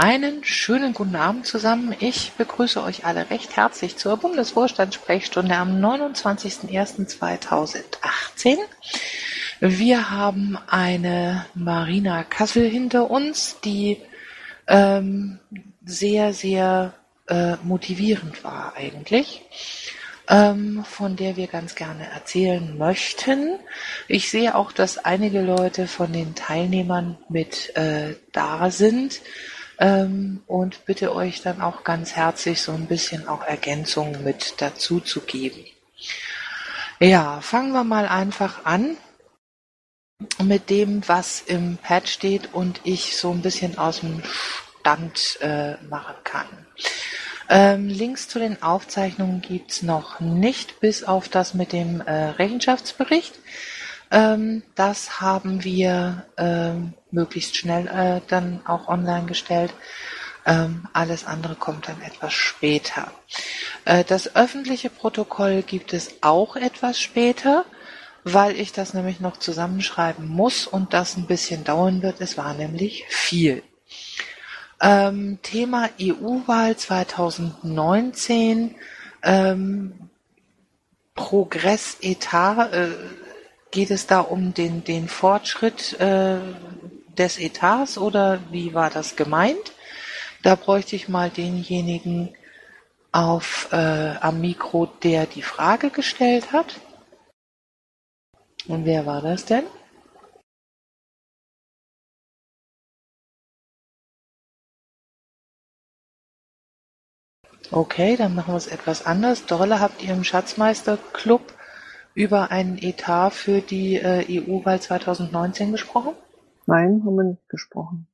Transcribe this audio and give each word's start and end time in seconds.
Einen 0.00 0.44
schönen 0.44 0.94
guten 0.94 1.16
Abend 1.16 1.44
zusammen. 1.44 1.92
Ich 1.98 2.30
begrüße 2.38 2.80
euch 2.80 3.04
alle 3.04 3.30
recht 3.30 3.56
herzlich 3.56 3.96
zur 3.96 4.16
Bundesvorstandssprechstunde 4.16 5.56
am 5.56 5.84
29.01.2018. 5.84 8.58
Wir 9.58 10.12
haben 10.12 10.56
eine 10.68 11.46
Marina 11.54 12.22
Kassel 12.22 12.70
hinter 12.70 13.10
uns, 13.10 13.56
die 13.64 14.00
ähm, 14.68 15.40
sehr, 15.84 16.32
sehr 16.32 16.94
äh, 17.26 17.56
motivierend 17.64 18.44
war 18.44 18.74
eigentlich 18.76 19.42
ähm, 20.28 20.84
von 20.84 21.16
der 21.16 21.36
wir 21.36 21.48
ganz 21.48 21.74
gerne 21.74 22.08
erzählen 22.08 22.78
möchten. 22.78 23.58
Ich 24.06 24.30
sehe 24.30 24.54
auch, 24.54 24.70
dass 24.72 24.98
einige 24.98 25.40
Leute 25.40 25.88
von 25.88 26.12
den 26.12 26.34
Teilnehmern 26.34 27.16
mit 27.28 27.74
äh, 27.76 28.14
da 28.32 28.70
sind 28.70 29.20
ähm, 29.78 30.42
und 30.46 30.84
bitte 30.84 31.14
euch 31.14 31.42
dann 31.42 31.60
auch 31.60 31.84
ganz 31.84 32.12
herzlich 32.12 32.62
so 32.62 32.72
ein 32.72 32.86
bisschen 32.86 33.28
auch 33.28 33.44
Ergänzungen 33.44 34.24
mit 34.24 34.54
dazu 34.60 35.00
zu 35.00 35.20
geben. 35.20 35.64
Ja, 37.00 37.40
fangen 37.40 37.72
wir 37.72 37.84
mal 37.84 38.06
einfach 38.06 38.64
an 38.64 38.96
mit 40.42 40.68
dem, 40.68 41.06
was 41.06 41.42
im 41.42 41.76
Pad 41.76 42.08
steht 42.08 42.52
und 42.52 42.80
ich 42.82 43.16
so 43.16 43.30
ein 43.30 43.42
bisschen 43.42 43.78
aus 43.78 44.00
dem 44.00 44.22
Stand 44.80 45.38
äh, 45.40 45.76
machen 45.84 46.16
kann. 46.24 46.46
Ähm, 47.48 47.88
Links 47.88 48.28
zu 48.28 48.38
den 48.38 48.62
Aufzeichnungen 48.62 49.40
gibt's 49.40 49.82
noch 49.82 50.20
nicht, 50.20 50.80
bis 50.80 51.04
auf 51.04 51.28
das 51.28 51.54
mit 51.54 51.72
dem 51.72 52.00
äh, 52.00 52.30
Rechenschaftsbericht. 52.30 53.38
Ähm, 54.10 54.62
das 54.74 55.20
haben 55.20 55.64
wir 55.64 56.26
ähm, 56.36 56.94
möglichst 57.10 57.56
schnell 57.56 57.86
äh, 57.86 58.20
dann 58.28 58.60
auch 58.66 58.88
online 58.88 59.26
gestellt. 59.26 59.72
Ähm, 60.46 60.88
alles 60.94 61.26
andere 61.26 61.56
kommt 61.56 61.88
dann 61.88 62.00
etwas 62.00 62.32
später. 62.32 63.12
Äh, 63.84 64.04
das 64.04 64.34
öffentliche 64.34 64.88
Protokoll 64.88 65.62
gibt 65.62 65.92
es 65.92 66.22
auch 66.22 66.56
etwas 66.56 66.98
später, 67.00 67.66
weil 68.24 68.58
ich 68.58 68.72
das 68.72 68.94
nämlich 68.94 69.20
noch 69.20 69.36
zusammenschreiben 69.36 70.26
muss 70.26 70.66
und 70.66 70.94
das 70.94 71.16
ein 71.16 71.26
bisschen 71.26 71.64
dauern 71.64 72.02
wird. 72.02 72.20
Es 72.20 72.38
war 72.38 72.54
nämlich 72.54 73.04
viel. 73.08 73.62
Ähm, 74.80 75.38
Thema 75.42 75.90
EU-Wahl 76.00 76.76
2019, 76.76 78.74
ähm, 79.22 79.92
Progress-Etat, 81.14 82.72
äh, 82.72 82.88
geht 83.70 83.90
es 83.90 84.06
da 84.06 84.20
um 84.20 84.54
den, 84.54 84.84
den 84.84 85.08
Fortschritt 85.08 85.98
äh, 86.00 86.38
des 87.16 87.38
Etats 87.38 87.98
oder 87.98 88.40
wie 88.50 88.74
war 88.74 88.90
das 88.90 89.16
gemeint? 89.16 89.72
Da 90.42 90.54
bräuchte 90.54 90.96
ich 90.96 91.08
mal 91.08 91.30
denjenigen 91.30 92.34
auf, 93.12 93.68
äh, 93.72 94.16
am 94.20 94.40
Mikro, 94.40 94.86
der 94.86 95.26
die 95.26 95.42
Frage 95.42 95.90
gestellt 95.90 96.52
hat. 96.52 96.80
Und 98.66 98.84
wer 98.84 99.06
war 99.06 99.22
das 99.22 99.44
denn? 99.44 99.64
Okay, 107.70 108.16
dann 108.16 108.34
machen 108.34 108.54
wir 108.54 108.56
es 108.56 108.66
etwas 108.66 109.04
anders. 109.04 109.44
Dolle, 109.44 109.80
habt 109.80 110.02
ihr 110.02 110.14
im 110.14 110.24
Schatzmeister-Club 110.24 111.57
über 112.18 112.50
einen 112.50 112.78
Etat 112.78 113.30
für 113.30 113.60
die 113.60 113.94
äh, 113.94 114.24
EU-Wahl 114.28 114.80
2019 114.80 115.70
gesprochen? 115.70 116.14
Nein, 116.66 117.04
haben 117.06 117.14
wir 117.14 117.22
nicht 117.22 117.48
gesprochen. 117.48 118.08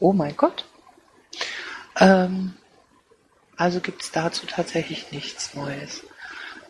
Oh 0.00 0.12
mein 0.12 0.36
Gott. 0.36 0.64
Ähm, 2.00 2.54
also 3.56 3.78
gibt 3.78 4.02
es 4.02 4.10
dazu 4.10 4.46
tatsächlich 4.46 5.12
nichts 5.12 5.54
Neues. 5.54 6.04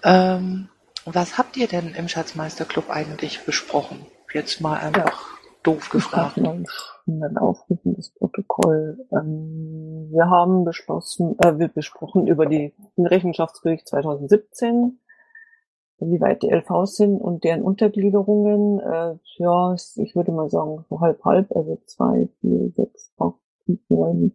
Ähm, 0.04 0.68
was 1.06 1.38
habt 1.38 1.56
ihr 1.56 1.66
denn 1.66 1.94
im 1.94 2.08
Schatzmeister-Club 2.08 2.90
eigentlich 2.90 3.46
besprochen? 3.46 4.04
Jetzt 4.34 4.60
mal 4.60 4.78
einfach 4.78 5.30
doof 5.62 5.88
gefragt. 5.88 6.36
Dann 7.06 7.38
aufrufen 7.38 7.96
das 7.96 8.10
Protokoll. 8.10 8.98
Ähm, 9.12 10.10
wir 10.10 10.28
haben 10.28 10.66
beschlossen, 10.66 11.38
äh, 11.38 11.58
wir 11.58 11.68
besprochen 11.68 12.26
über 12.26 12.44
die, 12.44 12.74
den 12.98 13.06
Rechenschaftsbericht 13.06 13.88
2017, 13.88 14.98
wie 15.98 16.20
weit 16.20 16.42
die 16.42 16.50
LVs 16.50 16.96
sind 16.96 17.20
und 17.20 17.44
deren 17.44 17.62
Untergliederungen. 17.62 18.80
Äh, 18.80 19.14
ja, 19.38 19.74
ich 19.74 20.14
würde 20.14 20.32
mal 20.32 20.50
sagen 20.50 20.84
so 20.88 21.00
halb 21.00 21.24
halb, 21.24 21.54
also 21.54 21.78
zwei, 21.86 22.28
vier, 22.40 22.70
sechs, 22.76 23.12
acht, 23.18 23.34
fünf, 23.64 23.80
neun 23.88 24.32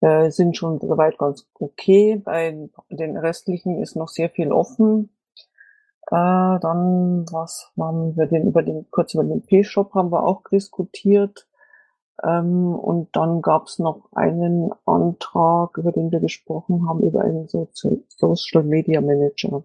äh, 0.00 0.30
sind 0.30 0.56
schon 0.56 0.80
soweit 0.80 1.18
ganz 1.18 1.46
okay. 1.54 2.16
Bei 2.16 2.68
den 2.90 3.16
restlichen 3.16 3.80
ist 3.80 3.96
noch 3.96 4.08
sehr 4.08 4.30
viel 4.30 4.52
offen. 4.52 5.10
Äh, 6.08 6.58
dann, 6.60 7.26
was 7.30 7.70
haben 7.78 8.16
wir 8.16 8.26
denn 8.26 8.48
über 8.48 8.62
den, 8.62 8.90
kurz 8.90 9.14
über 9.14 9.24
den 9.24 9.42
P-Shop 9.42 9.94
haben 9.94 10.10
wir 10.10 10.24
auch 10.24 10.42
diskutiert. 10.50 11.46
Ähm, 12.22 12.74
und 12.74 13.14
dann 13.16 13.42
gab 13.42 13.66
es 13.66 13.78
noch 13.78 14.08
einen 14.12 14.72
Antrag, 14.84 15.78
über 15.78 15.92
den 15.92 16.10
wir 16.10 16.20
gesprochen 16.20 16.88
haben, 16.88 17.00
über 17.00 17.22
einen 17.22 17.48
Social 17.48 18.64
Media 18.64 19.00
Manager. 19.00 19.62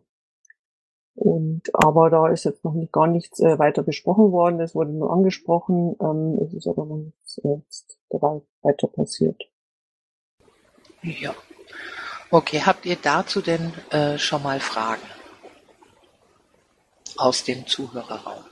Und 1.16 1.64
aber 1.74 2.10
da 2.10 2.28
ist 2.28 2.44
jetzt 2.44 2.64
noch 2.66 2.74
nicht 2.74 2.92
gar 2.92 3.08
nichts 3.08 3.40
äh, 3.40 3.58
weiter 3.58 3.84
besprochen 3.84 4.32
worden. 4.32 4.60
Es 4.60 4.76
wurde 4.76 4.92
nur 4.92 5.12
angesprochen. 5.12 5.96
Ähm, 6.02 6.40
es 6.46 6.54
ist 6.54 6.68
aber 6.68 6.86
noch 6.86 6.98
nichts 6.98 7.38
äh, 7.40 7.56
jetzt 7.66 7.98
weiter 8.10 8.88
passiert. 8.88 9.42
Ja. 11.02 11.34
Okay, 12.32 12.62
habt 12.66 12.86
ihr 12.86 12.98
dazu 13.02 13.42
denn 13.42 13.74
äh, 13.92 14.18
schon 14.18 14.44
mal 14.44 14.60
Fragen? 14.60 15.02
aus 17.18 17.44
dem 17.44 17.66
Zuhörerraum. 17.68 18.44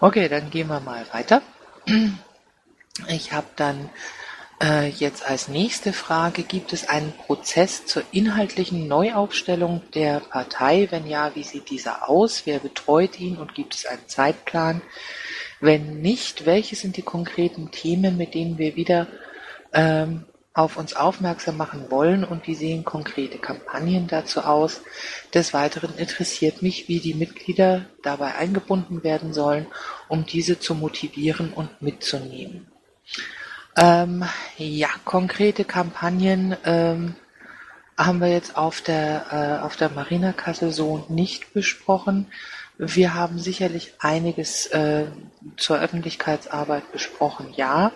Okay, 0.00 0.28
dann 0.28 0.50
gehen 0.50 0.68
wir 0.68 0.80
mal 0.80 1.06
weiter. 1.12 1.42
Ich 3.08 3.32
habe 3.32 3.48
dann 3.56 3.90
jetzt 4.88 5.26
als 5.26 5.48
nächste 5.48 5.92
Frage, 5.92 6.42
gibt 6.42 6.72
es 6.72 6.88
einen 6.88 7.12
Prozess 7.12 7.86
zur 7.86 8.02
inhaltlichen 8.12 8.88
Neuaufstellung 8.88 9.82
der 9.94 10.20
Partei? 10.20 10.88
Wenn 10.90 11.06
ja, 11.06 11.34
wie 11.34 11.42
sieht 11.42 11.70
dieser 11.70 12.08
aus? 12.08 12.46
Wer 12.46 12.60
betreut 12.60 13.18
ihn 13.18 13.36
und 13.36 13.54
gibt 13.54 13.74
es 13.74 13.86
einen 13.86 14.06
Zeitplan? 14.06 14.82
Wenn 15.60 16.00
nicht, 16.00 16.46
welche 16.46 16.76
sind 16.76 16.96
die 16.96 17.02
konkreten 17.02 17.70
Themen, 17.70 18.16
mit 18.16 18.34
denen 18.34 18.58
wir 18.58 18.76
wieder 18.76 19.06
ähm, 19.72 20.24
auf 20.54 20.76
uns 20.76 20.94
aufmerksam 20.94 21.56
machen 21.56 21.90
wollen 21.90 22.22
und 22.22 22.46
wie 22.46 22.54
sehen 22.54 22.84
konkrete 22.84 23.38
Kampagnen 23.38 24.06
dazu 24.06 24.42
aus. 24.42 24.82
Des 25.34 25.52
Weiteren 25.52 25.96
interessiert 25.96 26.62
mich, 26.62 26.88
wie 26.88 27.00
die 27.00 27.14
Mitglieder 27.14 27.86
dabei 28.04 28.36
eingebunden 28.36 29.02
werden 29.02 29.34
sollen, 29.34 29.66
um 30.08 30.24
diese 30.24 30.60
zu 30.60 30.76
motivieren 30.76 31.52
und 31.52 31.82
mitzunehmen. 31.82 32.70
Ähm, 33.76 34.24
ja, 34.56 34.88
konkrete 35.04 35.64
Kampagnen 35.64 36.56
ähm, 36.64 37.16
haben 37.96 38.20
wir 38.20 38.28
jetzt 38.28 38.56
auf 38.56 38.80
der, 38.80 39.60
äh, 39.60 39.64
auf 39.64 39.76
der 39.76 39.90
Marina-Kasse 39.90 40.70
so 40.70 41.04
nicht 41.08 41.52
besprochen. 41.54 42.26
Wir 42.78 43.14
haben 43.14 43.38
sicherlich 43.38 43.94
einiges 43.98 44.66
äh, 44.66 45.06
zur 45.56 45.80
Öffentlichkeitsarbeit 45.80 46.90
besprochen, 46.92 47.52
ja. 47.56 47.92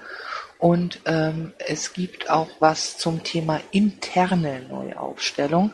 Und 0.58 1.00
ähm, 1.04 1.52
es 1.58 1.92
gibt 1.92 2.30
auch 2.30 2.48
was 2.58 2.98
zum 2.98 3.22
Thema 3.22 3.60
interne 3.70 4.62
Neuaufstellung, 4.68 5.72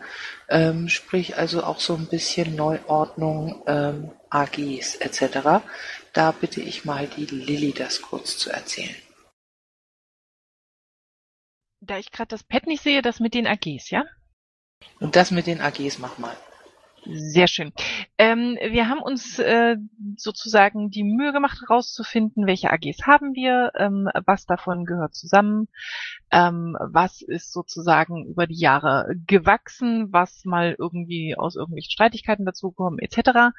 ähm, 0.50 0.91
sprich 0.91 1.38
also 1.38 1.64
auch 1.64 1.81
so 1.81 1.94
ein 1.94 2.06
bisschen 2.06 2.54
Neuordnung 2.54 3.62
ähm, 3.67 4.11
AGs 4.28 4.96
etc. 4.96 5.64
Da 6.12 6.32
bitte 6.32 6.61
ich 6.61 6.84
mal 6.84 7.06
die 7.06 7.25
Lilly 7.25 7.73
das 7.73 8.02
kurz 8.02 8.37
zu 8.37 8.50
erzählen. 8.50 8.94
Da 11.86 11.98
ich 11.98 12.10
gerade 12.10 12.28
das 12.28 12.42
Pad 12.42 12.66
nicht 12.66 12.82
sehe, 12.82 13.02
das 13.02 13.20
mit 13.20 13.34
den 13.34 13.46
AGs, 13.46 13.90
ja? 13.90 14.04
Und 15.00 15.16
das 15.16 15.31
mit 15.31 15.46
den 15.46 15.60
AGs 15.60 15.98
mach 15.98 16.19
mal. 16.19 16.36
Sehr 17.06 17.48
schön. 17.48 17.72
Ähm, 18.16 18.56
wir 18.70 18.88
haben 18.88 19.02
uns 19.02 19.38
äh, 19.38 19.76
sozusagen 20.16 20.90
die 20.90 21.04
Mühe 21.04 21.32
gemacht, 21.32 21.60
herauszufinden, 21.60 22.46
welche 22.46 22.70
AGs 22.70 23.06
haben 23.06 23.34
wir, 23.34 23.72
ähm, 23.76 24.08
was 24.24 24.46
davon 24.46 24.86
gehört 24.86 25.14
zusammen, 25.14 25.68
ähm, 26.30 26.76
was 26.80 27.20
ist 27.20 27.52
sozusagen 27.52 28.24
über 28.26 28.46
die 28.46 28.58
Jahre 28.58 29.14
gewachsen, 29.26 30.12
was 30.12 30.46
mal 30.46 30.76
irgendwie 30.78 31.36
aus 31.36 31.56
irgendwelchen 31.56 31.90
Streitigkeiten 31.90 32.46
dazugekommen, 32.46 32.98
etc. 32.98 33.52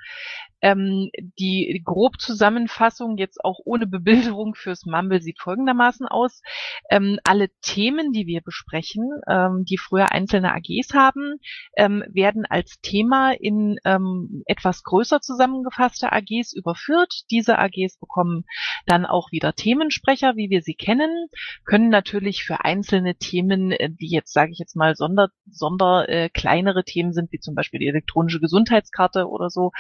Ähm, 0.62 1.12
die 1.38 1.82
grob 1.86 2.20
Zusammenfassung 2.20 3.18
jetzt 3.18 3.44
auch 3.44 3.60
ohne 3.64 3.86
Bebilderung 3.86 4.56
fürs 4.56 4.86
Mumble 4.86 5.22
sieht 5.22 5.40
folgendermaßen 5.40 6.08
aus. 6.08 6.42
Ähm, 6.90 7.20
alle 7.24 7.50
Themen, 7.62 8.12
die 8.12 8.26
wir 8.26 8.42
besprechen, 8.42 9.08
ähm, 9.30 9.66
die 9.66 9.78
früher 9.78 10.12
einzelne 10.12 10.54
AGs 10.54 10.96
haben, 10.96 11.36
ähm, 11.78 12.04
werden 12.08 12.46
als 12.46 12.80
Thema 12.82 13.35
in 13.40 13.78
ähm, 13.86 14.44
etwas 14.46 14.84
größer 14.84 15.22
zusammengefasste 15.22 16.12
AGs 16.12 16.54
überführt. 16.54 17.24
Diese 17.32 17.58
AGs 17.60 17.98
bekommen 18.00 18.46
dann 18.86 19.06
auch 19.06 19.32
wieder 19.32 19.54
Themensprecher, 19.54 20.36
wie 20.36 20.50
wir 20.50 20.62
sie 20.62 20.76
kennen, 20.76 21.28
können 21.66 21.90
natürlich 21.90 22.44
für 22.44 22.64
einzelne 22.64 23.16
Themen, 23.16 23.72
äh, 23.72 23.90
die 23.90 24.10
jetzt, 24.10 24.34
sage 24.34 24.52
ich 24.52 24.60
jetzt 24.60 24.76
mal, 24.76 24.96
sonder, 24.96 25.30
sonder 25.50 26.08
äh, 26.10 26.30
kleinere 26.30 26.84
Themen 26.84 27.14
sind, 27.14 27.32
wie 27.32 27.40
zum 27.40 27.56
Beispiel 27.56 27.80
die 27.80 27.88
elektronische 27.88 28.40
Gesundheitskarte 28.40 29.28
oder 29.28 29.50
so, 29.50 29.72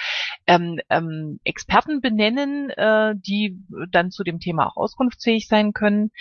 ähm, 0.47 0.79
ähm, 0.89 1.39
Experten 1.43 2.01
benennen, 2.01 2.69
äh, 2.69 3.15
die 3.15 3.59
dann 3.91 4.11
zu 4.11 4.23
dem 4.23 4.39
Thema 4.39 4.67
auch 4.67 4.77
auskunftsfähig 4.77 5.47
sein 5.47 5.73
können. 5.73 6.11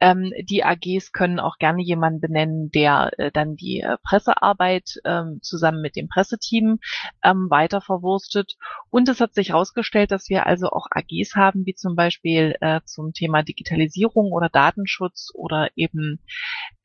Ähm, 0.00 0.32
die 0.42 0.64
AGs 0.64 1.12
können 1.12 1.40
auch 1.40 1.58
gerne 1.58 1.82
jemanden 1.82 2.20
benennen, 2.20 2.70
der 2.70 3.10
äh, 3.18 3.30
dann 3.32 3.56
die 3.56 3.80
äh, 3.80 3.96
Pressearbeit 4.02 5.00
ähm, 5.04 5.40
zusammen 5.42 5.80
mit 5.80 5.96
dem 5.96 6.08
Presseteam 6.08 6.78
ähm, 7.22 7.48
weiter 7.50 7.80
verwurstet. 7.80 8.56
Und 8.90 9.08
es 9.08 9.20
hat 9.20 9.34
sich 9.34 9.50
herausgestellt, 9.50 10.10
dass 10.10 10.28
wir 10.28 10.46
also 10.46 10.68
auch 10.68 10.86
AGs 10.90 11.34
haben, 11.34 11.66
wie 11.66 11.74
zum 11.74 11.96
Beispiel 11.96 12.56
äh, 12.60 12.80
zum 12.84 13.12
Thema 13.12 13.42
Digitalisierung 13.42 14.32
oder 14.32 14.48
Datenschutz 14.48 15.30
oder 15.34 15.68
eben 15.76 16.20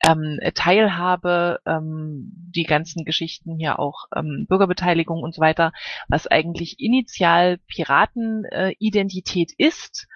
ähm, 0.06 0.38
Teilhabe, 0.54 1.60
ähm, 1.66 2.32
die 2.54 2.64
ganzen 2.64 3.04
Geschichten 3.04 3.56
hier 3.56 3.78
auch 3.78 4.06
ähm, 4.14 4.46
Bürgerbeteiligung 4.48 5.22
und 5.22 5.34
so 5.34 5.40
weiter, 5.40 5.72
was 6.08 6.26
eigentlich 6.26 6.78
initial 6.78 7.58
Piratenidentität 7.68 9.52
äh, 9.58 9.66
ist 9.66 10.08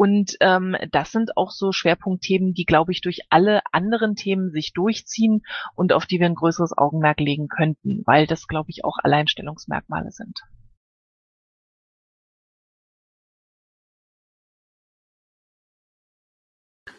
und 0.00 0.38
ähm, 0.40 0.78
das 0.92 1.12
sind 1.12 1.36
auch 1.36 1.50
so 1.50 1.72
Schwerpunktthemen, 1.72 2.54
die, 2.54 2.64
glaube 2.64 2.90
ich, 2.90 3.02
durch 3.02 3.20
alle 3.28 3.60
anderen 3.70 4.14
Themen 4.14 4.50
sich 4.50 4.72
durchziehen 4.72 5.42
und 5.74 5.92
auf 5.92 6.06
die 6.06 6.18
wir 6.18 6.24
ein 6.24 6.36
größeres 6.36 6.72
Augenmerk 6.74 7.20
legen 7.20 7.48
könnten, 7.48 8.00
weil 8.06 8.26
das, 8.26 8.48
glaube 8.48 8.70
ich, 8.70 8.82
auch 8.82 8.96
Alleinstellungsmerkmale 9.02 10.10
sind. 10.10 10.40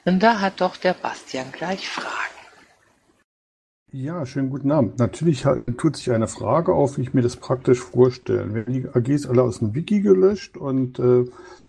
Und 0.06 0.22
da 0.22 0.40
hat 0.40 0.62
doch 0.62 0.78
der 0.78 0.94
Bastian 0.94 1.52
gleich 1.52 1.90
Fragen. 1.90 2.31
Ja, 3.94 4.26
schönen 4.26 4.50
guten 4.50 4.72
Abend. 4.72 5.00
Natürlich 5.00 5.46
tut 5.78 5.98
sich 5.98 6.12
eine 6.12 6.30
Frage 6.30 6.74
auf, 6.74 6.98
wie 6.98 7.02
ich 7.02 7.14
mir 7.14 7.22
das 7.22 7.36
praktisch 7.36 7.82
vorstelle. 7.82 8.54
Wir 8.54 8.62
haben 8.62 8.72
die 8.72 8.88
AGs 8.88 9.26
alle 9.26 9.44
aus 9.44 9.60
dem 9.60 9.76
Wiki 9.76 10.00
gelöscht 10.00 10.56
und 10.56 10.98
äh, 10.98 11.26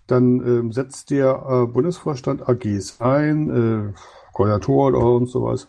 dann 0.07 0.39
ähm, 0.47 0.71
setzt 0.71 1.09
der 1.09 1.43
äh, 1.45 1.65
Bundesvorstand 1.65 2.47
AGs 2.47 3.01
ein, 3.01 3.49
äh, 3.49 3.93
Koordinatoren 4.31 4.95
und 4.95 5.27
sowas, 5.27 5.67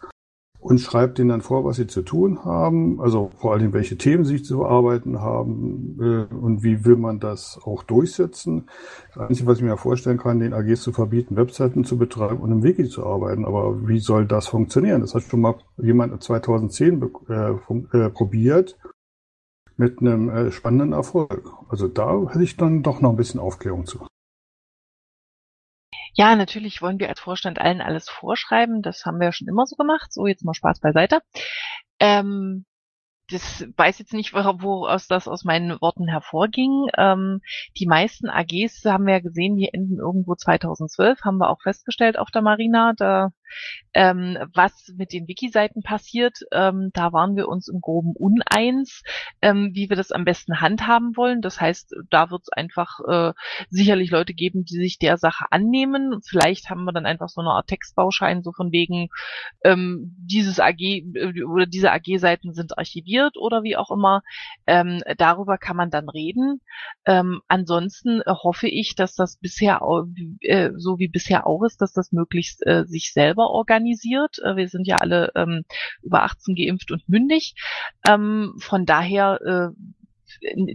und 0.64 0.78
schreibt 0.78 1.18
denen 1.18 1.28
dann 1.28 1.42
vor, 1.42 1.66
was 1.66 1.76
sie 1.76 1.86
zu 1.86 2.00
tun 2.00 2.42
haben, 2.42 2.98
also 2.98 3.30
vor 3.36 3.52
allem 3.52 3.74
welche 3.74 3.98
Themen 3.98 4.24
sie 4.24 4.42
zu 4.42 4.60
bearbeiten 4.60 5.20
haben 5.20 5.98
äh, 6.00 6.34
und 6.34 6.62
wie 6.62 6.86
will 6.86 6.96
man 6.96 7.20
das 7.20 7.60
auch 7.64 7.82
durchsetzen. 7.82 8.70
Das 9.14 9.28
Einzige, 9.28 9.46
was 9.46 9.58
ich 9.58 9.64
mir 9.64 9.76
vorstellen 9.76 10.16
kann, 10.16 10.40
den 10.40 10.54
AGs 10.54 10.80
zu 10.80 10.92
verbieten, 10.92 11.36
Webseiten 11.36 11.84
zu 11.84 11.98
betreiben 11.98 12.38
und 12.38 12.50
im 12.50 12.62
Wiki 12.62 12.88
zu 12.88 13.04
arbeiten. 13.04 13.44
Aber 13.44 13.86
wie 13.86 13.98
soll 13.98 14.24
das 14.24 14.46
funktionieren? 14.46 15.02
Das 15.02 15.14
hat 15.14 15.24
schon 15.24 15.42
mal 15.42 15.56
jemand 15.76 16.22
2010 16.22 17.10
äh, 17.28 17.50
äh, 17.98 18.08
probiert 18.08 18.78
mit 19.76 20.00
einem 20.00 20.30
äh, 20.30 20.50
spannenden 20.50 20.92
Erfolg. 20.92 21.52
Also 21.68 21.88
da 21.88 22.26
hätte 22.30 22.42
ich 22.42 22.56
dann 22.56 22.82
doch 22.82 23.02
noch 23.02 23.10
ein 23.10 23.16
bisschen 23.16 23.38
Aufklärung 23.38 23.84
zu. 23.84 23.98
Ja, 26.14 26.36
natürlich 26.36 26.80
wollen 26.80 26.98
wir 26.98 27.08
als 27.08 27.20
Vorstand 27.20 27.60
allen 27.60 27.80
alles 27.80 28.08
vorschreiben. 28.08 28.82
Das 28.82 29.04
haben 29.04 29.18
wir 29.18 29.26
ja 29.26 29.32
schon 29.32 29.48
immer 29.48 29.66
so 29.66 29.76
gemacht. 29.76 30.12
So, 30.12 30.26
jetzt 30.26 30.44
mal 30.44 30.54
Spaß 30.54 30.80
beiseite. 30.80 31.20
Ähm, 31.98 32.64
das 33.30 33.66
weiß 33.76 33.98
jetzt 33.98 34.12
nicht, 34.12 34.34
woraus 34.34 35.08
das 35.08 35.28
aus 35.28 35.44
meinen 35.44 35.80
Worten 35.80 36.08
hervorging. 36.08 36.88
Ähm, 36.96 37.40
die 37.78 37.86
meisten 37.86 38.28
AGs 38.28 38.84
haben 38.84 39.06
wir 39.06 39.14
ja 39.14 39.20
gesehen, 39.20 39.56
die 39.56 39.72
enden 39.72 39.98
irgendwo 39.98 40.34
2012, 40.34 41.22
haben 41.22 41.38
wir 41.38 41.48
auch 41.50 41.62
festgestellt 41.62 42.18
auf 42.18 42.30
der 42.30 42.42
Marina. 42.42 42.92
Da 42.96 43.30
ähm, 43.92 44.38
was 44.54 44.72
mit 44.96 45.12
den 45.12 45.28
Wiki-Seiten 45.28 45.82
passiert, 45.82 46.38
ähm, 46.52 46.90
da 46.92 47.12
waren 47.12 47.36
wir 47.36 47.48
uns 47.48 47.68
im 47.68 47.80
Groben 47.80 48.14
uneins, 48.16 49.02
ähm, 49.40 49.70
wie 49.74 49.88
wir 49.88 49.96
das 49.96 50.12
am 50.12 50.24
besten 50.24 50.60
handhaben 50.60 51.16
wollen. 51.16 51.42
Das 51.42 51.60
heißt, 51.60 51.94
da 52.10 52.30
wird 52.30 52.42
es 52.42 52.48
einfach 52.52 53.00
äh, 53.08 53.32
sicherlich 53.70 54.10
Leute 54.10 54.34
geben, 54.34 54.64
die 54.64 54.76
sich 54.76 54.98
der 54.98 55.16
Sache 55.16 55.46
annehmen. 55.50 56.20
Vielleicht 56.26 56.70
haben 56.70 56.84
wir 56.84 56.92
dann 56.92 57.06
einfach 57.06 57.28
so 57.28 57.40
eine 57.40 57.50
Art 57.50 57.68
Textbauschein, 57.68 58.42
so 58.42 58.52
von 58.52 58.72
wegen, 58.72 59.08
ähm, 59.64 60.14
dieses 60.18 60.60
AG 60.60 60.80
äh, 60.80 61.42
oder 61.44 61.66
diese 61.66 61.92
AG-Seiten 61.92 62.52
sind 62.54 62.78
archiviert 62.78 63.36
oder 63.36 63.62
wie 63.62 63.76
auch 63.76 63.90
immer. 63.90 64.22
Ähm, 64.66 65.02
darüber 65.18 65.58
kann 65.58 65.76
man 65.76 65.90
dann 65.90 66.08
reden. 66.08 66.60
Ähm, 67.06 67.40
ansonsten 67.48 68.22
hoffe 68.26 68.68
ich, 68.68 68.94
dass 68.94 69.14
das 69.14 69.36
bisher 69.36 69.80
äh, 70.40 70.70
so 70.76 70.98
wie 70.98 71.08
bisher 71.08 71.46
auch 71.46 71.62
ist, 71.64 71.80
dass 71.80 71.92
das 71.92 72.12
möglichst 72.12 72.66
äh, 72.66 72.84
sich 72.86 73.12
selber 73.12 73.43
selber 73.44 73.50
organisiert. 73.50 74.38
Äh, 74.42 74.56
wir 74.56 74.68
sind 74.68 74.86
ja 74.86 74.96
alle 74.98 75.30
ähm, 75.34 75.64
über 76.02 76.22
18 76.22 76.54
geimpft 76.54 76.90
und 76.90 77.08
mündig. 77.08 77.54
Ähm, 78.06 78.54
von 78.58 78.86
daher 78.86 79.40
äh, 79.42 80.03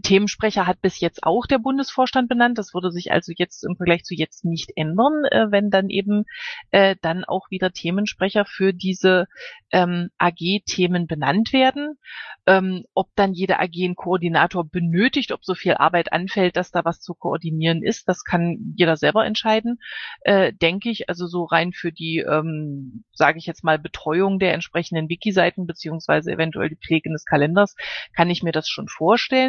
Themensprecher 0.03 0.67
hat 0.67 0.81
bis 0.81 0.99
jetzt 0.99 1.23
auch 1.23 1.45
der 1.45 1.59
Bundesvorstand 1.59 2.29
benannt. 2.29 2.57
Das 2.57 2.73
würde 2.73 2.91
sich 2.91 3.11
also 3.11 3.31
jetzt 3.35 3.63
im 3.63 3.75
Vergleich 3.75 4.03
zu 4.03 4.13
jetzt 4.13 4.45
nicht 4.45 4.71
ändern, 4.75 5.25
äh, 5.31 5.51
wenn 5.51 5.69
dann 5.69 5.89
eben 5.89 6.25
äh, 6.71 6.95
dann 7.01 7.25
auch 7.25 7.49
wieder 7.49 7.71
Themensprecher 7.71 8.45
für 8.45 8.73
diese 8.73 9.27
ähm, 9.71 10.09
AG-Themen 10.17 11.07
benannt 11.07 11.53
werden. 11.53 11.97
Ähm, 12.45 12.85
ob 12.93 13.09
dann 13.15 13.33
jede 13.33 13.59
AG 13.59 13.73
einen 13.83 13.95
Koordinator 13.95 14.67
benötigt, 14.67 15.31
ob 15.31 15.43
so 15.43 15.53
viel 15.53 15.73
Arbeit 15.73 16.11
anfällt, 16.11 16.55
dass 16.55 16.71
da 16.71 16.83
was 16.85 16.99
zu 17.01 17.13
koordinieren 17.13 17.83
ist, 17.83 18.07
das 18.07 18.23
kann 18.23 18.73
jeder 18.75 18.97
selber 18.97 19.25
entscheiden, 19.25 19.79
äh, 20.21 20.53
denke 20.53 20.89
ich. 20.89 21.09
Also 21.09 21.27
so 21.27 21.43
rein 21.43 21.73
für 21.73 21.91
die, 21.91 22.25
ähm, 22.27 23.03
sage 23.13 23.37
ich 23.37 23.45
jetzt 23.45 23.63
mal, 23.63 23.77
Betreuung 23.77 24.39
der 24.39 24.53
entsprechenden 24.53 25.09
Wiki-Seiten 25.09 25.67
beziehungsweise 25.67 26.31
eventuell 26.31 26.69
die 26.69 26.77
Pflege 26.77 27.09
des 27.09 27.25
Kalenders, 27.25 27.75
kann 28.15 28.29
ich 28.29 28.43
mir 28.43 28.51
das 28.51 28.67
schon 28.67 28.87
vorstellen. 28.87 29.48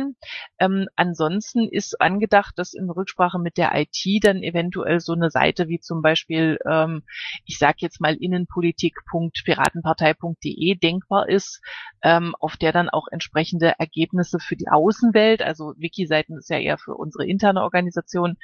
Ähm, 0.58 0.88
ansonsten 0.96 1.68
ist 1.68 2.00
angedacht, 2.00 2.54
dass 2.56 2.72
in 2.74 2.90
Rücksprache 2.90 3.38
mit 3.38 3.56
der 3.56 3.70
IT 3.74 4.04
dann 4.22 4.42
eventuell 4.42 4.98
so 5.00 5.12
eine 5.12 5.30
Seite 5.30 5.68
wie 5.68 5.78
zum 5.80 6.02
Beispiel, 6.02 6.58
ähm, 6.68 7.02
ich 7.44 7.58
sage 7.58 7.76
jetzt 7.80 8.00
mal 8.00 8.14
innenpolitik.piratenpartei.de 8.14 10.74
denkbar 10.76 11.28
ist, 11.28 11.60
ähm, 12.02 12.34
auf 12.40 12.56
der 12.56 12.72
dann 12.72 12.88
auch 12.88 13.06
entsprechende 13.10 13.74
Ergebnisse 13.78 14.38
für 14.40 14.56
die 14.56 14.68
Außenwelt, 14.68 15.42
also 15.42 15.74
Wiki-Seiten 15.76 16.38
ist 16.38 16.50
ja 16.50 16.58
eher 16.58 16.78
für 16.78 16.94
unsere 16.94 17.26
interne 17.26 17.62
Organisation, 17.62 18.36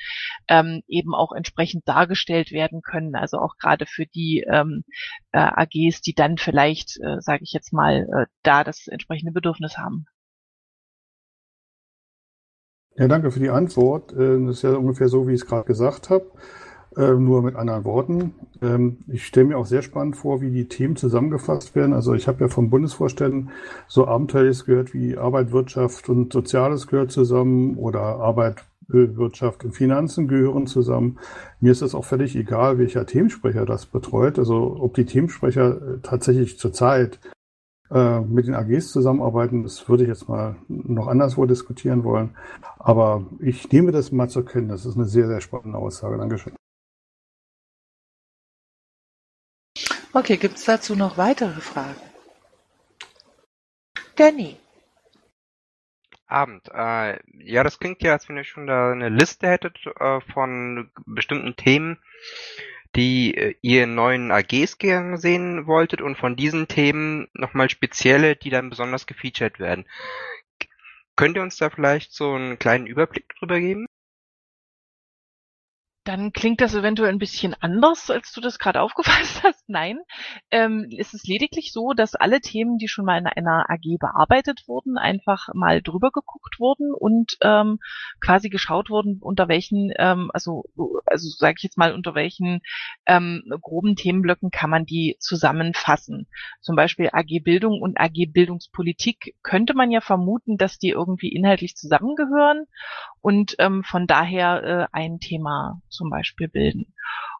ähm, 0.48 0.82
eben 0.88 1.14
auch 1.14 1.32
entsprechend 1.32 1.88
dargestellt 1.88 2.52
werden 2.52 2.82
können. 2.82 3.14
Also 3.14 3.38
auch 3.38 3.56
gerade 3.58 3.86
für 3.86 4.06
die 4.06 4.44
ähm, 4.48 4.84
äh, 5.32 5.38
AGs, 5.38 6.00
die 6.00 6.14
dann 6.14 6.38
vielleicht, 6.38 6.98
äh, 7.00 7.20
sage 7.20 7.44
ich 7.44 7.52
jetzt 7.52 7.72
mal, 7.72 8.08
äh, 8.12 8.26
da 8.42 8.64
das 8.64 8.86
entsprechende 8.86 9.32
Bedürfnis 9.32 9.78
haben. 9.78 10.06
Ja, 12.98 13.08
danke 13.08 13.30
für 13.30 13.40
die 13.40 13.50
Antwort. 13.50 14.12
Äh, 14.14 14.44
das 14.46 14.56
ist 14.56 14.62
ja 14.62 14.74
ungefähr 14.74 15.08
so, 15.08 15.28
wie 15.28 15.34
ich 15.34 15.42
es 15.42 15.46
gerade 15.46 15.66
gesagt 15.66 16.08
habe, 16.08 16.24
äh, 16.96 17.12
nur 17.12 17.42
mit 17.42 17.54
anderen 17.54 17.84
Worten. 17.84 18.34
Ähm, 18.62 18.98
ich 19.08 19.26
stelle 19.26 19.48
mir 19.48 19.58
auch 19.58 19.66
sehr 19.66 19.82
spannend 19.82 20.16
vor, 20.16 20.40
wie 20.40 20.50
die 20.50 20.66
Themen 20.66 20.96
zusammengefasst 20.96 21.74
werden. 21.74 21.92
Also 21.92 22.14
ich 22.14 22.26
habe 22.26 22.44
ja 22.44 22.48
vom 22.48 22.70
Bundesvorständen 22.70 23.50
so 23.86 24.06
Abenteuerliches 24.06 24.64
gehört 24.64 24.94
wie 24.94 25.18
Arbeit, 25.18 25.52
Wirtschaft 25.52 26.08
und 26.08 26.32
Soziales 26.32 26.86
gehört 26.86 27.12
zusammen 27.12 27.76
oder 27.76 28.00
Arbeit, 28.00 28.64
Wirtschaft 28.88 29.64
und 29.64 29.72
Finanzen 29.72 30.28
gehören 30.28 30.66
zusammen. 30.66 31.18
Mir 31.60 31.72
ist 31.72 31.82
es 31.82 31.94
auch 31.94 32.04
völlig 32.04 32.36
egal, 32.36 32.78
welcher 32.78 33.04
Themensprecher 33.04 33.66
das 33.66 33.84
betreut. 33.84 34.38
Also 34.38 34.76
ob 34.80 34.94
die 34.94 35.04
Themensprecher 35.04 35.76
äh, 35.76 35.98
tatsächlich 36.02 36.58
zurzeit 36.58 37.18
äh, 37.90 38.20
mit 38.20 38.46
den 38.46 38.54
AGs 38.54 38.90
zusammenarbeiten, 38.90 39.62
das 39.62 39.88
würde 39.88 40.04
ich 40.04 40.08
jetzt 40.08 40.28
mal 40.28 40.56
noch 40.68 41.06
anderswo 41.06 41.46
diskutieren 41.46 42.04
wollen. 42.04 42.36
Aber 42.78 43.26
ich 43.40 43.70
nehme 43.70 43.92
das 43.92 44.12
mal 44.12 44.28
zur 44.28 44.44
Kenntnis. 44.44 44.82
Das 44.82 44.92
ist 44.92 44.98
eine 44.98 45.06
sehr, 45.06 45.26
sehr 45.28 45.40
spannende 45.40 45.78
Aussage. 45.78 46.18
Dankeschön. 46.18 46.54
Okay, 50.12 50.38
gibt 50.38 50.56
es 50.56 50.64
dazu 50.64 50.96
noch 50.96 51.18
weitere 51.18 51.60
Fragen? 51.60 52.00
Danny. 54.16 54.56
Abend. 56.26 56.68
Äh, 56.72 57.18
ja, 57.38 57.62
das 57.62 57.78
klingt 57.78 58.02
ja, 58.02 58.12
als 58.12 58.28
wenn 58.28 58.36
ihr 58.36 58.44
schon 58.44 58.66
da 58.66 58.90
eine 58.90 59.10
Liste 59.10 59.46
hättet 59.46 59.78
äh, 60.00 60.20
von 60.32 60.90
bestimmten 61.04 61.54
Themen, 61.54 61.98
die 62.96 63.36
äh, 63.36 63.54
ihr 63.60 63.84
in 63.84 63.94
neuen 63.94 64.30
AGs 64.30 64.78
sehen 64.80 65.66
wolltet 65.66 66.00
und 66.00 66.16
von 66.16 66.36
diesen 66.36 66.66
Themen 66.68 67.28
nochmal 67.34 67.70
spezielle, 67.70 68.36
die 68.36 68.50
dann 68.50 68.70
besonders 68.70 69.06
gefeatured 69.06 69.60
werden. 69.60 69.86
Könnt 71.14 71.36
ihr 71.36 71.42
uns 71.42 71.56
da 71.56 71.70
vielleicht 71.70 72.12
so 72.12 72.32
einen 72.32 72.58
kleinen 72.58 72.86
Überblick 72.86 73.28
drüber 73.38 73.60
geben? 73.60 73.86
Dann 76.06 76.32
klingt 76.32 76.60
das 76.60 76.72
eventuell 76.74 77.10
ein 77.10 77.18
bisschen 77.18 77.54
anders, 77.60 78.10
als 78.10 78.32
du 78.32 78.40
das 78.40 78.60
gerade 78.60 78.80
aufgefasst 78.82 79.42
hast. 79.42 79.68
Nein, 79.68 79.98
ähm, 80.52 80.88
es 80.96 81.12
ist 81.12 81.26
lediglich 81.26 81.72
so, 81.72 81.92
dass 81.92 82.14
alle 82.14 82.40
Themen, 82.40 82.78
die 82.78 82.86
schon 82.88 83.04
mal 83.04 83.18
in 83.18 83.26
einer 83.26 83.68
AG 83.68 83.98
bearbeitet 83.98 84.62
wurden, 84.68 84.98
einfach 84.98 85.48
mal 85.52 85.82
drüber 85.82 86.12
geguckt 86.12 86.60
wurden 86.60 86.94
und 86.94 87.36
ähm, 87.42 87.80
quasi 88.20 88.48
geschaut 88.48 88.88
wurden, 88.88 89.18
unter 89.20 89.48
welchen, 89.48 89.92
ähm, 89.98 90.30
also 90.32 90.64
also 91.06 91.28
sage 91.28 91.54
ich 91.58 91.64
jetzt 91.64 91.76
mal, 91.78 91.92
unter 91.92 92.14
welchen 92.14 92.60
ähm, 93.06 93.42
groben 93.60 93.96
Themenblöcken 93.96 94.50
kann 94.50 94.70
man 94.70 94.86
die 94.86 95.16
zusammenfassen. 95.18 96.28
Zum 96.60 96.76
Beispiel 96.76 97.10
AG 97.12 97.42
Bildung 97.42 97.80
und 97.82 97.98
AG 97.98 98.32
Bildungspolitik 98.32 99.34
könnte 99.42 99.74
man 99.74 99.90
ja 99.90 100.00
vermuten, 100.00 100.56
dass 100.56 100.78
die 100.78 100.90
irgendwie 100.90 101.32
inhaltlich 101.32 101.74
zusammengehören 101.74 102.66
und 103.26 103.56
ähm, 103.58 103.82
von 103.82 104.06
daher 104.06 104.62
äh, 104.62 104.86
ein 104.96 105.18
Thema 105.18 105.82
zum 105.88 106.10
Beispiel 106.10 106.46
bilden. 106.46 106.94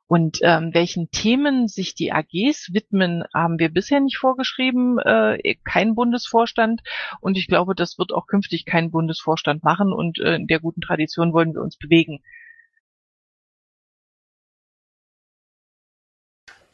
Und 0.09 0.41
ähm, 0.43 0.75
welchen 0.75 1.13
Themen 1.13 1.69
sich 1.69 1.95
die 1.95 2.11
AGs 2.11 2.73
widmen, 2.73 3.23
haben 3.33 3.61
wir 3.61 3.69
bisher 3.69 4.01
nicht 4.01 4.17
vorgeschrieben, 4.17 4.99
äh, 4.99 5.55
kein 5.63 5.95
Bundesvorstand. 5.95 6.83
Und 7.21 7.39
ich 7.39 7.47
glaube, 7.47 7.77
das 7.77 7.99
wird 7.99 8.13
auch 8.13 8.27
künftig 8.27 8.65
kein 8.65 8.91
Bundesvorstand 8.91 9.63
machen. 9.63 9.93
Und 9.93 10.19
äh, 10.19 10.35
in 10.35 10.49
der 10.49 10.59
guten 10.59 10.81
Tradition 10.81 11.33
wollen 11.33 11.55
wir 11.55 11.63
uns 11.63 11.77
bewegen. 11.77 12.21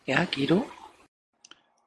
Ja, 0.07 0.25
Guido? 0.25 0.65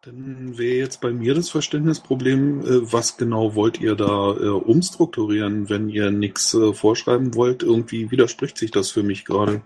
Dann 0.06 0.56
wäre 0.60 0.76
jetzt 0.76 1.02
bei 1.02 1.12
mir 1.12 1.34
das 1.34 1.50
Verständnisproblem, 1.50 2.60
äh, 2.62 2.94
was 2.94 3.18
genau 3.18 3.56
wollt 3.56 3.82
ihr 3.82 3.96
da 3.96 4.36
äh, 4.36 4.50
umstrukturieren, 4.50 5.68
wenn 5.68 5.90
ihr 5.90 6.12
nichts 6.12 6.54
äh, 6.54 6.74
vorschreiben 6.74 7.34
wollt? 7.34 7.64
Irgendwie 7.64 8.12
widerspricht 8.12 8.56
sich 8.60 8.70
das 8.70 8.92
für 8.92 9.02
mich 9.02 9.26
gerade. 9.26 9.64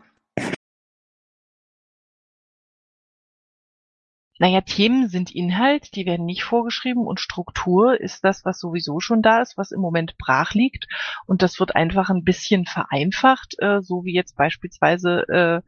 Naja, 4.41 4.61
Themen 4.61 5.09
sind 5.09 5.35
Inhalt, 5.35 5.93
die 5.95 6.05
werden 6.05 6.25
nicht 6.25 6.45
vorgeschrieben 6.45 7.05
und 7.05 7.19
Struktur 7.19 7.99
ist 7.99 8.23
das, 8.23 8.45
was 8.45 8.61
sowieso 8.61 9.01
schon 9.01 9.21
da 9.21 9.41
ist, 9.41 9.57
was 9.57 9.71
im 9.71 9.81
Moment 9.81 10.17
brach 10.17 10.53
liegt. 10.53 10.87
Und 11.25 11.41
das 11.41 11.59
wird 11.59 11.75
einfach 11.75 12.09
ein 12.09 12.23
bisschen 12.23 12.65
vereinfacht, 12.65 13.55
äh, 13.59 13.81
so 13.81 14.05
wie 14.05 14.13
jetzt 14.13 14.37
beispielsweise 14.37 15.27
äh, 15.27 15.61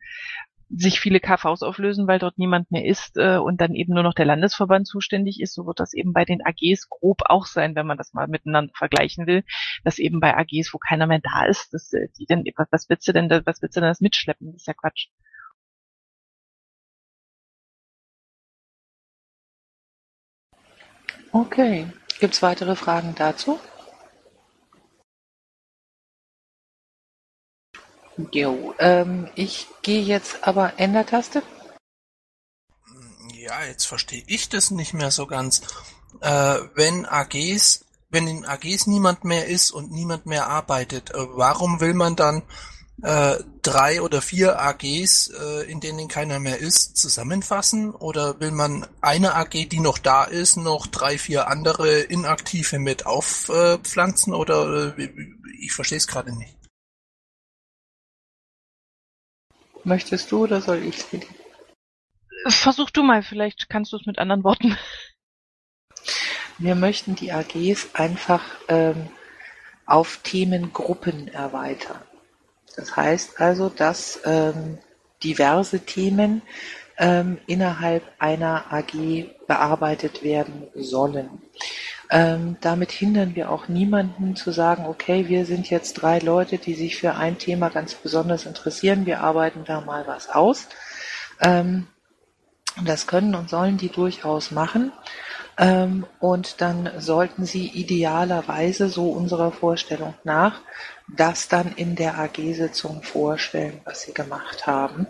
sich 0.75 0.99
viele 0.99 1.19
KVs 1.19 1.63
auflösen, 1.63 2.07
weil 2.07 2.19
dort 2.19 2.37
niemand 2.37 2.71
mehr 2.71 2.85
ist 2.85 3.17
äh, 3.17 3.37
und 3.37 3.59
dann 3.61 3.75
eben 3.75 3.93
nur 3.93 4.03
noch 4.03 4.13
der 4.13 4.25
Landesverband 4.25 4.87
zuständig 4.87 5.41
ist, 5.41 5.53
so 5.53 5.65
wird 5.65 5.79
das 5.79 5.93
eben 5.93 6.13
bei 6.13 6.25
den 6.25 6.41
AGs 6.43 6.89
grob 6.89 7.21
auch 7.25 7.45
sein, 7.45 7.75
wenn 7.75 7.87
man 7.87 7.97
das 7.97 8.13
mal 8.13 8.27
miteinander 8.27 8.71
vergleichen 8.75 9.27
will, 9.27 9.43
dass 9.83 9.99
eben 9.99 10.19
bei 10.19 10.35
AGs, 10.35 10.73
wo 10.73 10.77
keiner 10.77 11.07
mehr 11.07 11.19
da 11.21 11.45
ist, 11.45 11.73
dass 11.73 11.91
äh, 11.93 12.07
die 12.17 12.25
denn, 12.25 12.45
was 12.71 12.89
willst 12.89 13.07
du 13.07 13.13
denn, 13.13 13.29
was 13.29 13.61
willst 13.61 13.75
du 13.75 13.81
denn 13.81 13.89
das 13.89 14.01
mitschleppen? 14.01 14.53
Das 14.53 14.61
ist 14.61 14.67
ja 14.67 14.73
Quatsch. 14.73 15.07
Okay. 21.31 21.87
Gibt's 22.19 22.41
weitere 22.41 22.75
Fragen 22.75 23.15
dazu? 23.17 23.59
Jo, 28.31 28.73
ähm, 28.79 29.27
ich 29.35 29.67
gehe 29.81 30.01
jetzt 30.01 30.47
aber 30.47 30.73
Enter-Taste. 30.77 31.43
Ja, 33.33 33.63
jetzt 33.65 33.85
verstehe 33.85 34.23
ich 34.27 34.49
das 34.49 34.71
nicht 34.71 34.93
mehr 34.93 35.11
so 35.11 35.25
ganz. 35.25 35.61
Äh, 36.21 36.59
wenn 36.75 37.05
AGs, 37.05 37.85
wenn 38.09 38.27
in 38.27 38.45
AGs 38.45 38.87
niemand 38.87 39.23
mehr 39.23 39.47
ist 39.47 39.71
und 39.71 39.91
niemand 39.91 40.25
mehr 40.25 40.47
arbeitet, 40.47 41.11
äh, 41.11 41.15
warum 41.17 41.79
will 41.79 41.93
man 41.93 42.15
dann 42.15 42.43
äh, 43.01 43.37
drei 43.63 44.01
oder 44.01 44.21
vier 44.21 44.61
AGs, 44.61 45.29
äh, 45.29 45.71
in 45.71 45.79
denen 45.79 46.07
keiner 46.07 46.39
mehr 46.39 46.59
ist, 46.59 46.97
zusammenfassen? 46.97 47.91
Oder 47.91 48.39
will 48.39 48.51
man 48.51 48.85
eine 49.01 49.35
AG, 49.35 49.69
die 49.69 49.79
noch 49.79 49.97
da 49.97 50.23
ist, 50.23 50.57
noch 50.57 50.85
drei, 50.87 51.17
vier 51.17 51.47
andere 51.47 52.01
inaktive 52.01 52.77
mit 52.77 53.05
aufpflanzen? 53.05 54.33
Äh, 54.33 54.35
oder 54.35 54.95
ich 55.59 55.73
verstehe 55.73 55.97
es 55.97 56.07
gerade 56.07 56.35
nicht. 56.35 56.60
Möchtest 59.83 60.31
du 60.31 60.43
oder 60.43 60.61
soll 60.61 60.83
ich 60.83 60.97
es? 60.97 62.55
Versuch 62.55 62.89
du 62.89 63.03
mal, 63.03 63.23
vielleicht 63.23 63.69
kannst 63.69 63.93
du 63.93 63.97
es 63.97 64.05
mit 64.05 64.19
anderen 64.19 64.43
Worten. 64.43 64.77
Wir 66.57 66.75
möchten 66.75 67.15
die 67.15 67.31
AGs 67.31 67.95
einfach 67.95 68.43
ähm, 68.67 69.09
auf 69.85 70.17
Themengruppen 70.23 71.27
erweitern. 71.27 72.01
Das 72.75 72.95
heißt 72.95 73.39
also, 73.41 73.69
dass 73.69 74.21
ähm, 74.25 74.77
diverse 75.23 75.81
Themen 75.81 76.41
ähm, 76.97 77.39
innerhalb 77.47 78.03
einer 78.19 78.71
AG 78.71 79.25
bearbeitet 79.47 80.23
werden 80.23 80.67
sollen. 80.75 81.41
Ähm, 82.13 82.57
damit 82.59 82.91
hindern 82.91 83.35
wir 83.35 83.49
auch 83.49 83.69
niemanden 83.69 84.35
zu 84.35 84.51
sagen, 84.51 84.85
okay, 84.85 85.29
wir 85.29 85.45
sind 85.45 85.69
jetzt 85.69 85.93
drei 85.93 86.19
Leute, 86.19 86.57
die 86.57 86.73
sich 86.73 86.97
für 86.97 87.15
ein 87.15 87.37
Thema 87.37 87.69
ganz 87.69 87.93
besonders 87.93 88.45
interessieren, 88.45 89.05
wir 89.05 89.21
arbeiten 89.21 89.63
da 89.65 89.79
mal 89.79 90.05
was 90.05 90.29
aus. 90.29 90.67
Ähm, 91.39 91.87
das 92.83 93.07
können 93.07 93.33
und 93.33 93.49
sollen 93.49 93.77
die 93.77 93.87
durchaus 93.89 94.51
machen. 94.51 94.91
Ähm, 95.57 96.05
und 96.19 96.59
dann 96.59 96.89
sollten 96.97 97.45
sie 97.45 97.67
idealerweise, 97.67 98.89
so 98.89 99.09
unserer 99.11 99.53
Vorstellung 99.53 100.13
nach, 100.25 100.59
das 101.07 101.47
dann 101.47 101.71
in 101.75 101.95
der 101.95 102.17
AG-Sitzung 102.19 103.03
vorstellen, 103.03 103.79
was 103.85 104.01
sie 104.01 104.13
gemacht 104.13 104.67
haben, 104.67 105.07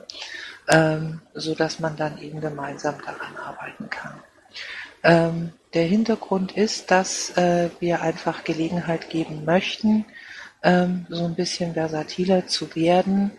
ähm, 0.67 1.22
so 1.34 1.55
man 1.79 1.96
dann 1.96 2.20
eben 2.20 2.41
gemeinsam 2.41 2.96
daran 3.03 3.38
arbeiten 3.38 3.89
kann. 3.89 4.20
Ähm, 5.03 5.53
der 5.74 5.86
Hintergrund 5.86 6.51
ist, 6.51 6.92
dass 6.92 7.38
äh, 7.38 7.70
wir 7.80 8.01
einfach 8.01 8.44
Gelegenheit 8.44 9.10
geben 9.10 9.46
möchten, 9.46 10.06
ähm, 10.63 11.06
so 11.10 11.25
ein 11.25 11.36
bisschen 11.36 11.74
versatiler 11.74 12.48
zu 12.48 12.75
werden 12.75 13.32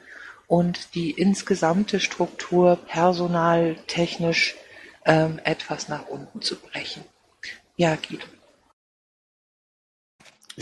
und 0.47 0.95
die 0.95 1.11
insgesamte 1.11 2.01
Struktur 2.01 2.77
personaltechnisch 2.77 4.57
ähm, 5.05 5.41
etwas 5.45 5.89
nach 5.89 6.07
unten 6.09 6.41
zu 6.41 6.57
brechen. 6.57 7.05
Ja, 7.77 7.97
Guido. 7.97 8.25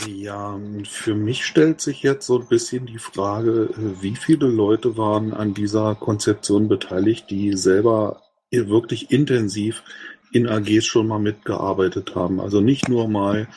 Ja, 0.06 0.58
für 0.84 1.14
mich 1.14 1.44
stellt 1.44 1.80
sich 1.80 2.04
jetzt 2.04 2.26
so 2.26 2.38
ein 2.38 2.46
bisschen 2.46 2.86
die 2.86 2.98
Frage, 2.98 3.70
äh, 3.72 4.02
wie 4.02 4.14
viele 4.14 4.46
Leute 4.46 4.96
waren 4.96 5.34
an 5.34 5.54
dieser 5.54 5.94
Konzeption 5.96 6.68
beteiligt, 6.68 7.30
die 7.30 7.56
selber 7.56 8.22
wirklich 8.52 9.10
intensiv 9.10 9.82
in 10.32 10.46
AGs 10.46 10.86
schon 10.86 11.06
mal 11.06 11.18
mitgearbeitet 11.18 12.14
haben. 12.14 12.40
Also 12.40 12.60
nicht 12.60 12.88
nur 12.88 13.08
mal 13.08 13.48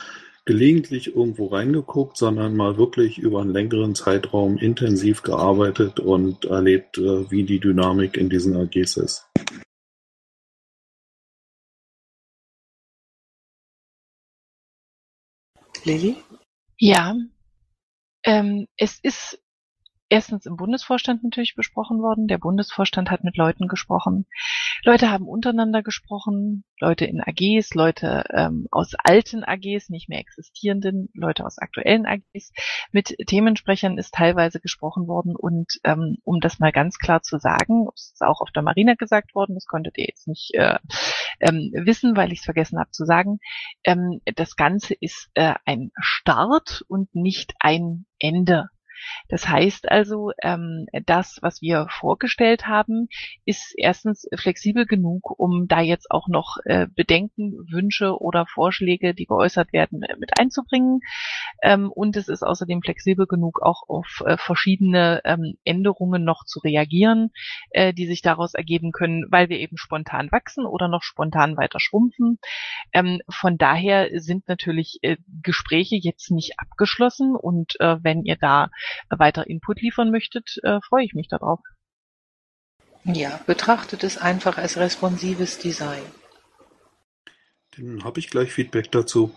gelegentlich 0.44 1.14
irgendwo 1.14 1.46
reingeguckt, 1.46 2.16
sondern 2.16 2.54
mal 2.54 2.76
wirklich 2.76 3.18
über 3.18 3.40
einen 3.40 3.52
längeren 3.52 3.94
Zeitraum 3.94 4.58
intensiv 4.58 5.22
gearbeitet 5.22 6.00
und 6.00 6.44
erlebt, 6.44 6.98
äh, 6.98 7.30
wie 7.30 7.44
die 7.44 7.60
Dynamik 7.60 8.16
in 8.16 8.28
diesen 8.28 8.56
AGs 8.56 8.96
ist. 8.98 9.26
Lilly? 15.84 16.16
Ja, 16.78 17.14
ähm, 18.24 18.66
es 18.76 18.98
ist 19.02 19.38
erstens 20.08 20.46
im 20.46 20.56
Bundesvorstand 20.56 21.22
natürlich 21.22 21.54
besprochen 21.54 22.00
worden. 22.00 22.28
Der 22.28 22.38
Bundesvorstand 22.38 23.10
hat 23.10 23.24
mit 23.24 23.36
Leuten 23.36 23.68
gesprochen. 23.68 24.26
Leute 24.84 25.10
haben 25.10 25.26
untereinander 25.26 25.82
gesprochen, 25.82 26.64
Leute 26.78 27.06
in 27.06 27.20
AGs, 27.20 27.74
Leute 27.74 28.24
ähm, 28.30 28.66
aus 28.70 28.92
alten 29.02 29.44
AGs, 29.44 29.88
nicht 29.88 30.08
mehr 30.08 30.20
existierenden, 30.20 31.08
Leute 31.14 31.46
aus 31.46 31.58
aktuellen 31.58 32.06
AGs. 32.06 32.52
Mit 32.92 33.16
Themensprechern 33.26 33.96
ist 33.96 34.14
teilweise 34.14 34.60
gesprochen 34.60 35.06
worden 35.06 35.34
und 35.36 35.78
ähm, 35.84 36.18
um 36.24 36.40
das 36.40 36.58
mal 36.58 36.72
ganz 36.72 36.98
klar 36.98 37.22
zu 37.22 37.38
sagen, 37.38 37.88
es 37.94 38.12
ist 38.12 38.22
auch 38.22 38.40
auf 38.40 38.50
der 38.50 38.62
Marina 38.62 38.94
gesagt 38.94 39.34
worden, 39.34 39.54
das 39.54 39.66
konntet 39.66 39.96
ihr 39.96 40.06
jetzt 40.06 40.28
nicht 40.28 40.52
äh, 40.54 40.78
ähm, 41.40 41.70
wissen, 41.72 42.16
weil 42.16 42.32
ich 42.32 42.40
es 42.40 42.44
vergessen 42.44 42.78
habe 42.78 42.90
zu 42.90 43.04
sagen. 43.04 43.38
Ähm, 43.84 44.20
das 44.36 44.56
Ganze 44.56 44.94
ist 44.94 45.30
äh, 45.34 45.54
ein 45.64 45.92
Start 45.98 46.84
und 46.88 47.14
nicht 47.14 47.54
ein 47.60 48.06
Ende. 48.18 48.68
Das 49.28 49.48
heißt 49.48 49.90
also, 49.90 50.32
ähm, 50.42 50.86
das, 51.06 51.38
was 51.42 51.62
wir 51.62 51.86
vorgestellt 51.90 52.66
haben, 52.66 53.08
ist 53.44 53.74
erstens 53.76 54.28
flexibel 54.34 54.86
genug, 54.86 55.38
um 55.38 55.66
da 55.68 55.80
jetzt 55.80 56.10
auch 56.10 56.28
noch 56.28 56.58
äh, 56.64 56.86
Bedenken, 56.94 57.52
Wünsche 57.70 58.20
oder 58.20 58.46
Vorschläge, 58.46 59.14
die 59.14 59.26
geäußert 59.26 59.72
werden, 59.72 60.02
äh, 60.02 60.16
mit 60.18 60.38
einzubringen. 60.38 61.00
Ähm, 61.62 61.90
und 61.90 62.16
es 62.16 62.28
ist 62.28 62.42
außerdem 62.42 62.82
flexibel 62.82 63.26
genug, 63.26 63.62
auch 63.62 63.82
auf 63.88 64.22
äh, 64.26 64.36
verschiedene 64.36 65.20
ähm, 65.24 65.56
Änderungen 65.64 66.24
noch 66.24 66.44
zu 66.44 66.60
reagieren, 66.60 67.30
äh, 67.70 67.92
die 67.92 68.06
sich 68.06 68.22
daraus 68.22 68.54
ergeben 68.54 68.92
können, 68.92 69.24
weil 69.30 69.48
wir 69.48 69.58
eben 69.58 69.76
spontan 69.76 70.30
wachsen 70.30 70.66
oder 70.66 70.88
noch 70.88 71.02
spontan 71.02 71.56
weiter 71.56 71.80
schrumpfen. 71.80 72.38
Ähm, 72.92 73.20
von 73.28 73.58
daher 73.58 74.08
sind 74.20 74.48
natürlich 74.48 74.98
äh, 75.02 75.16
Gespräche 75.42 75.96
jetzt 75.96 76.30
nicht 76.30 76.58
abgeschlossen 76.58 77.34
und 77.36 77.78
äh, 77.80 77.96
wenn 78.02 78.24
ihr 78.24 78.36
da 78.36 78.68
weiter 79.10 79.46
Input 79.46 79.80
liefern 79.80 80.10
möchtet, 80.10 80.56
äh, 80.62 80.80
freue 80.88 81.04
ich 81.04 81.14
mich 81.14 81.28
darauf. 81.28 81.60
Ja, 83.04 83.38
betrachtet 83.46 84.02
es 84.02 84.16
einfach 84.16 84.56
als 84.56 84.78
responsives 84.78 85.58
Design. 85.58 86.02
Dann 87.76 88.04
habe 88.04 88.18
ich 88.20 88.30
gleich 88.30 88.52
Feedback 88.52 88.90
dazu. 88.92 89.34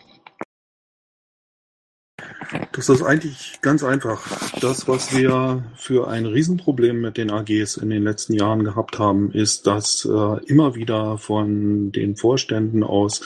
Das 2.72 2.90
ist 2.90 3.04
eigentlich 3.04 3.60
ganz 3.62 3.84
einfach. 3.84 4.26
Das, 4.60 4.88
was 4.88 5.16
wir 5.16 5.64
für 5.76 6.08
ein 6.08 6.26
Riesenproblem 6.26 7.02
mit 7.02 7.18
den 7.18 7.30
AGs 7.30 7.78
in 7.78 7.90
den 7.90 8.04
letzten 8.04 8.34
Jahren 8.34 8.64
gehabt 8.64 9.00
haben, 9.00 9.32
ist, 9.32 9.68
dass 9.68 10.06
äh, 10.06 10.46
immer 10.46 10.76
wieder 10.76 11.18
von 11.18 11.92
den 11.92 12.16
Vorständen 12.16 12.84
aus 12.84 13.22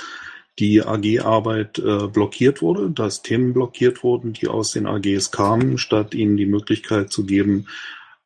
die 0.60 0.81
AG-Arbeit 0.81 1.79
äh, 1.79 2.08
blockiert 2.08 2.62
wurde, 2.62 2.89
dass 2.89 3.22
Themen 3.22 3.53
blockiert 3.53 4.03
wurden, 4.03 4.34
die 4.34 4.48
aus 4.48 4.72
den 4.72 4.86
AGs 4.86 5.31
kamen, 5.31 5.77
statt 5.77 6.13
ihnen 6.13 6.38
die 6.38 6.46
Möglichkeit 6.46 7.12
zu 7.12 7.25
geben, 7.25 7.67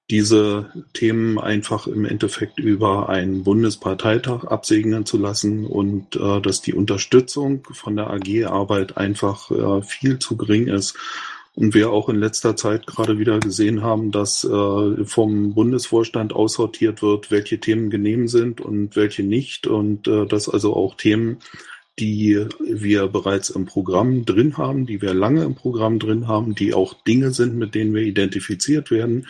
diese 0.09 0.71
Themen 0.93 1.39
einfach 1.39 1.87
im 1.87 2.05
Endeffekt 2.05 2.59
über 2.59 3.09
einen 3.09 3.43
Bundesparteitag 3.43 4.43
absegnen 4.43 5.05
zu 5.05 5.17
lassen 5.17 5.65
und 5.65 6.15
äh, 6.15 6.41
dass 6.41 6.61
die 6.61 6.73
Unterstützung 6.73 7.65
von 7.71 7.95
der 7.95 8.11
AG-Arbeit 8.11 8.97
einfach 8.97 9.49
äh, 9.49 9.81
viel 9.81 10.19
zu 10.19 10.37
gering 10.37 10.67
ist. 10.67 10.95
Und 11.55 11.73
wir 11.73 11.89
auch 11.89 12.09
in 12.09 12.17
letzter 12.17 12.57
Zeit 12.57 12.85
gerade 12.85 13.17
wieder 13.17 13.39
gesehen 13.39 13.81
haben, 13.81 14.11
dass 14.11 14.43
äh, 14.43 15.05
vom 15.05 15.53
Bundesvorstand 15.53 16.33
aussortiert 16.33 17.01
wird, 17.01 17.31
welche 17.31 17.59
Themen 17.59 17.89
genehm 17.89 18.27
sind 18.27 18.59
und 18.59 18.97
welche 18.97 19.23
nicht. 19.23 19.65
Und 19.65 20.07
äh, 20.07 20.25
dass 20.25 20.49
also 20.49 20.75
auch 20.75 20.95
Themen, 20.95 21.37
die 21.99 22.45
wir 22.59 23.07
bereits 23.07 23.49
im 23.49 23.65
Programm 23.65 24.25
drin 24.25 24.57
haben, 24.57 24.85
die 24.85 25.01
wir 25.01 25.13
lange 25.13 25.43
im 25.43 25.55
Programm 25.55 25.99
drin 25.99 26.27
haben, 26.27 26.55
die 26.55 26.73
auch 26.73 26.93
Dinge 26.93 27.31
sind, 27.31 27.55
mit 27.55 27.73
denen 27.73 27.93
wir 27.93 28.01
identifiziert 28.01 28.91
werden, 28.91 29.27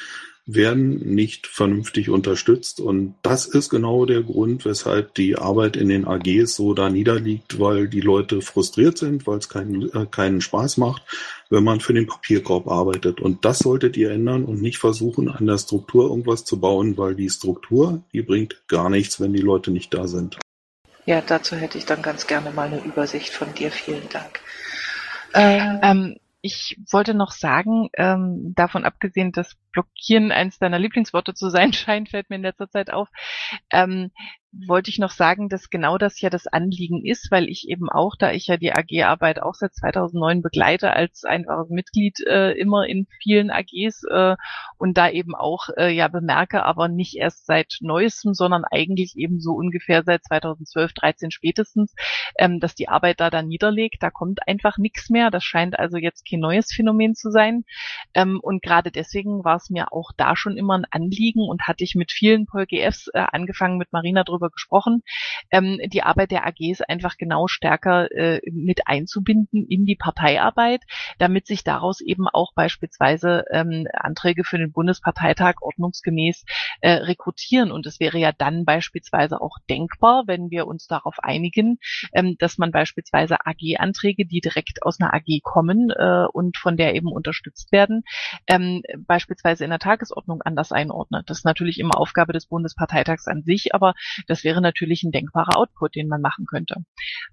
werden 0.47 1.15
nicht 1.15 1.47
vernünftig 1.47 2.09
unterstützt. 2.09 2.79
Und 2.79 3.15
das 3.23 3.47
ist 3.47 3.69
genau 3.69 4.05
der 4.05 4.21
Grund, 4.21 4.63
weshalb 4.63 5.15
die 5.15 5.37
Arbeit 5.37 5.75
in 5.75 5.89
den 5.89 6.05
AGs 6.05 6.55
so 6.55 6.73
da 6.75 6.89
niederliegt, 6.89 7.59
weil 7.59 7.87
die 7.87 8.01
Leute 8.01 8.41
frustriert 8.41 8.97
sind, 8.97 9.25
weil 9.25 9.39
es 9.39 9.49
keinen, 9.49 9.89
äh, 9.91 10.05
keinen 10.05 10.41
Spaß 10.41 10.77
macht, 10.77 11.01
wenn 11.49 11.63
man 11.63 11.79
für 11.79 11.93
den 11.93 12.05
Papierkorb 12.05 12.67
arbeitet. 12.67 13.21
Und 13.21 13.43
das 13.43 13.59
solltet 13.59 13.97
ihr 13.97 14.11
ändern 14.11 14.45
und 14.45 14.61
nicht 14.61 14.77
versuchen, 14.77 15.29
an 15.29 15.47
der 15.47 15.57
Struktur 15.57 16.09
irgendwas 16.09 16.45
zu 16.45 16.59
bauen, 16.59 16.95
weil 16.97 17.15
die 17.15 17.29
Struktur, 17.29 18.03
die 18.13 18.21
bringt 18.21 18.67
gar 18.67 18.91
nichts, 18.91 19.19
wenn 19.19 19.33
die 19.33 19.41
Leute 19.41 19.71
nicht 19.71 19.93
da 19.95 20.07
sind. 20.07 20.37
Ja, 21.05 21.21
dazu 21.21 21.55
hätte 21.55 21.77
ich 21.77 21.85
dann 21.85 22.01
ganz 22.01 22.27
gerne 22.27 22.51
mal 22.51 22.67
eine 22.67 22.79
Übersicht 22.79 23.33
von 23.33 23.53
dir. 23.53 23.71
Vielen 23.71 24.09
Dank. 24.09 24.41
Ähm, 25.33 25.79
ähm, 25.83 26.15
ich 26.41 26.79
wollte 26.91 27.13
noch 27.13 27.31
sagen, 27.31 27.89
ähm, 27.97 28.53
davon 28.55 28.85
abgesehen, 28.85 29.31
dass 29.31 29.55
Blockieren 29.71 30.31
eins 30.31 30.59
deiner 30.59 30.79
Lieblingsworte 30.79 31.33
zu 31.33 31.49
sein 31.49 31.73
scheint, 31.73 32.09
fällt 32.09 32.29
mir 32.29 32.37
in 32.37 32.43
letzter 32.43 32.69
Zeit 32.69 32.91
auf. 32.91 33.09
Wollte 34.67 34.89
ich 34.89 34.99
noch 34.99 35.11
sagen, 35.11 35.49
dass 35.49 35.69
genau 35.69 35.97
das 35.97 36.21
ja 36.21 36.29
das 36.29 36.47
Anliegen 36.47 37.05
ist, 37.05 37.29
weil 37.29 37.49
ich 37.49 37.67
eben 37.67 37.89
auch, 37.89 38.15
da 38.17 38.31
ich 38.31 38.47
ja 38.47 38.55
die 38.55 38.71
AG-Arbeit 38.71 39.41
auch 39.41 39.53
seit 39.53 39.75
2009 39.75 40.41
begleite 40.41 40.93
als 40.93 41.25
einfaches 41.25 41.69
Mitglied 41.69 42.21
äh, 42.25 42.51
immer 42.51 42.87
in 42.87 43.05
vielen 43.21 43.51
AGs 43.51 44.03
äh, 44.09 44.37
und 44.77 44.97
da 44.97 45.09
eben 45.09 45.35
auch 45.35 45.67
äh, 45.75 45.89
ja 45.89 46.07
bemerke, 46.07 46.63
aber 46.63 46.87
nicht 46.87 47.17
erst 47.17 47.45
seit 47.45 47.79
neuestem, 47.81 48.33
sondern 48.33 48.63
eigentlich 48.63 49.17
eben 49.17 49.41
so 49.41 49.51
ungefähr 49.51 50.03
seit 50.03 50.23
2012, 50.23 50.93
13 50.93 51.31
spätestens, 51.31 51.93
ähm, 52.39 52.61
dass 52.61 52.75
die 52.75 52.87
Arbeit 52.87 53.19
da 53.19 53.29
dann 53.29 53.47
niederlegt. 53.47 54.01
Da 54.03 54.09
kommt 54.09 54.47
einfach 54.47 54.77
nichts 54.77 55.09
mehr. 55.09 55.31
Das 55.31 55.43
scheint 55.43 55.77
also 55.77 55.97
jetzt 55.97 56.25
kein 56.29 56.39
neues 56.39 56.71
Phänomen 56.73 57.13
zu 57.13 57.29
sein. 57.29 57.65
Ähm, 58.13 58.39
und 58.41 58.61
gerade 58.61 58.91
deswegen 58.91 59.43
war 59.43 59.57
es 59.57 59.69
mir 59.69 59.91
auch 59.91 60.11
da 60.15 60.37
schon 60.37 60.55
immer 60.55 60.77
ein 60.77 60.85
Anliegen 60.89 61.41
und 61.41 61.63
hatte 61.63 61.83
ich 61.83 61.95
mit 61.95 62.13
vielen 62.13 62.45
PolGFs 62.45 63.09
äh, 63.13 63.25
angefangen 63.31 63.77
mit 63.77 63.91
Marina 63.91 64.23
drüber 64.23 64.44
gesprochen, 64.49 65.01
ähm, 65.51 65.79
die 65.87 66.03
Arbeit 66.03 66.31
der 66.31 66.45
AGs 66.45 66.81
einfach 66.81 67.17
genau 67.17 67.47
stärker 67.47 68.11
äh, 68.11 68.41
mit 68.51 68.87
einzubinden 68.87 69.65
in 69.67 69.85
die 69.85 69.95
Parteiarbeit, 69.95 70.81
damit 71.17 71.47
sich 71.47 71.63
daraus 71.63 72.01
eben 72.01 72.27
auch 72.27 72.53
beispielsweise 72.53 73.45
ähm, 73.51 73.87
Anträge 73.93 74.43
für 74.43 74.57
den 74.57 74.71
Bundesparteitag 74.71 75.55
ordnungsgemäß 75.61 76.45
äh, 76.81 76.91
rekrutieren. 76.91 77.71
Und 77.71 77.85
es 77.85 77.99
wäre 77.99 78.17
ja 78.17 78.31
dann 78.31 78.65
beispielsweise 78.65 79.41
auch 79.41 79.57
denkbar, 79.69 80.23
wenn 80.27 80.49
wir 80.49 80.67
uns 80.67 80.87
darauf 80.87 81.19
einigen, 81.19 81.77
ähm, 82.13 82.35
dass 82.39 82.57
man 82.57 82.71
beispielsweise 82.71 83.45
AG-Anträge, 83.45 84.25
die 84.25 84.41
direkt 84.41 84.83
aus 84.83 84.99
einer 84.99 85.13
AG 85.13 85.41
kommen 85.43 85.91
äh, 85.91 86.25
und 86.31 86.57
von 86.57 86.77
der 86.77 86.95
eben 86.95 87.11
unterstützt 87.11 87.71
werden, 87.71 88.03
ähm, 88.47 88.81
beispielsweise 88.99 89.63
in 89.63 89.69
der 89.69 89.79
Tagesordnung 89.79 90.41
anders 90.41 90.71
einordnet. 90.71 91.29
Das 91.29 91.39
ist 91.39 91.45
natürlich 91.45 91.79
immer 91.79 91.97
Aufgabe 91.97 92.33
des 92.33 92.47
Bundesparteitags 92.47 93.27
an 93.27 93.43
sich, 93.43 93.73
aber 93.73 93.93
das 94.27 94.34
wäre 94.43 94.61
natürlich 94.61 95.03
ein 95.03 95.11
denkbarer 95.11 95.57
Output, 95.57 95.95
den 95.95 96.07
man 96.07 96.21
machen 96.21 96.45
könnte. 96.45 96.77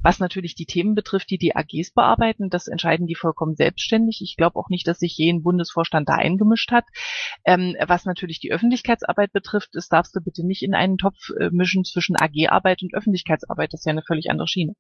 Was 0.03 0.19
natürlich 0.19 0.55
die 0.55 0.67
Themen 0.67 0.95
betrifft, 0.95 1.31
die 1.31 1.39
die 1.39 1.57
AGs 1.57 1.93
bearbeiten, 1.93 2.51
das 2.51 2.69
entscheiden 2.69 3.07
die 3.07 3.15
vollkommen 3.15 3.57
selbstständig. 3.57 4.21
Ich 4.23 4.37
glaube 4.37 4.59
auch 4.59 4.69
nicht, 4.69 4.87
dass 4.87 4.99
sich 4.99 5.17
je 5.17 5.31
ein 5.31 5.43
Bundesvorstand 5.43 6.09
da 6.09 6.15
eingemischt 6.15 6.73
hat. 6.73 6.85
Ähm, 7.45 7.77
was 7.87 8.05
natürlich 8.05 8.41
die 8.41 8.53
Öffentlichkeitsarbeit 8.53 9.33
betrifft, 9.33 9.71
das 9.73 9.89
darfst 9.89 10.15
du 10.15 10.21
bitte 10.21 10.47
nicht 10.47 10.63
in 10.63 10.75
einen 10.75 10.99
Topf 10.99 11.31
äh, 11.39 11.51
mischen 11.51 11.85
zwischen 11.85 12.17
AG-Arbeit 12.17 12.83
und 12.83 12.95
Öffentlichkeitsarbeit. 12.95 13.73
Das 13.73 13.81
ist 13.81 13.87
ja 13.87 13.93
eine 13.93 14.03
völlig 14.03 14.31
andere 14.31 14.49
Schiene. 14.49 14.75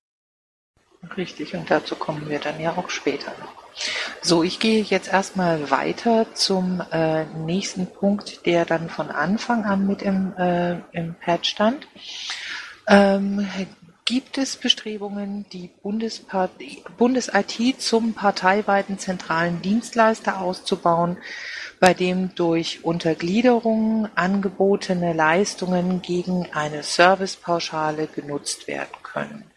Richtig, 1.17 1.55
und 1.55 1.71
dazu 1.71 1.97
kommen 1.97 2.29
wir 2.29 2.39
dann 2.39 2.61
ja 2.61 2.77
auch 2.77 2.89
später 2.89 3.33
noch. 3.41 3.63
So, 4.21 4.43
ich 4.43 4.61
gehe 4.61 4.83
jetzt 4.83 5.13
erstmal 5.13 5.71
weiter 5.71 6.27
zum 6.35 6.83
äh, 6.93 7.25
nächsten 7.25 7.87
Punkt, 7.87 8.47
der 8.47 8.65
dann 8.65 8.89
von 8.89 9.11
Anfang 9.11 9.65
an 9.65 9.87
mit 9.87 10.03
im, 10.03 10.33
äh, 10.37 10.79
im 10.93 11.15
Pad 11.15 11.47
stand. 11.47 11.89
Ähm, 12.87 13.49
gibt 14.05 14.39
es 14.39 14.57
Bestrebungen, 14.57 15.47
die 15.53 15.71
Bundes-IT 15.83 17.81
zum 17.81 18.15
parteiweiten 18.15 18.99
zentralen 18.99 19.63
Dienstleister 19.63 20.41
auszubauen, 20.41 21.17
bei 21.81 21.95
dem 21.95 22.35
durch 22.35 22.85
Untergliederung 22.85 24.09
angebotene 24.15 25.15
Leistungen 25.15 26.03
gegen 26.03 26.49
eine 26.53 26.83
Servicepauschale 26.83 28.07
genutzt 28.07 28.69
werden 28.69 29.03
können? 29.03 29.52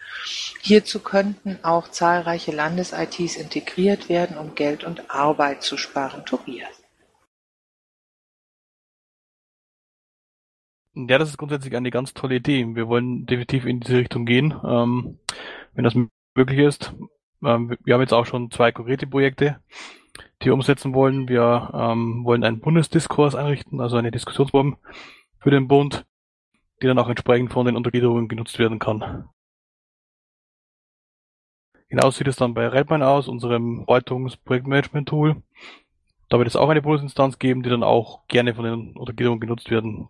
Hierzu 0.61 0.99
könnten 0.99 1.59
auch 1.63 1.89
zahlreiche 1.89 2.51
Landes-ITs 2.51 3.35
integriert 3.35 4.09
werden, 4.09 4.37
um 4.37 4.55
Geld 4.55 4.83
und 4.83 5.11
Arbeit 5.11 5.61
zu 5.61 5.77
sparen. 5.77 6.25
Tobias. 6.25 6.81
Ja, 10.95 11.17
das 11.17 11.29
ist 11.29 11.37
grundsätzlich 11.37 11.75
eine 11.75 11.91
ganz 11.91 12.13
tolle 12.13 12.35
Idee. 12.35 12.65
Wir 12.73 12.87
wollen 12.87 13.25
definitiv 13.25 13.65
in 13.65 13.81
diese 13.81 13.97
Richtung 13.97 14.25
gehen, 14.25 14.53
ähm, 14.63 15.19
wenn 15.73 15.83
das 15.83 15.93
möglich 16.35 16.59
ist. 16.59 16.93
Ähm, 17.43 17.75
wir 17.83 17.93
haben 17.93 18.01
jetzt 18.01 18.13
auch 18.13 18.25
schon 18.25 18.49
zwei 18.49 18.71
konkrete 18.71 19.05
Projekte, 19.05 19.59
die 20.41 20.45
wir 20.45 20.53
umsetzen 20.53 20.93
wollen. 20.93 21.27
Wir 21.27 21.69
ähm, 21.73 22.23
wollen 22.23 22.45
einen 22.45 22.61
Bundesdiskurs 22.61 23.35
einrichten, 23.35 23.81
also 23.81 23.97
eine 23.97 24.11
Diskussionsform 24.11 24.77
für 25.39 25.51
den 25.51 25.67
Bund, 25.67 26.05
die 26.81 26.87
dann 26.87 26.97
auch 26.97 27.09
entsprechend 27.09 27.51
von 27.51 27.65
den 27.65 27.75
Untergliederungen 27.75 28.29
genutzt 28.29 28.57
werden 28.57 28.79
kann. 28.79 29.27
Genau 31.89 32.09
sieht 32.09 32.27
es 32.27 32.35
dann 32.35 32.53
bei 32.53 32.67
Redmine 32.67 33.07
aus, 33.07 33.27
unserem 33.27 33.85
Verwaltungs-Projektmanagement-Tool. 33.85 35.41
Da 36.29 36.37
wird 36.37 36.47
es 36.47 36.55
auch 36.55 36.69
eine 36.69 36.81
Bundesinstanz 36.81 37.37
geben, 37.37 37.61
die 37.61 37.69
dann 37.69 37.83
auch 37.83 38.27
gerne 38.27 38.55
von 38.55 38.65
den 38.65 38.97
Untergliederungen 38.97 39.39
genutzt 39.39 39.69
werden 39.69 40.07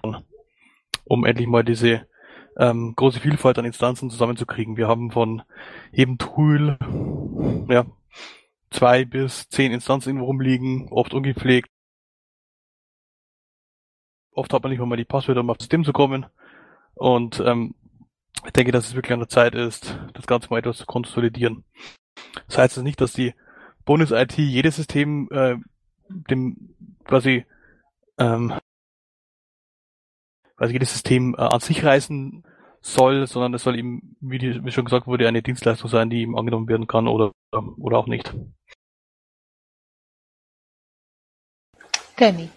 um 1.06 1.26
endlich 1.26 1.48
mal 1.48 1.64
diese 1.64 2.08
ähm, 2.58 2.94
große 2.96 3.20
Vielfalt 3.20 3.58
an 3.58 3.66
Instanzen 3.66 4.10
zusammenzukriegen. 4.10 4.78
Wir 4.78 4.88
haben 4.88 5.12
von 5.12 5.44
jedem 5.92 6.18
Tool 6.18 6.78
ja, 7.70 7.86
zwei 8.72 9.06
bis 9.06 9.48
zehn 9.50 9.72
Instanzen 9.72 10.10
irgendwo 10.10 10.26
rumliegen, 10.26 10.88
oft 10.92 11.14
ungepflegt. 11.14 11.70
Oft 14.32 14.52
hat 14.52 14.64
man 14.64 14.72
nicht 14.72 14.84
mal 14.84 14.98
die 14.98 15.06
Passwörter, 15.06 15.42
um 15.42 15.50
aufs 15.50 15.64
System 15.64 15.86
zu 15.86 15.94
kommen. 15.94 16.26
Und 16.96 17.42
ähm, 17.46 17.76
ich 18.46 18.54
denke, 18.54 18.72
dass 18.72 18.88
es 18.88 18.96
wirklich 18.96 19.14
an 19.14 19.20
der 19.20 19.30
Zeit 19.30 19.56
ist, 19.56 19.98
das 20.14 20.28
Ganze 20.28 20.50
mal 20.50 20.60
etwas 20.60 20.78
zu 20.78 20.86
konsolidieren. 20.86 21.64
Das 22.48 22.58
heißt 22.58 22.78
also 22.78 22.84
nicht, 22.84 23.02
dass 23.02 23.14
die 23.14 23.34
Bonus-IT 23.86 24.38
jedes 24.38 24.76
System 24.76 25.30
äh, 25.32 25.58
dem 26.10 26.76
quasi 27.06 27.46
ähm, 28.18 28.54
quasi 30.58 30.74
jedes 30.74 30.94
System 30.94 31.36
äh, 31.38 31.42
an 31.42 31.60
sich 31.60 31.84
reißen 31.84 32.44
soll, 32.82 33.28
sondern 33.28 33.54
es 33.54 33.64
soll 33.64 33.78
eben, 33.78 34.16
wie, 34.22 34.38
die, 34.38 34.64
wie 34.64 34.72
schon 34.72 34.86
gesagt 34.86 35.08
wurde, 35.08 35.28
eine 35.28 35.42
Dienstleistung 35.42 35.90
sein, 35.90 36.10
die 36.10 36.22
ihm 36.22 36.36
angenommen 36.36 36.68
werden 36.68 36.88
kann 36.88 37.08
oder, 37.08 37.32
oder 37.52 37.98
auch 37.98 38.08
nicht. 38.08 38.34
Danny. 42.18 42.50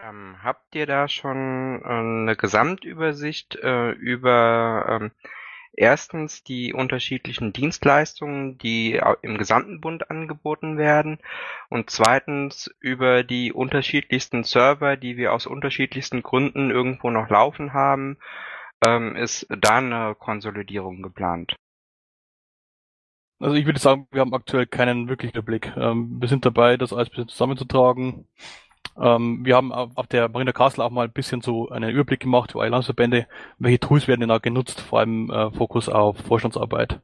Ähm, 0.00 0.36
habt 0.42 0.74
ihr 0.74 0.86
da 0.86 1.08
schon 1.08 1.82
äh, 1.82 1.88
eine 1.88 2.36
Gesamtübersicht 2.36 3.56
äh, 3.56 3.90
über 3.90 4.86
ähm, 4.88 5.10
erstens 5.72 6.44
die 6.44 6.72
unterschiedlichen 6.72 7.52
Dienstleistungen, 7.52 8.58
die 8.58 9.00
im 9.22 9.38
gesamten 9.38 9.80
Bund 9.80 10.10
angeboten 10.10 10.78
werden 10.78 11.18
und 11.68 11.90
zweitens 11.90 12.72
über 12.80 13.24
die 13.24 13.52
unterschiedlichsten 13.52 14.44
Server, 14.44 14.96
die 14.96 15.16
wir 15.16 15.32
aus 15.32 15.46
unterschiedlichsten 15.46 16.22
Gründen 16.22 16.70
irgendwo 16.70 17.10
noch 17.10 17.28
laufen 17.28 17.72
haben, 17.72 18.18
ähm, 18.84 19.16
ist 19.16 19.46
da 19.48 19.78
eine 19.78 20.14
Konsolidierung 20.16 21.02
geplant. 21.02 21.56
Also 23.40 23.54
ich 23.54 23.66
würde 23.66 23.78
sagen, 23.78 24.08
wir 24.10 24.20
haben 24.20 24.34
aktuell 24.34 24.66
keinen 24.66 25.08
wirklichen 25.08 25.36
Überblick. 25.36 25.72
Ähm, 25.76 26.20
wir 26.20 26.28
sind 26.28 26.44
dabei, 26.44 26.76
das 26.76 26.92
alles 26.92 27.08
ein 27.08 27.10
bisschen 27.10 27.28
zusammenzutragen. 27.28 28.26
Ähm, 29.00 29.44
wir 29.44 29.56
haben 29.56 29.72
auf 29.72 30.06
der 30.08 30.28
Marina 30.28 30.52
Castle 30.52 30.84
auch 30.84 30.90
mal 30.90 31.04
ein 31.04 31.12
bisschen 31.12 31.40
so 31.40 31.68
einen 31.68 31.90
Überblick 31.90 32.20
gemacht 32.20 32.52
für 32.52 32.60
alle 32.60 32.70
Landesverbände, 32.70 33.28
welche 33.58 33.80
Tools 33.80 34.08
werden 34.08 34.20
denn 34.20 34.28
da 34.28 34.38
genutzt, 34.38 34.80
vor 34.80 35.00
allem 35.00 35.30
äh, 35.30 35.50
Fokus 35.52 35.88
auf 35.88 36.18
Vorstandsarbeit. 36.18 37.00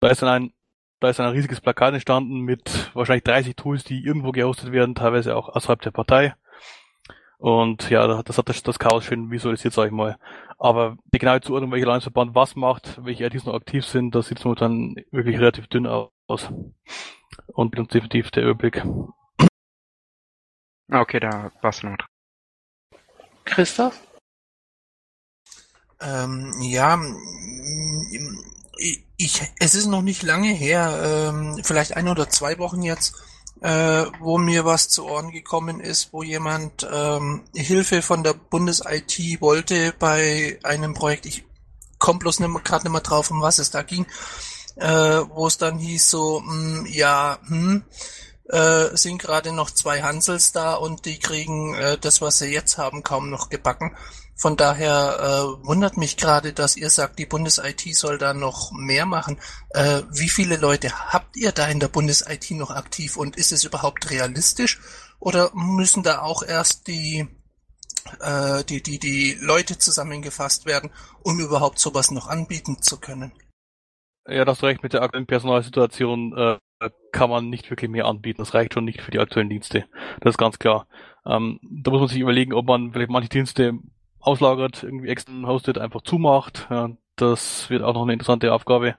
Da 0.00 0.08
ist 0.08 0.22
dann 0.22 0.28
ein, 0.28 0.52
da 1.00 1.08
ist 1.08 1.20
ein 1.20 1.32
riesiges 1.32 1.60
Plakat 1.60 1.94
entstanden 1.94 2.40
mit 2.40 2.90
wahrscheinlich 2.94 3.24
30 3.24 3.56
Tools, 3.56 3.84
die 3.84 4.04
irgendwo 4.04 4.32
gehostet 4.32 4.72
werden, 4.72 4.94
teilweise 4.94 5.36
auch 5.36 5.48
außerhalb 5.48 5.80
der 5.80 5.92
Partei. 5.92 6.34
Und 7.38 7.90
ja, 7.90 8.06
das 8.22 8.38
hat 8.38 8.48
das, 8.48 8.62
das 8.62 8.78
Chaos 8.78 9.04
schön 9.04 9.30
visualisiert, 9.30 9.74
sag 9.74 9.86
ich 9.86 9.92
mal. 9.92 10.18
Aber 10.58 10.96
die 11.12 11.18
genaue 11.18 11.40
Zuordnung, 11.40 11.72
welcher 11.72 11.86
Landesverband 11.86 12.34
was 12.34 12.56
macht, 12.56 13.04
welche 13.04 13.24
ITs 13.24 13.44
noch 13.44 13.54
aktiv 13.54 13.84
sind, 13.84 14.14
das 14.14 14.28
sieht 14.28 14.44
momentan 14.44 14.94
wirklich 15.10 15.38
relativ 15.38 15.66
dünn 15.66 15.86
aus. 15.86 16.52
Und 17.48 17.74
definitiv 17.76 18.30
der 18.30 18.44
Überblick. 18.44 18.82
Okay, 20.92 21.20
da 21.20 21.50
war's 21.62 21.82
noch 21.82 21.96
dran. 21.96 22.08
Christoph? 23.44 24.00
Ähm, 26.00 26.52
ja, 26.60 26.98
ich, 29.16 29.40
es 29.58 29.74
ist 29.74 29.86
noch 29.86 30.02
nicht 30.02 30.22
lange 30.22 30.52
her, 30.52 31.30
ähm, 31.30 31.60
vielleicht 31.62 31.96
ein 31.96 32.08
oder 32.08 32.28
zwei 32.28 32.58
Wochen 32.58 32.82
jetzt, 32.82 33.14
äh, 33.60 34.04
wo 34.18 34.36
mir 34.38 34.64
was 34.64 34.88
zu 34.88 35.06
Ohren 35.06 35.30
gekommen 35.30 35.80
ist, 35.80 36.12
wo 36.12 36.22
jemand 36.22 36.86
ähm, 36.90 37.44
Hilfe 37.54 38.02
von 38.02 38.22
der 38.22 38.34
Bundes-IT 38.34 39.40
wollte 39.40 39.94
bei 39.98 40.58
einem 40.62 40.94
Projekt. 40.94 41.26
Ich 41.26 41.44
komme 41.98 42.18
bloß 42.18 42.38
gerade 42.38 42.84
nicht 42.84 42.92
mehr 42.92 43.00
drauf, 43.00 43.30
um 43.30 43.40
was 43.40 43.58
es 43.58 43.70
da 43.70 43.82
ging, 43.82 44.06
äh, 44.76 44.88
wo 44.88 45.46
es 45.46 45.56
dann 45.56 45.78
hieß 45.78 46.10
so, 46.10 46.40
mh, 46.40 46.52
hm, 46.52 46.86
ja, 46.86 47.38
hm, 47.46 47.84
äh, 48.54 48.96
sind 48.96 49.18
gerade 49.18 49.50
noch 49.50 49.70
zwei 49.70 50.02
Hansels 50.02 50.52
da 50.52 50.74
und 50.74 51.06
die 51.06 51.18
kriegen 51.18 51.74
äh, 51.74 51.98
das, 51.98 52.20
was 52.20 52.38
sie 52.38 52.52
jetzt 52.52 52.78
haben, 52.78 53.02
kaum 53.02 53.28
noch 53.28 53.48
gebacken. 53.48 53.96
Von 54.36 54.56
daher 54.56 55.18
äh, 55.60 55.66
wundert 55.66 55.96
mich 55.96 56.16
gerade, 56.16 56.52
dass 56.52 56.76
ihr 56.76 56.90
sagt, 56.90 57.18
die 57.18 57.26
Bundes-IT 57.26 57.82
soll 57.96 58.16
da 58.16 58.32
noch 58.32 58.70
mehr 58.72 59.06
machen. 59.06 59.38
Äh, 59.70 60.02
wie 60.10 60.28
viele 60.28 60.56
Leute 60.56 60.92
habt 61.12 61.36
ihr 61.36 61.50
da 61.50 61.66
in 61.66 61.80
der 61.80 61.88
Bundes-IT 61.88 62.52
noch 62.52 62.70
aktiv 62.70 63.16
und 63.16 63.36
ist 63.36 63.50
es 63.50 63.64
überhaupt 63.64 64.10
realistisch? 64.10 64.80
Oder 65.18 65.50
müssen 65.54 66.04
da 66.04 66.20
auch 66.20 66.44
erst 66.44 66.86
die, 66.86 67.26
äh, 68.20 68.62
die, 68.64 68.82
die, 68.82 69.00
die 69.00 69.36
Leute 69.40 69.78
zusammengefasst 69.78 70.64
werden, 70.64 70.90
um 71.22 71.40
überhaupt 71.40 71.80
sowas 71.80 72.12
noch 72.12 72.28
anbieten 72.28 72.82
zu 72.82 72.98
können? 72.98 73.32
Ja, 74.26 74.44
das 74.44 74.62
recht 74.62 74.82
mit 74.82 74.94
der 74.94 75.02
aktuellen 75.02 75.26
Personalsituation 75.26 76.36
äh, 76.36 76.58
kann 77.12 77.30
man 77.30 77.50
nicht 77.50 77.70
wirklich 77.70 77.90
mehr 77.90 78.06
anbieten. 78.06 78.38
Das 78.38 78.54
reicht 78.54 78.74
schon 78.74 78.84
nicht 78.84 79.02
für 79.02 79.10
die 79.10 79.18
aktuellen 79.18 79.50
Dienste. 79.50 79.84
Das 80.20 80.34
ist 80.34 80.38
ganz 80.38 80.58
klar. 80.58 80.86
Ähm, 81.26 81.60
da 81.62 81.90
muss 81.90 82.00
man 82.00 82.08
sich 82.08 82.20
überlegen, 82.20 82.54
ob 82.54 82.66
man 82.66 82.92
vielleicht 82.92 83.10
manche 83.10 83.28
Dienste 83.28 83.78
auslagert, 84.20 84.82
irgendwie 84.82 85.08
extern 85.08 85.46
hostet, 85.46 85.78
einfach 85.78 86.02
zumacht. 86.02 86.66
Ja, 86.70 86.90
das 87.16 87.68
wird 87.68 87.82
auch 87.82 87.94
noch 87.94 88.02
eine 88.02 88.14
interessante 88.14 88.52
Aufgabe. 88.52 88.96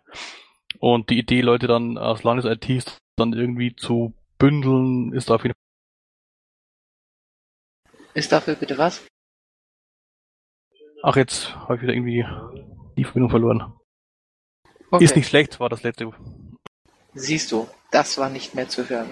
Und 0.79 1.09
die 1.09 1.17
Idee, 1.17 1.41
Leute 1.41 1.67
dann 1.67 1.97
aus 1.97 2.23
Landes-ITs 2.23 2.97
dann 3.17 3.33
irgendwie 3.33 3.75
zu 3.75 4.13
bündeln, 4.37 5.13
ist 5.13 5.31
auf 5.31 5.43
jeden 5.43 5.53
Fall. 5.53 5.61
Ist 8.13 8.31
dafür 8.31 8.55
bitte 8.55 8.77
was? 8.77 9.05
Ach, 11.01 11.15
jetzt 11.15 11.55
habe 11.55 11.75
ich 11.75 11.81
wieder 11.81 11.93
irgendwie 11.93 12.25
die 12.97 13.03
Verbindung 13.03 13.29
verloren. 13.29 13.73
Okay. 14.91 15.03
Ist 15.03 15.15
nicht 15.15 15.27
schlecht, 15.27 15.59
war 15.59 15.69
das 15.69 15.83
letzte. 15.83 16.11
Siehst 17.13 17.51
du, 17.51 17.67
das 17.91 18.17
war 18.17 18.29
nicht 18.29 18.55
mehr 18.55 18.67
zu 18.67 18.87
hören. 18.89 19.11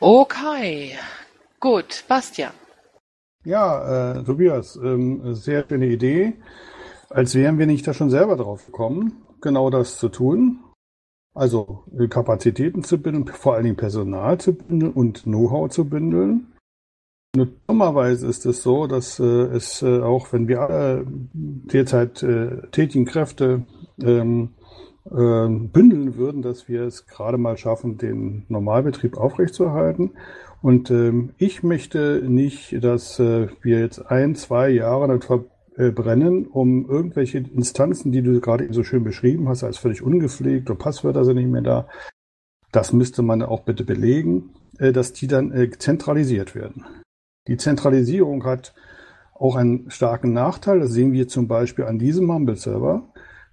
Okay, 0.00 0.96
gut, 1.60 2.04
Bastian. 2.08 2.52
Ja, 3.44 4.16
äh, 4.18 4.24
Tobias, 4.24 4.76
ähm, 4.76 5.34
sehr 5.34 5.64
schöne 5.68 5.86
Idee. 5.86 6.34
Als 7.10 7.34
wären 7.34 7.58
wir 7.58 7.66
nicht 7.66 7.86
da 7.86 7.92
schon 7.92 8.10
selber 8.10 8.36
drauf 8.36 8.66
gekommen, 8.66 9.22
genau 9.40 9.70
das 9.70 9.98
zu 9.98 10.08
tun. 10.08 10.60
Also 11.34 11.84
Kapazitäten 12.10 12.84
zu 12.84 12.98
bündeln, 12.98 13.26
vor 13.26 13.54
allen 13.54 13.64
Dingen 13.64 13.76
Personal 13.76 14.38
zu 14.38 14.54
bündeln 14.54 14.92
und 14.92 15.24
Know-how 15.24 15.70
zu 15.70 15.86
bündeln. 15.86 16.52
Nur 17.34 17.48
dummerweise 17.66 18.26
ist 18.26 18.44
es 18.44 18.62
so, 18.62 18.86
dass 18.86 19.18
äh, 19.18 19.24
es 19.24 19.80
äh, 19.82 20.00
auch, 20.02 20.32
wenn 20.34 20.48
wir 20.48 20.60
alle 20.60 21.06
derzeit 21.32 22.22
äh, 22.22 22.68
tätigen 22.72 23.06
Kräfte 23.06 23.64
ähm, 24.02 24.50
äh, 25.06 25.48
bündeln 25.48 26.16
würden, 26.16 26.42
dass 26.42 26.68
wir 26.68 26.82
es 26.82 27.06
gerade 27.06 27.38
mal 27.38 27.56
schaffen, 27.56 27.98
den 27.98 28.44
Normalbetrieb 28.48 29.16
aufrechtzuerhalten. 29.16 30.12
Und 30.62 30.90
ähm, 30.90 31.30
ich 31.38 31.62
möchte 31.62 32.22
nicht, 32.24 32.82
dass 32.84 33.18
äh, 33.18 33.48
wir 33.62 33.80
jetzt 33.80 33.98
ein, 34.10 34.36
zwei 34.36 34.70
Jahre 34.70 35.08
damit 35.08 35.24
verbrennen, 35.74 36.46
um 36.46 36.88
irgendwelche 36.88 37.38
Instanzen, 37.38 38.12
die 38.12 38.22
du 38.22 38.40
gerade 38.40 38.64
eben 38.64 38.72
so 38.72 38.84
schön 38.84 39.02
beschrieben 39.02 39.48
hast, 39.48 39.64
als 39.64 39.78
völlig 39.78 40.02
ungepflegt 40.02 40.70
und 40.70 40.78
Passwörter 40.78 41.24
sind 41.24 41.36
nicht 41.36 41.48
mehr 41.50 41.62
da. 41.62 41.88
Das 42.70 42.92
müsste 42.92 43.22
man 43.22 43.42
auch 43.42 43.64
bitte 43.64 43.84
belegen, 43.84 44.50
äh, 44.78 44.92
dass 44.92 45.12
die 45.12 45.26
dann 45.26 45.50
äh, 45.50 45.70
zentralisiert 45.70 46.54
werden. 46.54 46.84
Die 47.48 47.56
Zentralisierung 47.56 48.44
hat 48.44 48.72
auch 49.34 49.56
einen 49.56 49.90
starken 49.90 50.32
Nachteil. 50.32 50.78
Das 50.78 50.92
sehen 50.92 51.12
wir 51.12 51.26
zum 51.26 51.48
Beispiel 51.48 51.86
an 51.86 51.98
diesem 51.98 52.26
Mumble-Server. 52.26 53.11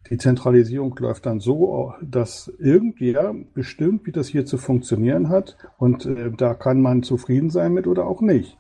Die 0.10 0.18
Zentralisierung 0.18 0.96
läuft 1.00 1.26
dann 1.26 1.40
so, 1.40 1.94
dass 2.02 2.52
irgendwer 2.58 3.36
bestimmt, 3.54 4.06
wie 4.06 4.12
das 4.12 4.28
hier 4.28 4.46
zu 4.46 4.58
funktionieren 4.58 5.30
hat. 5.30 5.58
Und 5.78 6.06
äh, 6.06 6.32
da 6.32 6.54
kann 6.54 6.82
man 6.82 7.04
zufrieden 7.04 7.50
sein 7.50 7.74
mit 7.74 7.86
oder 7.86 8.08
auch 8.08 8.22
nicht. 8.22 8.58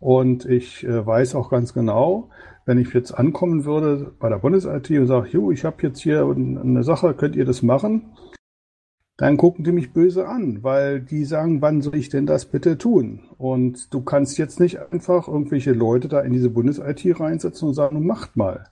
Und 0.00 0.44
ich 0.44 0.84
äh, 0.84 1.06
weiß 1.06 1.34
auch 1.34 1.48
ganz 1.48 1.72
genau, 1.72 2.28
wenn 2.66 2.78
ich 2.78 2.92
jetzt 2.92 3.12
ankommen 3.12 3.64
würde 3.64 4.12
bei 4.18 4.28
der 4.28 4.38
Bundes-IT 4.38 4.90
und 4.90 5.06
sage, 5.06 5.28
jo, 5.30 5.50
ich 5.50 5.64
habe 5.64 5.82
jetzt 5.82 6.00
hier 6.00 6.26
eine 6.26 6.82
Sache, 6.82 7.14
könnt 7.14 7.36
ihr 7.36 7.44
das 7.44 7.62
machen? 7.62 8.12
Dann 9.16 9.36
gucken 9.36 9.64
die 9.64 9.72
mich 9.72 9.92
böse 9.92 10.26
an, 10.26 10.62
weil 10.62 11.00
die 11.00 11.24
sagen, 11.24 11.62
wann 11.62 11.82
soll 11.82 11.94
ich 11.94 12.08
denn 12.08 12.26
das 12.26 12.46
bitte 12.46 12.78
tun? 12.78 13.20
Und 13.38 13.94
du 13.94 14.02
kannst 14.02 14.38
jetzt 14.38 14.58
nicht 14.58 14.80
einfach 14.92 15.28
irgendwelche 15.28 15.72
Leute 15.72 16.08
da 16.08 16.20
in 16.20 16.32
diese 16.32 16.50
Bundes-IT 16.50 17.20
reinsetzen 17.20 17.68
und 17.68 17.74
sagen, 17.74 18.04
macht 18.04 18.36
mal. 18.36 18.66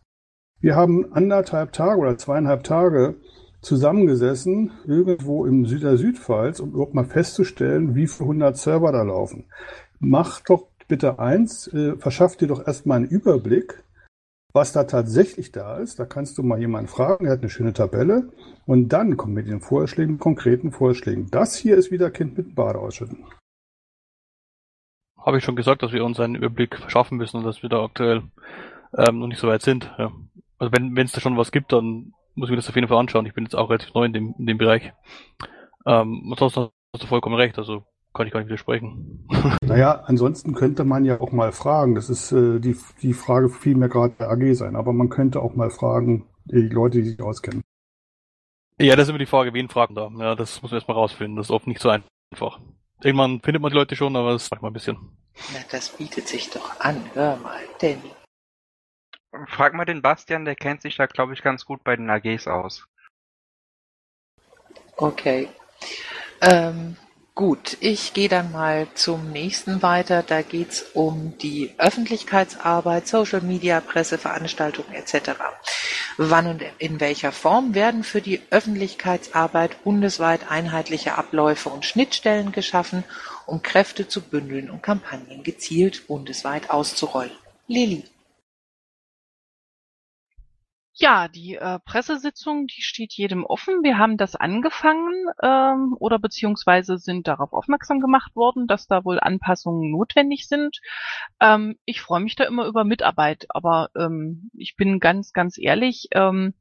Wir 0.63 0.77
haben 0.77 1.13
anderthalb 1.13 1.73
Tage 1.73 2.01
oder 2.01 2.17
zweieinhalb 2.17 2.63
Tage 2.63 3.17
zusammengesessen, 3.63 4.71
irgendwo 4.87 5.45
im 5.45 5.67
Süder 5.67 5.97
Südpfalz, 5.97 6.61
um 6.61 6.71
überhaupt 6.71 6.95
mal 6.95 7.05
festzustellen, 7.05 7.97
wie 7.97 8.07
viele 8.07 8.29
hundert 8.29 8.57
Server 8.57 8.93
da 8.93 9.03
laufen. 9.03 9.47
Mach 9.99 10.41
doch 10.41 10.69
bitte 10.87 11.19
eins, 11.19 11.67
äh, 11.67 11.97
verschaff 11.97 12.37
dir 12.37 12.47
doch 12.47 12.65
erstmal 12.65 12.99
einen 12.99 13.09
Überblick, 13.09 13.83
was 14.53 14.73
da 14.73 14.85
tatsächlich 14.85 15.51
da 15.51 15.79
ist. 15.79 15.99
Da 15.99 16.05
kannst 16.05 16.39
du 16.39 16.45
mal 16.45 16.61
jemanden 16.61 16.89
fragen, 16.89 17.27
er 17.27 17.33
hat 17.33 17.41
eine 17.41 17.51
schöne 17.51 17.73
Tabelle 17.73 18.31
und 18.65 18.91
dann 18.91 19.17
komm 19.17 19.33
mit 19.33 19.49
den 19.49 19.61
Vorschlägen, 19.61 20.21
konkreten 20.21 20.71
Vorschlägen. 20.71 21.29
Das 21.33 21.57
hier 21.57 21.77
ist 21.77 21.91
wieder 21.91 22.13
Kind 22.13 22.39
mit 22.39 22.55
Bade 22.55 22.79
ausschütten. 22.79 23.25
Habe 25.19 25.39
ich 25.39 25.45
schon 25.45 25.57
gesagt, 25.57 25.83
dass 25.83 25.93
wir 25.93 26.05
uns 26.05 26.21
einen 26.21 26.37
Überblick 26.37 26.77
verschaffen 26.77 27.19
müssen 27.19 27.39
und 27.39 27.45
dass 27.45 27.63
wir 27.63 27.69
da 27.69 27.83
aktuell 27.83 28.23
ähm, 28.97 29.19
noch 29.19 29.27
nicht 29.27 29.41
so 29.41 29.49
weit 29.49 29.63
sind. 29.63 29.93
Ja. 29.99 30.13
Also 30.63 30.71
wenn 30.75 30.97
es 30.97 31.11
da 31.11 31.21
schon 31.21 31.37
was 31.37 31.51
gibt, 31.51 31.73
dann 31.73 32.15
muss 32.37 32.47
ich 32.47 32.51
mir 32.51 32.57
das 32.57 32.69
auf 32.69 32.77
jeden 32.77 32.87
Fall 32.87 32.99
anschauen. 32.99 33.27
Ich 33.27 33.35
bin 33.35 33.43
jetzt 33.43 33.57
auch 33.57 33.69
relativ 33.69 33.93
neu 33.95 34.05
in 34.05 34.13
dem, 34.13 34.33
in 34.39 34.47
dem 34.47 34.59
Bereich. 34.59 34.93
Ähm, 35.85 36.29
ansonsten 36.31 36.69
hast 36.95 37.03
du 37.03 37.09
vollkommen 37.09 37.35
recht, 37.35 37.59
also 37.59 37.83
kann 38.15 38.29
ich 38.29 38.33
gar 38.33 38.39
nicht 38.39 38.47
widersprechen. 38.49 39.27
Naja, 39.65 40.05
ansonsten 40.07 40.55
könnte 40.55 40.85
man 40.85 41.05
ja 41.05 41.21
auch 41.21 41.33
mal 41.33 41.51
fragen. 41.51 41.97
Das 41.97 42.09
ist 42.09 42.31
äh, 42.31 42.61
die, 42.61 42.77
die 43.01 43.13
Frage 43.13 43.49
fiel 43.49 43.75
mir 43.75 43.89
gerade 43.89 44.15
bei 44.17 44.29
AG 44.29 44.55
sein, 44.55 44.77
aber 44.77 44.93
man 44.93 45.09
könnte 45.09 45.43
auch 45.43 45.57
mal 45.57 45.71
fragen, 45.71 46.29
die 46.45 46.69
Leute, 46.69 46.99
die 46.99 47.09
sich 47.09 47.21
auskennen. 47.21 47.63
Ja, 48.79 48.95
das 48.95 49.07
ist 49.07 49.09
immer 49.09 49.19
die 49.19 49.27
Frage, 49.27 49.53
wen 49.55 49.69
fragen 49.69 49.97
da. 49.97 50.09
Ja, 50.17 50.37
das 50.37 50.63
muss 50.63 50.71
man 50.71 50.79
erstmal 50.79 50.97
rausfinden. 50.97 51.35
Das 51.35 51.47
ist 51.47 51.51
oft 51.51 51.67
nicht 51.67 51.81
so 51.81 51.89
einfach. 51.89 52.61
Irgendwann 53.03 53.41
findet 53.41 53.63
man 53.63 53.73
die 53.73 53.79
Leute 53.79 53.97
schon, 53.97 54.15
aber 54.15 54.35
das 54.35 54.49
macht 54.53 54.63
mal 54.63 54.71
ein 54.71 54.75
bisschen. 54.75 54.97
Na, 55.55 55.59
das 55.73 55.89
bietet 55.89 56.29
sich 56.29 56.51
doch 56.51 56.79
an. 56.79 57.03
Hör 57.15 57.37
mal, 57.39 57.59
Danny. 57.81 58.13
Frag 59.49 59.75
mal 59.75 59.85
den 59.85 60.03
Bastian, 60.03 60.45
der 60.45 60.57
kennt 60.57 60.83
sich 60.83 60.97
da, 60.97 61.07
glaube 61.07 61.33
ich, 61.33 61.43
ganz 61.43 61.65
gut 61.65 61.83
bei 61.85 61.97
den 61.97 62.11
AGs 62.11 62.47
aus. 62.47 62.87
Okay. 64.97 65.49
Ähm, 66.41 66.97
Gut, 67.35 67.79
ich 67.81 68.13
gehe 68.13 68.29
dann 68.29 68.53
mal 68.53 68.89
zum 68.95 69.31
nächsten 69.31 69.81
weiter. 69.81 70.23
Da 70.23 70.43
geht's 70.43 70.83
um 70.93 71.39
die 71.39 71.73
Öffentlichkeitsarbeit, 71.79 73.09
Social 73.09 73.41
Media, 73.41 73.81
Presseveranstaltungen 73.81 74.93
etc. 74.93 75.31
Wann 76.19 76.47
und 76.47 76.63
in 76.77 77.01
welcher 77.01 77.33
Form 77.33 77.75
werden 77.75 78.05
für 78.05 78.21
die 78.21 78.43
Öffentlichkeitsarbeit 78.51 79.83
bundesweit 79.83 80.51
einheitliche 80.51 81.17
Abläufe 81.17 81.71
und 81.71 81.87
Schnittstellen 81.87 82.53
geschaffen, 82.53 83.03
um 83.47 83.63
Kräfte 83.63 84.07
zu 84.07 84.21
bündeln 84.21 84.69
und 84.69 84.83
Kampagnen 84.83 85.43
gezielt 85.43 86.07
bundesweit 86.09 86.69
auszurollen? 86.69 87.33
Lilly. 87.67 88.05
Ja, 91.03 91.27
die 91.27 91.57
äh, 91.57 91.81
Pressesitzung, 91.81 92.69
die 92.69 92.81
steht 92.81 93.13
jedem 93.15 93.45
offen. 93.45 93.83
Wir 93.83 93.99
haben 93.99 94.17
das 94.17 94.37
angefangen 94.37 95.13
ähm, 95.43 95.97
oder 95.99 96.21
beziehungsweise 96.21 96.97
sind 96.97 97.27
darauf 97.27 97.53
aufmerksam 97.53 97.99
gemacht 97.99 98.37
worden, 98.37 98.69
dass 98.69 98.87
da 98.87 99.05
wohl 99.05 99.19
Anpassungen 99.19 99.91
notwendig 99.91 100.47
sind. 100.47 100.79
Ähm, 101.41 101.77
ich 101.87 102.01
freue 102.01 102.21
mich 102.21 102.37
da 102.37 102.45
immer 102.45 102.67
über 102.67 102.85
Mitarbeit, 102.85 103.47
aber 103.49 103.91
ähm, 103.97 104.49
ich 104.55 104.77
bin 104.77 105.01
ganz, 105.01 105.33
ganz 105.33 105.59
ehrlich, 105.59 106.07
ähm, 106.13 106.55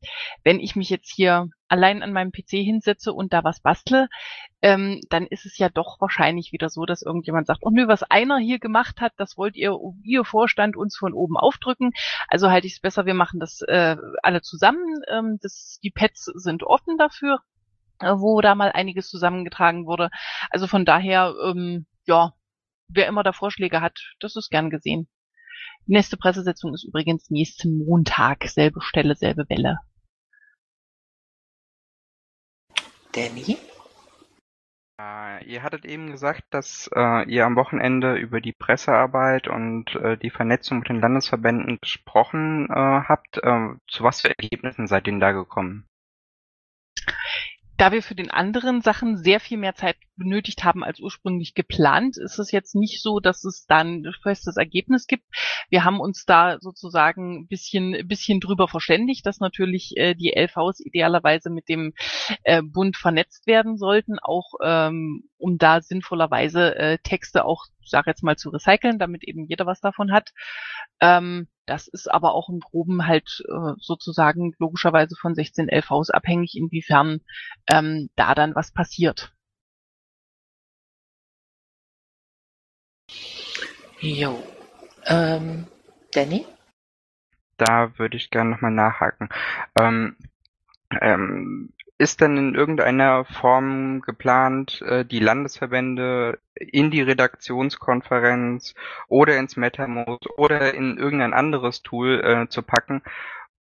wenn 0.44 0.60
ich 0.60 0.76
mich 0.76 0.90
jetzt 0.90 1.14
hier 1.14 1.52
allein 1.72 2.04
an 2.04 2.12
meinem 2.12 2.32
PC 2.32 2.58
hinsetze 2.58 3.14
und 3.14 3.32
da 3.32 3.44
was 3.44 3.62
bastle, 3.62 4.10
ähm, 4.62 5.00
dann 5.10 5.26
ist 5.26 5.46
es 5.46 5.58
ja 5.58 5.70
doch 5.70 6.02
wahrscheinlich 6.02 6.52
wieder 6.52 6.70
so, 6.70 6.86
dass 6.86 7.02
irgendjemand 7.02 7.48
sagt, 7.48 7.62
oh 7.64 7.70
nö, 7.70 7.88
was 7.88 8.04
einer 8.04 8.38
hier 8.38 8.60
gemacht 8.60 9.00
hat, 9.00 9.14
das 9.16 9.38
wollt 9.38 9.56
ihr, 9.56 9.78
ihr 10.04 10.26
Vorstand 10.26 10.76
uns 10.76 10.98
von 10.98 11.14
oben 11.14 11.38
aufdrücken. 11.38 11.92
Also 12.28 12.52
halte 12.52 12.68
ich 12.68 12.74
es 12.74 12.82
besser, 12.82 13.06
wir 13.06 13.14
machen 13.14 13.40
das 13.40 13.62
äh, 13.62 13.96
alle 14.22 14.42
zusammen. 14.42 15.02
Ähm, 15.10 15.40
das, 15.42 15.80
die 15.82 15.92
Pads 15.92 16.26
sind 16.26 16.64
offen 16.64 16.98
dafür, 16.98 17.40
äh, 18.00 18.14
wo 18.18 18.42
da 18.42 18.54
mal 18.54 18.74
einiges 18.74 19.08
zusammengetragen 19.10 19.86
wurde. 19.86 20.10
Also 20.50 20.68
von 20.68 20.84
daher, 20.84 21.34
ähm, 21.46 21.86
ja, 22.06 22.34
wer 22.90 23.08
immer 23.08 23.24
da 23.24 23.32
Vorschläge 23.32 23.80
hat, 23.80 23.98
das 24.20 24.36
ist 24.36 24.50
gern 24.50 24.70
gesehen. 24.70 25.08
Nächste 25.86 26.18
Pressesitzung 26.18 26.74
ist 26.74 26.84
übrigens 26.84 27.30
nächsten 27.30 27.78
Montag, 27.78 28.44
selbe 28.50 28.82
Stelle, 28.82 29.16
selbe 29.16 29.46
Welle. 29.50 29.80
Danny? 33.14 33.58
Äh, 35.00 35.44
ihr 35.46 35.64
hattet 35.64 35.86
eben 35.86 36.12
gesagt, 36.12 36.44
dass 36.52 36.90
äh, 36.96 37.30
ihr 37.30 37.46
am 37.46 37.56
Wochenende 37.56 38.16
über 38.16 38.42
die 38.42 38.54
Pressearbeit 38.54 39.48
und 39.48 39.96
äh, 39.96 40.18
die 40.18 40.30
Vernetzung 40.30 40.80
mit 40.80 40.90
den 40.90 41.02
Landesverbänden 41.02 41.80
gesprochen 41.82 42.68
äh, 42.70 42.74
habt. 42.74 43.38
Äh, 43.38 43.70
zu 43.88 44.04
was 44.04 44.22
für 44.22 44.30
Ergebnissen 44.30 44.88
seid 44.88 45.08
ihr 45.08 45.14
denn 45.14 45.20
da 45.20 45.32
gekommen? 45.32 45.88
Da 47.78 47.92
wir 47.92 48.04
für 48.04 48.16
den 48.16 48.30
anderen 48.30 48.82
Sachen 48.82 49.18
sehr 49.18 49.40
viel 49.40 49.58
mehr 49.58 49.76
Zeit 49.76 49.96
benötigt 50.16 50.64
haben 50.64 50.84
als 50.84 51.00
ursprünglich 51.00 51.54
geplant, 51.54 52.18
ist 52.18 52.38
es 52.38 52.52
jetzt 52.52 52.76
nicht 52.76 53.02
so, 53.02 53.20
dass 53.20 53.44
es 53.44 53.66
dann 53.66 54.06
ein 54.06 54.14
festes 54.22 54.58
Ergebnis 54.58 55.08
gibt. 55.08 55.26
Wir 55.70 55.84
haben 55.84 56.00
uns 56.00 56.26
da 56.26 56.58
sozusagen 56.60 57.42
ein 57.42 57.48
bisschen, 57.48 58.08
bisschen 58.08 58.40
drüber 58.40 58.68
verständigt, 58.68 59.26
dass 59.26 59.40
natürlich 59.40 59.94
äh, 59.96 60.14
die 60.14 60.34
LVs 60.36 60.80
idealerweise 60.80 61.50
mit 61.50 61.70
dem 61.70 61.94
äh, 62.44 62.62
Bund 62.62 62.98
vernetzt 62.98 63.48
werden 63.48 63.78
sollten, 63.78 64.20
auch 64.20 64.54
ähm, 64.64 65.24
um 65.38 65.58
da 65.58 65.82
sinnvollerweise 65.82 66.76
äh, 66.76 66.98
Texte 67.04 67.46
auch, 67.46 67.66
sag 67.84 68.06
jetzt 68.06 68.24
mal, 68.24 68.38
zu 68.38 68.50
recyceln, 68.50 69.00
damit 69.00 69.24
eben 69.24 69.46
jeder 69.46 69.66
was 69.66 69.80
davon 69.80 70.12
hat. 70.12 70.30
Ähm, 71.00 71.48
das 71.72 71.88
ist 71.88 72.12
aber 72.12 72.34
auch 72.34 72.50
im 72.50 72.60
Groben 72.60 73.08
halt 73.08 73.46
äh, 73.48 73.74
sozusagen 73.80 74.54
logischerweise 74.60 75.16
von 75.16 75.34
16 75.34 75.70
LVs 75.70 76.10
abhängig, 76.10 76.58
inwiefern 76.58 77.22
ähm, 77.68 78.10
da 78.18 78.36
dann 78.36 78.56
was 78.56 78.74
passiert. 78.74 79.34
Jo. 84.02 84.44
Ähm, 85.06 85.66
Danny? 86.12 86.46
Da 87.56 87.98
würde 87.98 88.18
ich 88.18 88.32
gerne 88.32 88.50
nochmal 88.50 88.72
nachhaken. 88.72 89.30
Ähm, 89.80 90.18
ähm, 91.00 91.72
ist 92.02 92.20
denn 92.20 92.36
in 92.36 92.56
irgendeiner 92.56 93.26
Form 93.26 94.02
geplant, 94.02 94.82
äh, 94.82 95.06
die 95.06 95.20
Landesverbände 95.20 96.40
in 96.56 96.90
die 96.90 97.04
Redaktionskonferenz 97.04 98.74
oder 99.08 99.38
ins 99.38 99.56
MetaMost 99.56 100.28
oder 100.36 100.74
in 100.74 100.98
irgendein 100.98 101.36
anderes 101.36 101.84
Tool 101.84 102.20
äh, 102.24 102.50
zu 102.50 102.64
packen, 102.64 103.04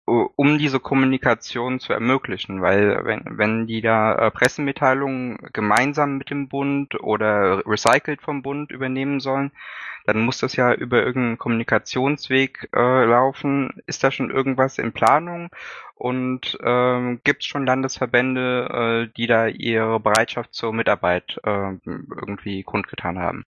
um 0.05 0.57
diese 0.57 0.79
Kommunikation 0.79 1.79
zu 1.79 1.93
ermöglichen, 1.93 2.61
weil 2.61 3.05
wenn, 3.05 3.23
wenn 3.25 3.67
die 3.67 3.81
da 3.81 4.15
äh, 4.15 4.31
Pressemitteilungen 4.31 5.37
gemeinsam 5.53 6.17
mit 6.17 6.29
dem 6.29 6.49
Bund 6.49 6.99
oder 7.01 7.65
recycelt 7.65 8.21
vom 8.21 8.41
Bund 8.41 8.71
übernehmen 8.71 9.19
sollen, 9.19 9.51
dann 10.05 10.21
muss 10.25 10.39
das 10.39 10.55
ja 10.55 10.73
über 10.73 11.03
irgendeinen 11.03 11.37
Kommunikationsweg 11.37 12.69
äh, 12.75 13.05
laufen. 13.05 13.69
Ist 13.85 14.03
da 14.03 14.11
schon 14.11 14.31
irgendwas 14.31 14.77
in 14.79 14.93
Planung? 14.93 15.49
Und 15.95 16.57
ähm, 16.63 17.21
gibt 17.23 17.43
es 17.43 17.47
schon 17.47 17.67
Landesverbände, 17.67 19.07
äh, 19.11 19.13
die 19.15 19.27
da 19.27 19.47
ihre 19.47 19.99
Bereitschaft 19.99 20.53
zur 20.53 20.73
Mitarbeit 20.73 21.39
äh, 21.43 21.73
irgendwie 21.85 22.63
kundgetan 22.63 23.19
haben? 23.19 23.45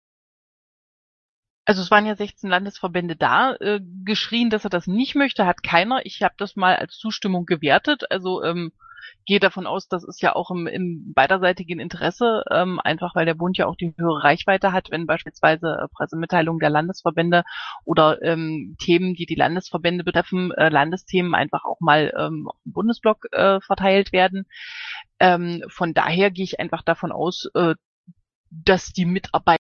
Also 1.71 1.83
es 1.83 1.91
waren 1.93 2.05
ja 2.05 2.17
16 2.17 2.51
Landesverbände 2.51 3.15
da. 3.15 3.55
Äh, 3.61 3.79
geschrien, 4.05 4.51
dass 4.51 4.65
er 4.65 4.71
das 4.71 4.89
nicht 4.89 5.15
möchte, 5.15 5.47
hat 5.47 5.63
keiner. 5.63 6.05
Ich 6.05 6.21
habe 6.21 6.35
das 6.37 6.57
mal 6.57 6.75
als 6.75 6.97
Zustimmung 6.97 7.47
gewertet. 7.47 8.11
Also 8.11 8.43
ähm, 8.43 8.73
gehe 9.25 9.39
davon 9.39 9.69
aus, 9.69 9.87
das 9.87 10.03
ist 10.03 10.21
ja 10.21 10.35
auch 10.35 10.51
im, 10.51 10.67
im 10.67 11.13
beiderseitigen 11.15 11.79
Interesse, 11.79 12.43
ähm, 12.51 12.81
einfach 12.83 13.15
weil 13.15 13.25
der 13.25 13.35
Bund 13.35 13.57
ja 13.57 13.67
auch 13.67 13.77
die 13.77 13.95
höhere 13.97 14.25
Reichweite 14.25 14.73
hat, 14.73 14.91
wenn 14.91 15.07
beispielsweise 15.07 15.79
äh, 15.81 15.87
Pressemitteilungen 15.95 16.59
der 16.59 16.71
Landesverbände 16.71 17.45
oder 17.85 18.21
ähm, 18.21 18.75
Themen, 18.81 19.15
die 19.15 19.27
die 19.27 19.37
Landesverbände 19.37 20.03
betreffen, 20.03 20.51
äh, 20.51 20.71
Landesthemen 20.71 21.37
einfach 21.37 21.65
auch 21.65 21.79
mal 21.79 22.13
ähm, 22.19 22.49
auf 22.49 22.57
dem 22.67 22.73
Bundesblock 22.73 23.27
äh, 23.31 23.61
verteilt 23.61 24.13
werden. 24.13 24.47
Ähm, 25.21 25.63
von 25.69 25.95
daher 25.95 26.33
gehe 26.33 26.43
ich 26.47 26.59
einfach 26.59 26.83
davon 26.83 27.13
aus, 27.13 27.49
äh, 27.55 27.77
dass 28.51 28.87
die 28.87 29.07
Mitarbeit 29.07 29.61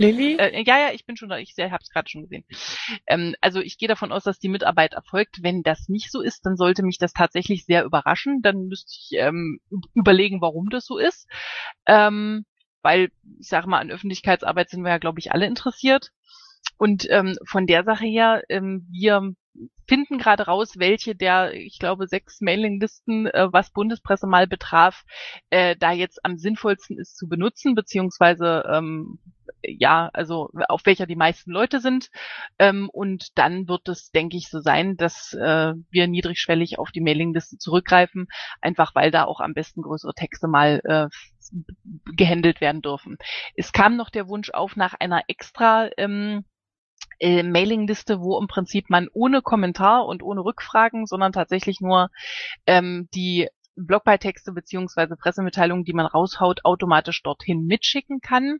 Lilly? 0.00 0.36
Äh, 0.38 0.62
ja, 0.64 0.78
ja, 0.78 0.92
ich 0.92 1.04
bin 1.04 1.16
schon 1.16 1.28
da, 1.28 1.38
ich 1.38 1.54
habe 1.58 1.82
es 1.82 1.90
gerade 1.90 2.08
schon 2.08 2.22
gesehen. 2.22 2.44
Ähm, 3.06 3.34
also 3.40 3.60
ich 3.60 3.78
gehe 3.78 3.88
davon 3.88 4.12
aus, 4.12 4.24
dass 4.24 4.38
die 4.38 4.48
Mitarbeit 4.48 4.94
erfolgt. 4.94 5.42
Wenn 5.42 5.62
das 5.62 5.88
nicht 5.88 6.10
so 6.10 6.22
ist, 6.22 6.46
dann 6.46 6.56
sollte 6.56 6.82
mich 6.82 6.98
das 6.98 7.12
tatsächlich 7.12 7.64
sehr 7.64 7.84
überraschen. 7.84 8.40
Dann 8.42 8.66
müsste 8.66 8.92
ich 8.92 9.18
ähm, 9.18 9.60
überlegen, 9.94 10.40
warum 10.40 10.70
das 10.70 10.86
so 10.86 10.98
ist. 10.98 11.28
Ähm, 11.86 12.44
weil, 12.82 13.10
ich 13.38 13.48
sage 13.48 13.68
mal, 13.68 13.78
an 13.78 13.90
Öffentlichkeitsarbeit 13.90 14.70
sind 14.70 14.82
wir 14.82 14.90
ja, 14.90 14.98
glaube 14.98 15.20
ich, 15.20 15.32
alle 15.32 15.46
interessiert. 15.46 16.10
Und 16.78 17.06
ähm, 17.10 17.36
von 17.44 17.66
der 17.66 17.84
Sache 17.84 18.06
her, 18.06 18.42
ähm, 18.48 18.86
wir 18.90 19.34
finden 19.88 20.18
gerade 20.18 20.44
raus, 20.44 20.74
welche 20.78 21.14
der, 21.14 21.54
ich 21.54 21.78
glaube, 21.78 22.06
sechs 22.06 22.40
Mailinglisten, 22.40 23.26
äh, 23.26 23.48
was 23.52 23.70
Bundespresse 23.70 24.26
mal 24.26 24.46
betraf, 24.46 25.04
äh, 25.50 25.76
da 25.76 25.92
jetzt 25.92 26.24
am 26.24 26.38
sinnvollsten 26.38 26.98
ist 26.98 27.16
zu 27.16 27.28
benutzen, 27.28 27.74
beziehungsweise 27.74 28.64
ähm, 28.72 29.18
ja, 29.62 30.10
also 30.12 30.50
auf 30.68 30.86
welcher 30.86 31.06
die 31.06 31.16
meisten 31.16 31.50
Leute 31.50 31.80
sind. 31.80 32.10
Ähm, 32.58 32.88
und 32.90 33.38
dann 33.38 33.68
wird 33.68 33.88
es, 33.88 34.10
denke 34.10 34.36
ich, 34.36 34.48
so 34.48 34.60
sein, 34.60 34.96
dass 34.96 35.34
äh, 35.34 35.74
wir 35.90 36.06
niedrigschwellig 36.06 36.78
auf 36.78 36.90
die 36.90 37.00
Mailingliste 37.00 37.58
zurückgreifen, 37.58 38.28
einfach 38.60 38.94
weil 38.94 39.10
da 39.10 39.24
auch 39.24 39.40
am 39.40 39.54
besten 39.54 39.82
größere 39.82 40.14
Texte 40.14 40.48
mal 40.48 40.80
äh, 40.84 41.08
gehandelt 42.16 42.60
werden 42.60 42.82
dürfen. 42.82 43.16
Es 43.56 43.72
kam 43.72 43.96
noch 43.96 44.10
der 44.10 44.28
Wunsch 44.28 44.50
auf 44.50 44.76
nach 44.76 44.94
einer 44.94 45.22
extra 45.26 45.90
ähm, 45.96 46.44
äh, 47.20 47.42
Mailingliste, 47.42 48.20
wo 48.20 48.38
im 48.38 48.48
Prinzip 48.48 48.90
man 48.90 49.08
ohne 49.12 49.42
Kommentar 49.42 50.06
und 50.06 50.22
ohne 50.22 50.44
Rückfragen, 50.44 51.06
sondern 51.06 51.32
tatsächlich 51.32 51.80
nur 51.80 52.10
ähm, 52.66 53.08
die 53.14 53.48
Blogbeitexte 53.76 54.52
beziehungsweise 54.52 55.16
Pressemitteilungen, 55.16 55.84
die 55.84 55.92
man 55.92 56.06
raushaut, 56.06 56.64
automatisch 56.64 57.22
dorthin 57.22 57.66
mitschicken 57.66 58.20
kann. 58.20 58.58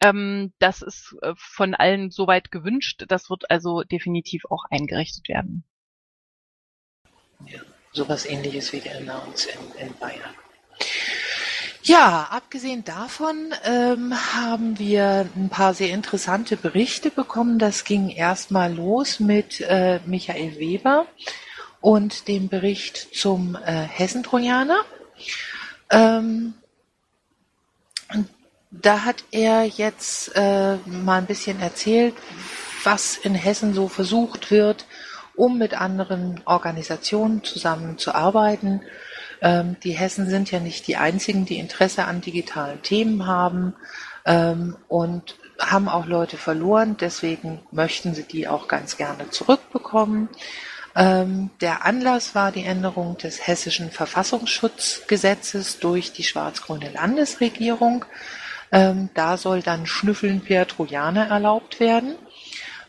Ähm, 0.00 0.52
das 0.58 0.82
ist 0.82 1.16
äh, 1.22 1.32
von 1.36 1.74
allen 1.74 2.10
soweit 2.10 2.50
gewünscht. 2.50 3.04
Das 3.08 3.30
wird 3.30 3.50
also 3.50 3.82
definitiv 3.82 4.44
auch 4.50 4.64
eingerichtet 4.70 5.28
werden. 5.28 5.64
Ja, 7.46 7.60
sowas 7.92 8.26
ähnliches 8.26 8.72
wie 8.72 8.80
der 8.80 8.98
Announce 8.98 9.48
in, 9.48 9.86
in 9.88 9.98
Bayern. 9.98 10.34
Ja, 11.88 12.26
abgesehen 12.32 12.82
davon 12.82 13.54
ähm, 13.62 14.12
haben 14.34 14.76
wir 14.76 15.24
ein 15.36 15.48
paar 15.48 15.72
sehr 15.72 15.90
interessante 15.90 16.56
Berichte 16.56 17.12
bekommen. 17.12 17.60
Das 17.60 17.84
ging 17.84 18.08
erstmal 18.08 18.74
los 18.74 19.20
mit 19.20 19.60
äh, 19.60 20.00
Michael 20.04 20.58
Weber 20.58 21.06
und 21.80 22.26
dem 22.26 22.48
Bericht 22.48 23.14
zum 23.14 23.56
äh, 23.64 23.82
Hessentrojaner. 23.82 24.80
Ähm, 25.88 26.54
da 28.72 29.04
hat 29.04 29.22
er 29.30 29.62
jetzt 29.62 30.32
äh, 30.34 30.78
mal 30.86 31.18
ein 31.18 31.26
bisschen 31.26 31.60
erzählt, 31.60 32.16
was 32.82 33.16
in 33.16 33.36
Hessen 33.36 33.74
so 33.74 33.86
versucht 33.86 34.50
wird, 34.50 34.86
um 35.36 35.56
mit 35.56 35.80
anderen 35.80 36.40
Organisationen 36.46 37.44
zusammenzuarbeiten 37.44 38.80
die 39.42 39.92
Hessen 39.92 40.28
sind 40.28 40.50
ja 40.50 40.60
nicht 40.60 40.86
die 40.86 40.96
einzigen, 40.96 41.44
die 41.44 41.58
Interesse 41.58 42.04
an 42.04 42.20
digitalen 42.20 42.82
Themen 42.82 43.26
haben 43.26 43.74
ähm, 44.24 44.76
und 44.88 45.36
haben 45.58 45.88
auch 45.88 46.06
Leute 46.06 46.36
verloren. 46.36 46.96
Deswegen 46.98 47.60
möchten 47.70 48.14
sie 48.14 48.24
die 48.24 48.48
auch 48.48 48.68
ganz 48.68 48.96
gerne 48.96 49.30
zurückbekommen. 49.30 50.28
Ähm, 50.94 51.50
der 51.60 51.84
Anlass 51.84 52.34
war 52.34 52.52
die 52.52 52.64
Änderung 52.64 53.18
des 53.18 53.46
hessischen 53.46 53.90
Verfassungsschutzgesetzes 53.90 55.78
durch 55.78 56.12
die 56.12 56.24
schwarz-grüne 56.24 56.90
Landesregierung. 56.90 58.06
Ähm, 58.72 59.10
da 59.14 59.36
soll 59.36 59.62
dann 59.62 59.86
Schnüffeln 59.86 60.40
per 60.40 60.66
Trojaner 60.66 61.28
erlaubt 61.28 61.80
werden. 61.80 62.16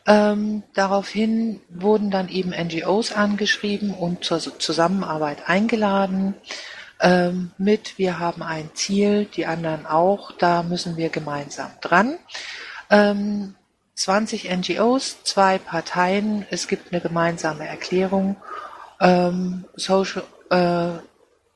Ähm, 0.07 0.63
daraufhin 0.73 1.59
wurden 1.69 2.09
dann 2.09 2.29
eben 2.29 2.51
NGOs 2.51 3.11
angeschrieben 3.11 3.93
und 3.93 4.23
zur 4.23 4.39
Zusammenarbeit 4.39 5.49
eingeladen. 5.49 6.33
Ähm, 7.01 7.51
mit, 7.57 7.97
wir 7.97 8.17
haben 8.17 8.41
ein 8.41 8.71
Ziel, 8.73 9.25
die 9.25 9.45
anderen 9.45 9.85
auch, 9.85 10.31
da 10.31 10.63
müssen 10.63 10.95
wir 10.95 11.09
gemeinsam 11.09 11.69
dran. 11.81 12.17
Ähm, 12.89 13.55
20 13.95 14.49
NGOs, 14.49 15.23
zwei 15.23 15.57
Parteien, 15.57 16.45
es 16.51 16.67
gibt 16.67 16.93
eine 16.93 17.01
gemeinsame 17.01 17.67
Erklärung, 17.67 18.37
ähm, 19.01 19.65
Social, 19.75 20.23
äh, 20.49 20.99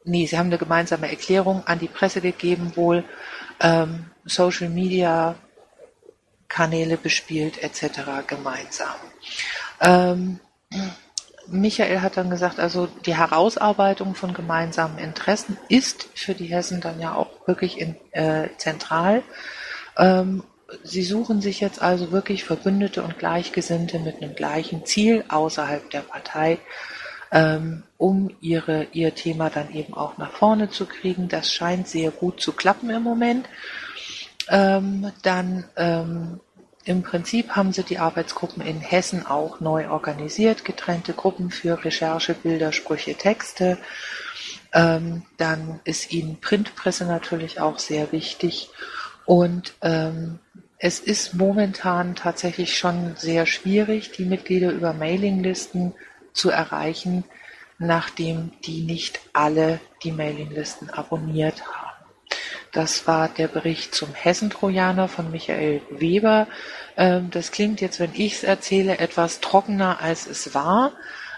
nee, 0.03 0.25
sie 0.25 0.37
haben 0.37 0.47
eine 0.47 0.57
gemeinsame 0.57 1.09
Erklärung 1.09 1.65
an 1.65 1.79
die 1.79 1.87
Presse 1.87 2.19
gegeben, 2.19 2.73
wohl. 2.75 3.05
Ähm, 3.61 4.07
Social 4.25 4.69
Media 4.69 5.35
Kanäle 6.51 6.97
bespielt 6.97 7.57
etc. 7.63 8.27
gemeinsam. 8.27 8.95
Ähm, 9.79 10.39
Michael 11.47 12.01
hat 12.01 12.17
dann 12.17 12.29
gesagt, 12.29 12.59
also 12.59 12.87
die 13.05 13.15
Herausarbeitung 13.15 14.15
von 14.15 14.33
gemeinsamen 14.33 14.97
Interessen 14.97 15.57
ist 15.69 16.07
für 16.13 16.35
die 16.35 16.45
Hessen 16.45 16.81
dann 16.81 16.99
ja 16.99 17.15
auch 17.15 17.47
wirklich 17.47 17.79
in, 17.79 17.95
äh, 18.11 18.49
zentral. 18.57 19.23
Ähm, 19.97 20.43
sie 20.83 21.03
suchen 21.03 21.41
sich 21.41 21.59
jetzt 21.61 21.81
also 21.81 22.11
wirklich 22.11 22.43
Verbündete 22.43 23.01
und 23.01 23.17
Gleichgesinnte 23.17 23.99
mit 23.99 24.21
einem 24.21 24.35
gleichen 24.35 24.85
Ziel 24.85 25.23
außerhalb 25.29 25.89
der 25.89 26.01
Partei, 26.01 26.59
ähm, 27.31 27.83
um 27.97 28.29
ihre, 28.41 28.87
ihr 28.91 29.15
Thema 29.15 29.49
dann 29.49 29.73
eben 29.73 29.93
auch 29.93 30.17
nach 30.17 30.31
vorne 30.31 30.69
zu 30.69 30.85
kriegen. 30.85 31.27
Das 31.27 31.51
scheint 31.51 31.87
sehr 31.87 32.11
gut 32.11 32.41
zu 32.41 32.51
klappen 32.51 32.89
im 32.89 33.03
Moment. 33.03 33.47
Ähm, 34.51 35.11
dann 35.23 35.63
ähm, 35.77 36.41
im 36.83 37.03
Prinzip 37.03 37.51
haben 37.51 37.71
sie 37.71 37.83
die 37.83 37.99
Arbeitsgruppen 37.99 38.61
in 38.61 38.81
Hessen 38.81 39.25
auch 39.25 39.61
neu 39.61 39.89
organisiert, 39.89 40.65
getrennte 40.65 41.13
Gruppen 41.13 41.51
für 41.51 41.83
Recherche, 41.85 42.33
Bilder, 42.33 42.73
Sprüche, 42.73 43.15
Texte. 43.15 43.77
Ähm, 44.73 45.23
dann 45.37 45.79
ist 45.85 46.11
ihnen 46.11 46.41
Printpresse 46.41 47.05
natürlich 47.05 47.59
auch 47.61 47.79
sehr 47.79 48.11
wichtig. 48.11 48.69
Und 49.25 49.73
ähm, 49.81 50.39
es 50.79 50.99
ist 50.99 51.35
momentan 51.35 52.15
tatsächlich 52.15 52.77
schon 52.77 53.15
sehr 53.15 53.45
schwierig, 53.45 54.11
die 54.11 54.25
Mitglieder 54.25 54.71
über 54.71 54.93
Mailinglisten 54.93 55.93
zu 56.33 56.49
erreichen, 56.49 57.23
nachdem 57.77 58.51
die 58.65 58.81
nicht 58.81 59.21
alle 59.31 59.79
die 60.03 60.11
Mailinglisten 60.11 60.89
abonniert 60.89 61.63
haben. 61.67 61.90
Das 62.71 63.05
war 63.05 63.27
der 63.27 63.47
Bericht 63.47 63.93
zum 63.93 64.13
Hessentrojaner 64.13 65.09
von 65.09 65.29
Michael 65.29 65.81
Weber. 65.89 66.47
Ähm, 66.95 67.29
das 67.29 67.51
klingt 67.51 67.81
jetzt, 67.81 67.99
wenn 67.99 68.11
ich 68.13 68.35
es 68.35 68.43
erzähle, 68.43 68.97
etwas 68.99 69.41
trockener, 69.41 69.99
als 70.01 70.25
es 70.25 70.53
war. 70.53 70.93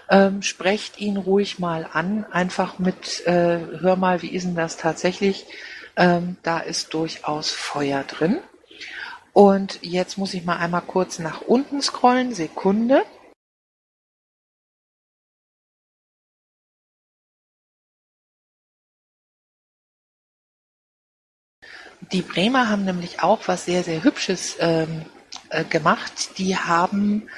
Ähm, 0.08 0.42
sprecht 0.42 1.00
ihn 1.00 1.16
ruhig 1.16 1.58
mal 1.58 1.88
an, 1.92 2.24
einfach 2.30 2.78
mit, 2.78 3.26
äh, 3.26 3.58
hör 3.80 3.96
mal, 3.96 4.22
wie 4.22 4.28
ist 4.28 4.44
denn 4.44 4.54
das 4.54 4.76
tatsächlich? 4.76 5.46
Ähm, 5.96 6.36
da 6.42 6.58
ist 6.60 6.94
durchaus 6.94 7.50
Feuer 7.50 8.04
drin. 8.04 8.38
Und 9.32 9.80
jetzt 9.82 10.18
muss 10.18 10.34
ich 10.34 10.44
mal 10.44 10.58
einmal 10.58 10.82
kurz 10.82 11.18
nach 11.18 11.40
unten 11.40 11.82
scrollen, 11.82 12.34
Sekunde. 12.34 13.02
Die 22.12 22.22
Bremer 22.22 22.68
haben 22.68 22.84
nämlich 22.84 23.22
auch 23.22 23.40
was 23.46 23.64
sehr, 23.64 23.82
sehr 23.84 24.02
Hübsches 24.02 24.56
ähm, 24.60 25.04
äh, 25.50 25.64
gemacht. 25.64 26.38
Die 26.38 26.56
haben 26.56 27.28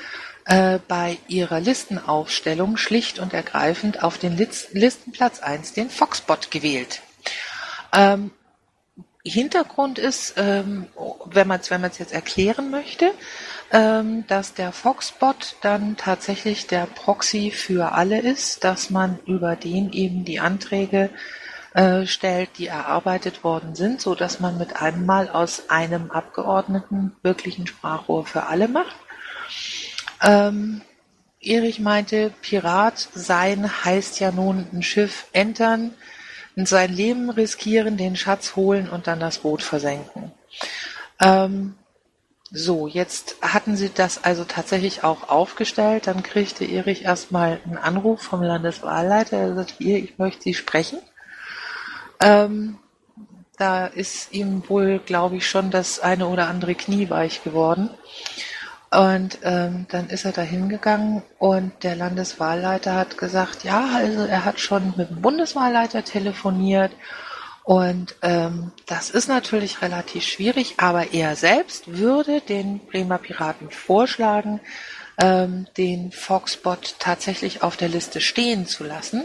äh, 0.46 0.79
bei 0.87 1.18
ihrer 1.29 1.61
Listenaufstellung 1.61 2.76
schlicht 2.76 3.18
und 3.18 3.33
ergreifend 3.33 4.02
auf 4.02 4.18
den 4.18 4.37
List 4.37 4.72
Listenplatz 4.72 5.40
1 5.40 5.72
den 5.72 5.90
Foxbot 5.90 6.50
gewählt. 6.50 7.02
Ähm, 7.92 8.31
Hintergrund 9.24 9.98
ist, 9.98 10.35
ähm, 10.37 10.87
wenn 11.26 11.48
man 11.48 11.61
es 11.61 11.70
wenn 11.70 11.83
jetzt 11.83 12.12
erklären 12.12 12.70
möchte, 12.70 13.11
ähm, 13.72 14.24
dass 14.29 14.55
der 14.55 14.70
Foxbot 14.70 15.57
dann 15.62 15.96
tatsächlich 15.96 16.68
der 16.68 16.87
Proxy 16.87 17.50
für 17.50 17.92
alle 17.92 18.20
ist, 18.20 18.62
dass 18.62 18.90
man 18.90 19.18
über 19.26 19.57
den 19.57 19.92
eben 19.92 20.24
die 20.24 20.38
Anträge 20.38 21.11
stellt, 22.06 22.50
die 22.56 22.68
erarbeitet 22.68 23.44
worden 23.44 23.74
sind, 23.74 24.00
so 24.00 24.14
dass 24.14 24.40
man 24.40 24.56
mit 24.56 24.80
einem 24.80 25.04
Mal 25.04 25.28
aus 25.28 25.68
einem 25.68 26.10
Abgeordneten 26.10 27.14
wirklich 27.22 27.58
ein 27.58 27.66
Sprachrohr 27.66 28.24
für 28.24 28.46
alle 28.46 28.66
macht. 28.66 28.96
Ähm, 30.22 30.80
Erich 31.40 31.78
meinte, 31.78 32.32
Pirat 32.40 33.08
sein 33.14 33.84
heißt 33.84 34.20
ja 34.20 34.32
nun 34.32 34.66
ein 34.72 34.82
Schiff 34.82 35.26
entern, 35.32 35.92
sein 36.56 36.92
Leben 36.92 37.28
riskieren, 37.28 37.98
den 37.98 38.16
Schatz 38.16 38.56
holen 38.56 38.88
und 38.88 39.06
dann 39.06 39.20
das 39.20 39.38
Boot 39.38 39.62
versenken. 39.62 40.32
Ähm, 41.20 41.74
so, 42.50 42.86
jetzt 42.86 43.36
hatten 43.42 43.76
sie 43.76 43.90
das 43.92 44.24
also 44.24 44.44
tatsächlich 44.44 45.04
auch 45.04 45.28
aufgestellt. 45.28 46.06
Dann 46.06 46.22
kriegte 46.22 46.64
Erich 46.64 47.04
erstmal 47.04 47.60
einen 47.66 47.76
Anruf 47.76 48.22
vom 48.22 48.40
Landeswahlleiter. 48.40 49.36
Er 49.36 49.54
sagte, 49.54 49.74
hier, 49.78 49.98
ich 49.98 50.16
möchte 50.18 50.44
Sie 50.44 50.54
sprechen. 50.54 50.98
Ähm, 52.20 52.79
da 53.57 53.87
ist 53.87 54.33
ihm 54.33 54.68
wohl, 54.68 54.98
glaube 54.98 55.37
ich, 55.37 55.48
schon 55.48 55.70
das 55.70 56.00
eine 56.00 56.26
oder 56.26 56.48
andere 56.48 56.74
Knie 56.74 57.09
weich 57.09 57.42
geworden. 57.42 57.90
Und 58.90 59.38
ähm, 59.42 59.87
dann 59.90 60.09
ist 60.09 60.24
er 60.24 60.33
da 60.33 60.42
hingegangen 60.42 61.22
und 61.38 61.72
der 61.83 61.96
Landeswahlleiter 61.96 62.94
hat 62.94 63.18
gesagt, 63.18 63.64
ja, 63.64 63.90
also 63.94 64.24
er 64.24 64.44
hat 64.44 64.61
schon 64.61 64.94
mit 64.96 65.11
dem 65.11 65.20
Bundeswahlleiter 65.20 66.05
telefoniert 66.05 66.92
und 67.64 68.14
ähm, 68.22 68.70
das 68.87 69.11
ist 69.11 69.29
natürlich 69.29 69.83
relativ 69.83 70.22
schwierig, 70.22 70.74
aber 70.76 71.12
er 71.12 71.35
selbst 71.35 71.98
würde 71.98 72.40
den 72.40 72.79
Bremer 72.79 73.18
Piraten 73.18 73.72
vorschlagen, 73.72 74.61
ähm, 75.18 75.66
den 75.76 76.12
Foxbot 76.12 76.94
tatsächlich 77.00 77.64
auf 77.64 77.76
der 77.76 77.88
Liste 77.88 78.20
stehen 78.20 78.66
zu 78.66 78.85
lassen 78.85 79.24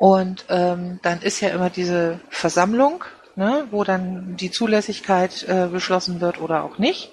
und 0.00 0.46
ähm, 0.48 0.98
dann 1.02 1.20
ist 1.20 1.40
ja 1.40 1.50
immer 1.50 1.68
diese 1.68 2.20
Versammlung, 2.30 3.04
ne, 3.36 3.66
wo 3.70 3.84
dann 3.84 4.34
die 4.34 4.50
Zulässigkeit 4.50 5.42
äh, 5.46 5.68
beschlossen 5.70 6.22
wird 6.22 6.40
oder 6.40 6.64
auch 6.64 6.78
nicht. 6.78 7.12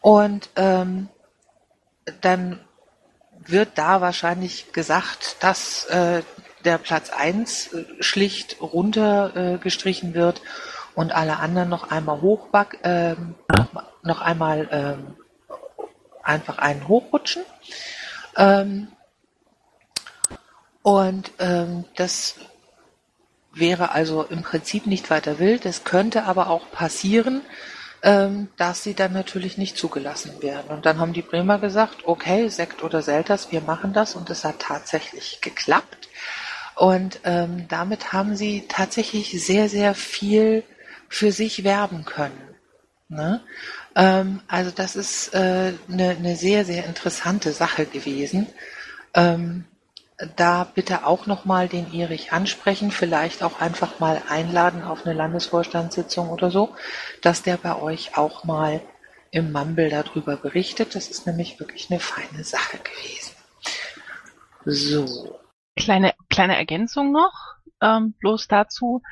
Und 0.00 0.48
ähm, 0.54 1.08
dann 2.20 2.60
wird 3.44 3.70
da 3.74 4.00
wahrscheinlich 4.00 4.72
gesagt, 4.72 5.38
dass 5.40 5.86
äh, 5.86 6.22
der 6.64 6.78
Platz 6.78 7.10
eins 7.10 7.72
äh, 7.72 7.84
schlicht 7.98 8.58
runtergestrichen 8.60 10.12
äh, 10.12 10.14
wird 10.14 10.40
und 10.94 11.10
alle 11.10 11.38
anderen 11.38 11.68
noch 11.68 11.90
einmal 11.90 12.20
hochback, 12.20 12.78
äh, 12.84 13.16
noch, 13.56 13.84
noch 14.04 14.20
einmal 14.20 14.68
äh, 14.70 16.22
einfach 16.22 16.58
einen 16.58 16.86
hochrutschen. 16.86 17.42
Ähm, 18.36 18.86
und 20.82 21.30
ähm, 21.38 21.84
das 21.96 22.36
wäre 23.54 23.92
also 23.92 24.22
im 24.24 24.42
Prinzip 24.42 24.86
nicht 24.86 25.10
weiter 25.10 25.38
wild. 25.38 25.66
Es 25.66 25.84
könnte 25.84 26.24
aber 26.24 26.48
auch 26.48 26.70
passieren, 26.70 27.42
ähm, 28.02 28.48
dass 28.56 28.82
sie 28.82 28.94
dann 28.94 29.12
natürlich 29.12 29.58
nicht 29.58 29.76
zugelassen 29.76 30.42
werden. 30.42 30.70
Und 30.70 30.86
dann 30.86 30.98
haben 30.98 31.12
die 31.12 31.22
Bremer 31.22 31.58
gesagt, 31.58 32.04
okay, 32.04 32.48
Sekt 32.48 32.82
oder 32.82 33.02
Selters, 33.02 33.52
wir 33.52 33.60
machen 33.60 33.92
das. 33.92 34.16
Und 34.16 34.28
es 34.30 34.44
hat 34.44 34.58
tatsächlich 34.60 35.40
geklappt. 35.40 36.08
Und 36.74 37.20
ähm, 37.24 37.66
damit 37.68 38.12
haben 38.12 38.34
sie 38.34 38.64
tatsächlich 38.68 39.44
sehr, 39.44 39.68
sehr 39.68 39.94
viel 39.94 40.64
für 41.08 41.30
sich 41.30 41.62
werben 41.62 42.04
können. 42.04 42.56
Ne? 43.08 43.42
Ähm, 43.94 44.40
also 44.48 44.70
das 44.70 44.96
ist 44.96 45.34
eine 45.34 45.68
äh, 45.68 45.72
ne, 45.86 46.16
ne 46.18 46.36
sehr, 46.36 46.64
sehr 46.64 46.86
interessante 46.86 47.52
Sache 47.52 47.84
gewesen. 47.84 48.46
Ähm, 49.14 49.66
da 50.36 50.64
bitte 50.64 51.06
auch 51.06 51.26
nochmal 51.26 51.68
den 51.68 51.92
Erich 51.92 52.32
ansprechen, 52.32 52.90
vielleicht 52.90 53.42
auch 53.42 53.60
einfach 53.60 53.98
mal 54.00 54.22
einladen 54.28 54.82
auf 54.82 55.04
eine 55.04 55.14
Landesvorstandssitzung 55.14 56.30
oder 56.30 56.50
so, 56.50 56.74
dass 57.22 57.42
der 57.42 57.56
bei 57.56 57.80
euch 57.80 58.16
auch 58.16 58.44
mal 58.44 58.80
im 59.30 59.52
Mumble 59.52 59.88
darüber 59.88 60.36
berichtet. 60.36 60.94
Das 60.94 61.08
ist 61.08 61.26
nämlich 61.26 61.58
wirklich 61.58 61.90
eine 61.90 62.00
feine 62.00 62.44
Sache 62.44 62.78
gewesen. 62.78 63.34
So. 64.64 65.40
Kleine, 65.76 66.14
kleine 66.28 66.56
Ergänzung 66.56 67.12
noch. 67.12 67.56
ähm, 67.82 68.14
bloß 68.20 68.48
dazu. 68.48 69.02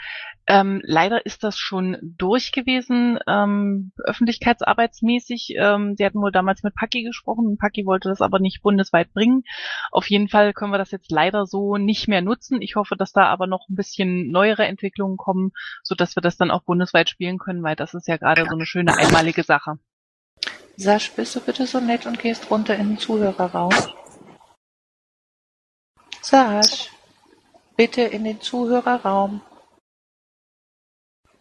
Ähm, 0.50 0.82
leider 0.82 1.24
ist 1.26 1.44
das 1.44 1.58
schon 1.58 1.96
durch 2.02 2.50
gewesen, 2.50 3.20
ähm, 3.28 3.92
öffentlichkeitsarbeitsmäßig. 4.04 5.54
Ähm, 5.56 5.94
die 5.94 6.04
hatten 6.04 6.20
wohl 6.20 6.32
damals 6.32 6.64
mit 6.64 6.74
Paki 6.74 7.04
gesprochen. 7.04 7.56
Paki 7.56 7.86
wollte 7.86 8.08
das 8.08 8.20
aber 8.20 8.40
nicht 8.40 8.60
bundesweit 8.60 9.12
bringen. 9.12 9.44
Auf 9.92 10.10
jeden 10.10 10.26
Fall 10.26 10.52
können 10.52 10.72
wir 10.72 10.78
das 10.78 10.90
jetzt 10.90 11.12
leider 11.12 11.46
so 11.46 11.76
nicht 11.76 12.08
mehr 12.08 12.20
nutzen. 12.20 12.62
Ich 12.62 12.74
hoffe, 12.74 12.96
dass 12.96 13.12
da 13.12 13.26
aber 13.26 13.46
noch 13.46 13.68
ein 13.68 13.76
bisschen 13.76 14.32
neuere 14.32 14.66
Entwicklungen 14.66 15.16
kommen, 15.16 15.52
so 15.84 15.94
dass 15.94 16.16
wir 16.16 16.20
das 16.20 16.36
dann 16.36 16.50
auch 16.50 16.64
bundesweit 16.64 17.08
spielen 17.08 17.38
können, 17.38 17.62
weil 17.62 17.76
das 17.76 17.94
ist 17.94 18.08
ja 18.08 18.16
gerade 18.16 18.44
so 18.44 18.56
eine 18.56 18.66
schöne 18.66 18.96
einmalige 18.96 19.44
Sache. 19.44 19.78
Sasch, 20.76 21.12
bist 21.12 21.36
du 21.36 21.40
bitte 21.40 21.64
so 21.64 21.78
nett 21.78 22.06
und 22.06 22.18
gehst 22.18 22.50
runter 22.50 22.74
in 22.74 22.88
den 22.88 22.98
Zuhörerraum? 22.98 23.72
Sasch, 26.20 26.90
bitte 27.76 28.02
in 28.02 28.24
den 28.24 28.40
Zuhörerraum. 28.40 29.42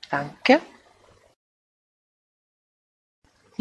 Danke. 0.10 0.62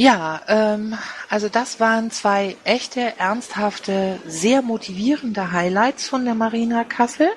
Ja, 0.00 0.42
ähm, 0.46 0.96
also 1.28 1.48
das 1.48 1.80
waren 1.80 2.12
zwei 2.12 2.56
echte, 2.62 3.18
ernsthafte, 3.18 4.20
sehr 4.24 4.62
motivierende 4.62 5.50
Highlights 5.50 6.08
von 6.08 6.24
der 6.24 6.36
Marina 6.36 6.84
Kassel. 6.84 7.28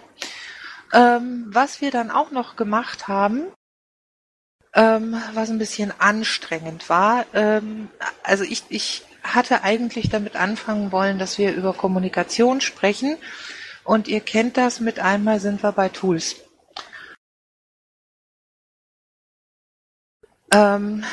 Ähm, 0.93 1.45
was 1.47 1.81
wir 1.81 1.89
dann 1.89 2.11
auch 2.11 2.29
noch 2.29 2.55
gemacht 2.57 3.07
haben, 3.07 3.47
ähm, 4.75 5.19
was 5.33 5.49
ein 5.49 5.57
bisschen 5.57 5.91
anstrengend 5.99 6.87
war, 6.87 7.25
ähm, 7.33 7.89
also 8.21 8.43
ich, 8.43 8.63
ich 8.69 9.05
hatte 9.23 9.63
eigentlich 9.63 10.09
damit 10.09 10.35
anfangen 10.35 10.91
wollen, 10.91 11.17
dass 11.17 11.39
wir 11.39 11.55
über 11.55 11.73
Kommunikation 11.73 12.61
sprechen 12.61 13.17
und 13.83 14.07
ihr 14.07 14.21
kennt 14.21 14.57
das, 14.57 14.79
mit 14.79 14.99
einmal 14.99 15.39
sind 15.39 15.63
wir 15.63 15.71
bei 15.71 15.89
Tools. 15.89 16.35
Ähm, 20.53 21.03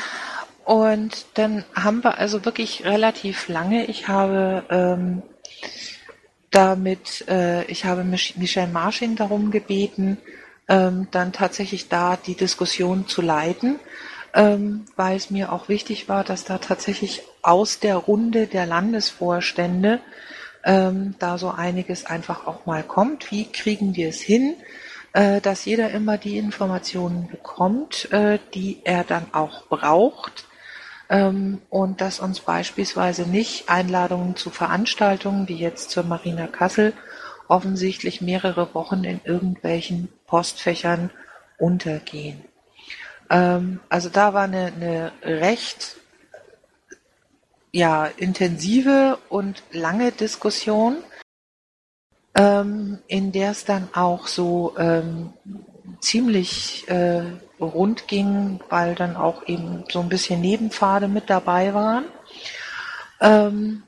und 0.65 1.25
dann 1.33 1.65
haben 1.73 2.03
wir 2.03 2.19
also 2.19 2.45
wirklich 2.45 2.85
relativ 2.85 3.47
lange, 3.47 3.85
ich 3.85 4.07
habe 4.07 4.63
ähm, 4.69 5.23
damit, 6.51 7.27
äh, 7.27 7.63
ich 7.65 7.85
habe 7.85 8.03
Michel 8.03 8.67
Marschin 8.67 9.15
darum 9.15 9.51
gebeten, 9.51 10.17
ähm, 10.67 11.07
dann 11.11 11.33
tatsächlich 11.33 11.89
da 11.89 12.17
die 12.17 12.35
Diskussion 12.35 13.07
zu 13.07 13.21
leiten, 13.21 13.79
ähm, 14.33 14.85
weil 14.95 15.17
es 15.17 15.31
mir 15.31 15.51
auch 15.51 15.69
wichtig 15.69 16.07
war, 16.07 16.23
dass 16.23 16.43
da 16.43 16.59
tatsächlich 16.59 17.23
aus 17.41 17.79
der 17.79 17.95
Runde 17.95 18.47
der 18.47 18.65
Landesvorstände 18.65 19.99
ähm, 20.63 21.15
da 21.19 21.37
so 21.37 21.49
einiges 21.49 22.05
einfach 22.05 22.45
auch 22.45 22.65
mal 22.65 22.83
kommt. 22.83 23.31
Wie 23.31 23.45
kriegen 23.45 23.95
wir 23.95 24.09
es 24.09 24.21
hin, 24.21 24.55
dass 25.41 25.65
jeder 25.65 25.91
immer 25.91 26.17
die 26.17 26.37
Informationen 26.37 27.27
bekommt, 27.29 28.11
äh, 28.11 28.39
die 28.53 28.81
er 28.83 29.03
dann 29.03 29.33
auch 29.33 29.67
braucht? 29.67 30.45
Ähm, 31.09 31.61
und 31.69 32.01
dass 32.01 32.19
uns 32.19 32.39
beispielsweise 32.41 33.23
nicht 33.23 33.69
Einladungen 33.69 34.35
zu 34.35 34.51
Veranstaltungen 34.51 35.47
wie 35.47 35.57
jetzt 35.57 35.89
zur 35.89 36.03
Marina 36.03 36.45
Kassel 36.45 36.93
offensichtlich 37.47 38.21
mehrere 38.21 38.73
Wochen 38.75 39.03
in 39.03 39.19
irgendwelchen 39.23 40.09
Postfächern 40.27 41.09
untergehen. 41.57 42.45
Ähm, 43.29 43.79
also 43.89 44.09
da 44.09 44.33
war 44.33 44.43
eine, 44.43 44.67
eine 44.67 45.11
recht 45.23 45.97
ja, 47.71 48.05
intensive 48.05 49.17
und 49.29 49.63
lange 49.71 50.11
Diskussion, 50.11 50.97
ähm, 52.35 52.99
in 53.07 53.31
der 53.31 53.51
es 53.51 53.65
dann 53.65 53.89
auch 53.93 54.27
so 54.27 54.75
ähm, 54.77 55.33
ziemlich 55.99 56.87
äh, 56.89 57.23
rund 57.59 58.07
ging, 58.07 58.59
weil 58.69 58.95
dann 58.95 59.15
auch 59.15 59.47
eben 59.47 59.83
so 59.89 59.99
ein 59.99 60.09
bisschen 60.09 60.41
Nebenpfade 60.41 61.07
mit 61.07 61.29
dabei 61.29 61.73
waren. 61.73 62.05
Ähm, 63.19 63.83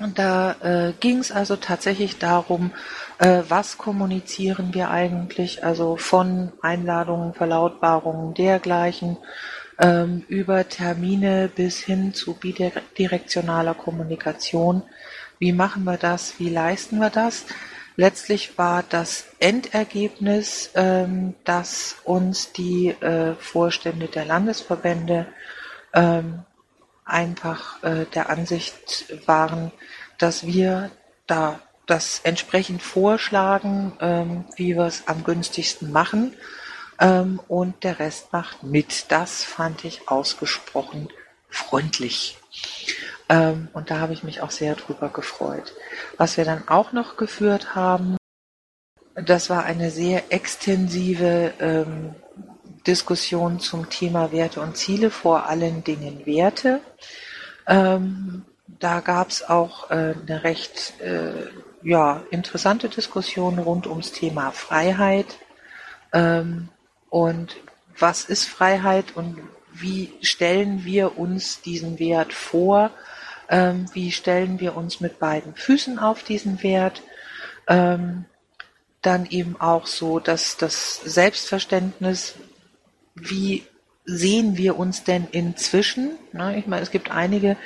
und 0.00 0.18
da 0.18 0.52
äh, 0.62 0.92
ging 0.98 1.18
es 1.18 1.30
also 1.30 1.56
tatsächlich 1.56 2.18
darum, 2.18 2.72
äh, 3.18 3.42
was 3.48 3.76
kommunizieren 3.76 4.72
wir 4.72 4.90
eigentlich, 4.90 5.62
also 5.62 5.96
von 5.96 6.52
Einladungen, 6.62 7.34
Verlautbarungen 7.34 8.32
dergleichen, 8.34 9.18
ähm, 9.78 10.24
über 10.28 10.68
Termine 10.68 11.50
bis 11.54 11.80
hin 11.80 12.14
zu 12.14 12.34
bidirektionaler 12.34 13.74
Kommunikation. 13.74 14.82
Wie 15.40 15.52
machen 15.52 15.84
wir 15.84 15.96
das? 15.96 16.38
Wie 16.38 16.50
leisten 16.50 16.98
wir 17.00 17.08
das? 17.08 17.46
Letztlich 17.96 18.58
war 18.58 18.84
das 18.86 19.24
Endergebnis, 19.38 20.70
ähm, 20.74 21.34
dass 21.44 21.96
uns 22.04 22.52
die 22.52 22.88
äh, 22.88 23.34
Vorstände 23.36 24.08
der 24.08 24.26
Landesverbände 24.26 25.26
ähm, 25.94 26.42
einfach 27.06 27.82
äh, 27.82 28.04
der 28.14 28.28
Ansicht 28.28 29.06
waren, 29.26 29.72
dass 30.18 30.46
wir 30.46 30.90
da 31.26 31.60
das 31.86 32.20
entsprechend 32.22 32.82
vorschlagen, 32.82 33.94
ähm, 34.00 34.44
wie 34.56 34.76
wir 34.76 34.84
es 34.84 35.08
am 35.08 35.24
günstigsten 35.24 35.90
machen 35.90 36.34
ähm, 37.00 37.40
und 37.48 37.82
der 37.82 37.98
Rest 37.98 38.30
macht 38.34 38.62
mit. 38.62 39.10
Das 39.10 39.42
fand 39.42 39.86
ich 39.86 40.06
ausgesprochen 40.06 41.08
freundlich. 41.48 42.36
Ähm, 43.30 43.68
und 43.72 43.90
da 43.90 44.00
habe 44.00 44.12
ich 44.12 44.24
mich 44.24 44.42
auch 44.42 44.50
sehr 44.50 44.74
drüber 44.74 45.08
gefreut. 45.08 45.72
Was 46.18 46.36
wir 46.36 46.44
dann 46.44 46.66
auch 46.66 46.92
noch 46.92 47.16
geführt 47.16 47.76
haben, 47.76 48.16
das 49.14 49.48
war 49.48 49.64
eine 49.64 49.90
sehr 49.90 50.32
extensive 50.32 51.54
ähm, 51.60 52.14
Diskussion 52.86 53.60
zum 53.60 53.88
Thema 53.88 54.32
Werte 54.32 54.60
und 54.60 54.76
Ziele, 54.76 55.10
vor 55.10 55.46
allen 55.46 55.84
Dingen 55.84 56.26
Werte. 56.26 56.80
Ähm, 57.68 58.44
da 58.66 58.98
gab 59.00 59.28
es 59.28 59.48
auch 59.48 59.90
äh, 59.90 60.14
eine 60.14 60.42
recht 60.42 61.00
äh, 61.00 61.32
ja, 61.82 62.22
interessante 62.30 62.88
Diskussion 62.88 63.58
rund 63.60 63.86
ums 63.86 64.10
Thema 64.10 64.50
Freiheit. 64.50 65.38
Ähm, 66.12 66.68
und 67.10 67.56
was 67.96 68.24
ist 68.24 68.46
Freiheit 68.48 69.16
und 69.16 69.38
wie 69.72 70.12
stellen 70.20 70.84
wir 70.84 71.16
uns 71.16 71.60
diesen 71.62 72.00
Wert 72.00 72.32
vor? 72.32 72.90
Ähm, 73.50 73.86
wie 73.92 74.12
stellen 74.12 74.60
wir 74.60 74.76
uns 74.76 75.00
mit 75.00 75.18
beiden 75.18 75.54
Füßen 75.54 75.98
auf 75.98 76.22
diesen 76.22 76.62
Wert? 76.62 77.02
Ähm, 77.66 78.24
dann 79.02 79.26
eben 79.26 79.60
auch 79.60 79.86
so, 79.86 80.20
dass 80.20 80.56
das 80.56 81.00
Selbstverständnis, 81.04 82.34
wie 83.14 83.64
sehen 84.04 84.56
wir 84.56 84.78
uns 84.78 85.04
denn 85.04 85.26
inzwischen? 85.30 86.12
Ne, 86.32 86.58
ich 86.58 86.66
meine, 86.66 86.82
es 86.82 86.90
gibt 86.90 87.10
einige, 87.10 87.56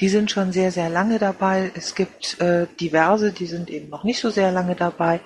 die 0.00 0.08
sind 0.08 0.30
schon 0.30 0.52
sehr, 0.52 0.72
sehr 0.72 0.88
lange 0.88 1.18
dabei. 1.18 1.70
Es 1.74 1.94
gibt 1.94 2.40
äh, 2.40 2.66
diverse, 2.80 3.32
die 3.32 3.46
sind 3.46 3.70
eben 3.70 3.88
noch 3.88 4.04
nicht 4.04 4.20
so 4.20 4.30
sehr 4.30 4.52
lange 4.52 4.76
dabei. 4.76 5.20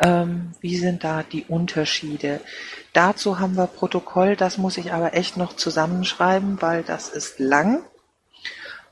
Ähm, 0.00 0.52
wie 0.60 0.76
sind 0.76 1.04
da 1.04 1.22
die 1.22 1.44
Unterschiede? 1.44 2.40
Dazu 2.92 3.38
haben 3.38 3.56
wir 3.56 3.66
Protokoll, 3.66 4.36
das 4.36 4.58
muss 4.58 4.78
ich 4.78 4.92
aber 4.92 5.14
echt 5.14 5.36
noch 5.36 5.54
zusammenschreiben, 5.56 6.60
weil 6.62 6.82
das 6.82 7.08
ist 7.08 7.38
lang. 7.38 7.82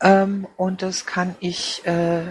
Ähm, 0.00 0.46
und 0.56 0.82
das 0.82 1.06
kann 1.06 1.36
ich 1.40 1.86
äh, 1.86 2.22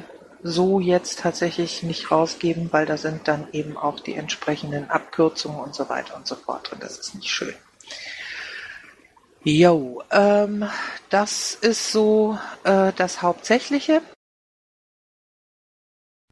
so 0.43 0.79
jetzt 0.79 1.19
tatsächlich 1.19 1.81
nicht 1.81 2.11
rausgeben, 2.11 2.71
weil 2.71 2.85
da 2.85 2.97
sind 2.97 3.27
dann 3.27 3.47
eben 3.51 3.77
auch 3.77 3.99
die 3.99 4.13
entsprechenden 4.13 4.89
Abkürzungen 4.89 5.59
und 5.59 5.73
so 5.73 5.89
weiter 5.89 6.15
und 6.15 6.27
so 6.27 6.35
fort 6.35 6.69
drin. 6.69 6.79
Das 6.81 6.97
ist 6.99 7.15
nicht 7.15 7.29
schön. 7.29 7.55
Jo, 9.43 10.03
ähm, 10.11 10.69
das 11.09 11.53
ist 11.55 11.91
so 11.91 12.37
äh, 12.63 12.91
das 12.95 13.21
Hauptsächliche. 13.21 14.01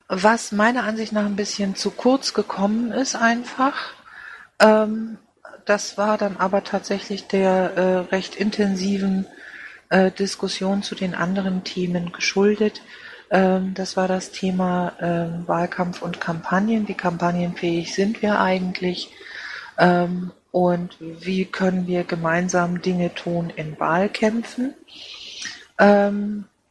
Was 0.08 0.52
meiner 0.52 0.84
Ansicht 0.84 1.12
nach 1.12 1.26
ein 1.26 1.36
bisschen 1.36 1.76
zu 1.76 1.90
kurz 1.90 2.34
gekommen 2.34 2.92
ist 2.92 3.16
einfach. 3.16 3.94
Ähm, 4.60 5.18
das 5.66 5.98
war 5.98 6.18
dann 6.18 6.38
aber 6.38 6.64
tatsächlich 6.64 7.28
der 7.28 7.74
äh, 7.76 7.98
recht 8.14 8.36
intensiven 8.36 9.26
äh, 9.94 10.12
Diskussion 10.12 10.84
zu 10.84 10.96
den 10.96 11.16
anderen 11.16 11.64
Themen 11.64 12.12
geschuldet. 12.12 12.82
Ähm, 13.30 13.74
das 13.74 13.96
war 13.96 14.08
das 14.08 14.32
Thema 14.32 14.94
ähm, 15.00 15.48
Wahlkampf 15.48 16.02
und 16.02 16.20
Kampagnen. 16.20 16.88
Wie 16.88 16.96
kampagnenfähig 16.96 17.94
sind 17.94 18.22
wir 18.22 18.40
eigentlich? 18.40 19.10
Ähm, 19.78 20.32
und 20.52 20.98
wie 21.00 21.46
können 21.46 21.88
wir 21.88 22.04
gemeinsam 22.04 22.82
Dinge 22.82 23.16
tun 23.16 23.52
in 23.56 23.80
Wahlkämpfen. 23.80 24.76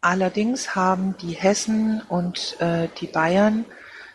Allerdings 0.00 0.74
haben 0.74 1.16
die 1.22 1.34
Hessen 1.34 2.02
und 2.08 2.60
äh, 2.60 2.88
die 3.00 3.06
Bayern 3.06 3.64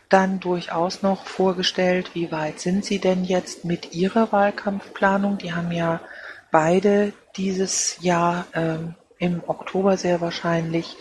dann 0.09 0.41
durchaus 0.41 1.01
noch 1.01 1.25
vorgestellt, 1.25 2.11
wie 2.13 2.31
weit 2.31 2.59
sind 2.59 2.83
sie 2.83 2.99
denn 2.99 3.23
jetzt 3.23 3.63
mit 3.63 3.93
ihrer 3.93 4.31
Wahlkampfplanung. 4.31 5.37
Die 5.37 5.53
haben 5.53 5.71
ja 5.71 6.01
beide 6.51 7.13
dieses 7.35 8.01
Jahr 8.01 8.45
ähm, 8.53 8.95
im 9.19 9.41
Oktober 9.47 9.97
sehr 9.97 10.21
wahrscheinlich 10.21 10.97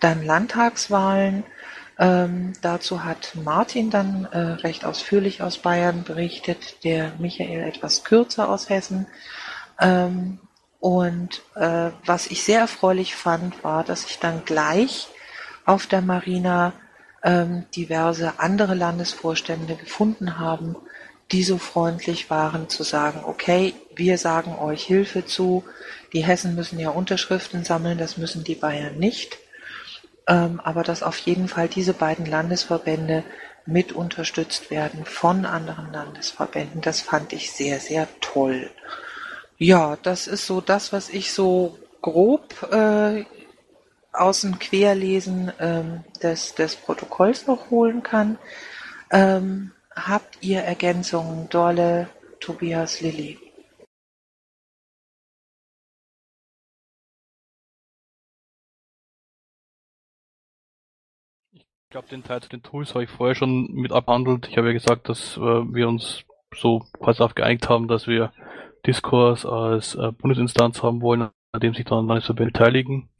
dann 0.00 0.24
Landtagswahlen. 0.24 1.44
Ähm, 1.98 2.54
dazu 2.62 3.04
hat 3.04 3.32
Martin 3.34 3.90
dann 3.90 4.24
äh, 4.32 4.38
recht 4.38 4.84
ausführlich 4.84 5.42
aus 5.42 5.58
Bayern 5.58 6.04
berichtet, 6.04 6.82
der 6.84 7.12
Michael 7.18 7.62
etwas 7.62 8.04
kürzer 8.04 8.48
aus 8.48 8.68
Hessen. 8.68 9.06
Ähm, 9.80 10.38
und 10.80 11.42
äh, 11.54 11.90
was 12.04 12.26
ich 12.26 12.42
sehr 12.42 12.60
erfreulich 12.60 13.14
fand, 13.14 13.62
war, 13.62 13.84
dass 13.84 14.04
ich 14.06 14.18
dann 14.18 14.44
gleich 14.44 15.08
auf 15.64 15.86
der 15.86 16.00
Marina 16.00 16.72
ähm, 17.22 17.66
diverse 17.76 18.40
andere 18.40 18.74
Landesvorstände 18.74 19.76
gefunden 19.76 20.40
haben, 20.40 20.74
die 21.30 21.44
so 21.44 21.58
freundlich 21.58 22.30
waren 22.30 22.68
zu 22.68 22.82
sagen, 22.82 23.20
okay, 23.24 23.74
wir 23.96 24.18
sagen 24.18 24.56
euch 24.58 24.84
Hilfe 24.84 25.24
zu, 25.24 25.64
die 26.12 26.24
Hessen 26.24 26.54
müssen 26.54 26.78
ja 26.78 26.90
Unterschriften 26.90 27.64
sammeln, 27.64 27.98
das 27.98 28.16
müssen 28.16 28.44
die 28.44 28.54
Bayern 28.54 28.98
nicht, 28.98 29.38
ähm, 30.26 30.60
aber 30.62 30.82
dass 30.82 31.02
auf 31.02 31.18
jeden 31.18 31.48
Fall 31.48 31.68
diese 31.68 31.94
beiden 31.94 32.26
Landesverbände 32.26 33.24
mit 33.64 33.92
unterstützt 33.92 34.70
werden 34.70 35.04
von 35.04 35.46
anderen 35.46 35.92
Landesverbänden, 35.92 36.80
das 36.80 37.00
fand 37.00 37.32
ich 37.32 37.52
sehr, 37.52 37.78
sehr 37.80 38.08
toll. 38.20 38.70
Ja, 39.58 39.96
das 40.02 40.26
ist 40.26 40.46
so 40.46 40.60
das, 40.60 40.92
was 40.92 41.08
ich 41.08 41.32
so 41.32 41.78
grob 42.00 42.62
äh, 42.72 43.24
aus 44.12 44.42
dem 44.42 44.58
Querlesen 44.58 45.52
ähm, 45.60 46.04
des, 46.22 46.54
des 46.54 46.76
Protokolls 46.76 47.46
noch 47.46 47.70
holen 47.70 48.02
kann. 48.02 48.38
Ähm, 49.10 49.70
habt 49.94 50.38
ihr 50.40 50.60
Ergänzungen, 50.60 51.48
Dorle, 51.48 52.08
Tobias, 52.40 53.00
Lilly? 53.00 53.38
Ich 61.92 61.94
glaube, 61.94 62.08
den 62.08 62.24
Teil 62.24 62.40
zu 62.40 62.48
den 62.48 62.62
Tools 62.62 62.94
habe 62.94 63.04
ich 63.04 63.10
vorher 63.10 63.34
schon 63.34 63.70
mit 63.70 63.92
abhandelt. 63.92 64.48
Ich 64.48 64.56
habe 64.56 64.68
ja 64.68 64.72
gesagt, 64.72 65.10
dass 65.10 65.36
äh, 65.36 65.40
wir 65.40 65.88
uns 65.88 66.24
so 66.56 66.86
quasi 66.98 67.18
darauf 67.18 67.34
geeinigt 67.34 67.68
haben, 67.68 67.86
dass 67.86 68.06
wir 68.06 68.32
Diskurs 68.86 69.44
als 69.44 69.94
äh, 69.96 70.10
Bundesinstanz 70.10 70.82
haben 70.82 71.02
wollen, 71.02 71.28
an 71.52 71.60
dem 71.60 71.74
sich 71.74 71.84
dann 71.84 72.06
Landesverbände 72.06 72.50
beteiligen. 72.50 73.10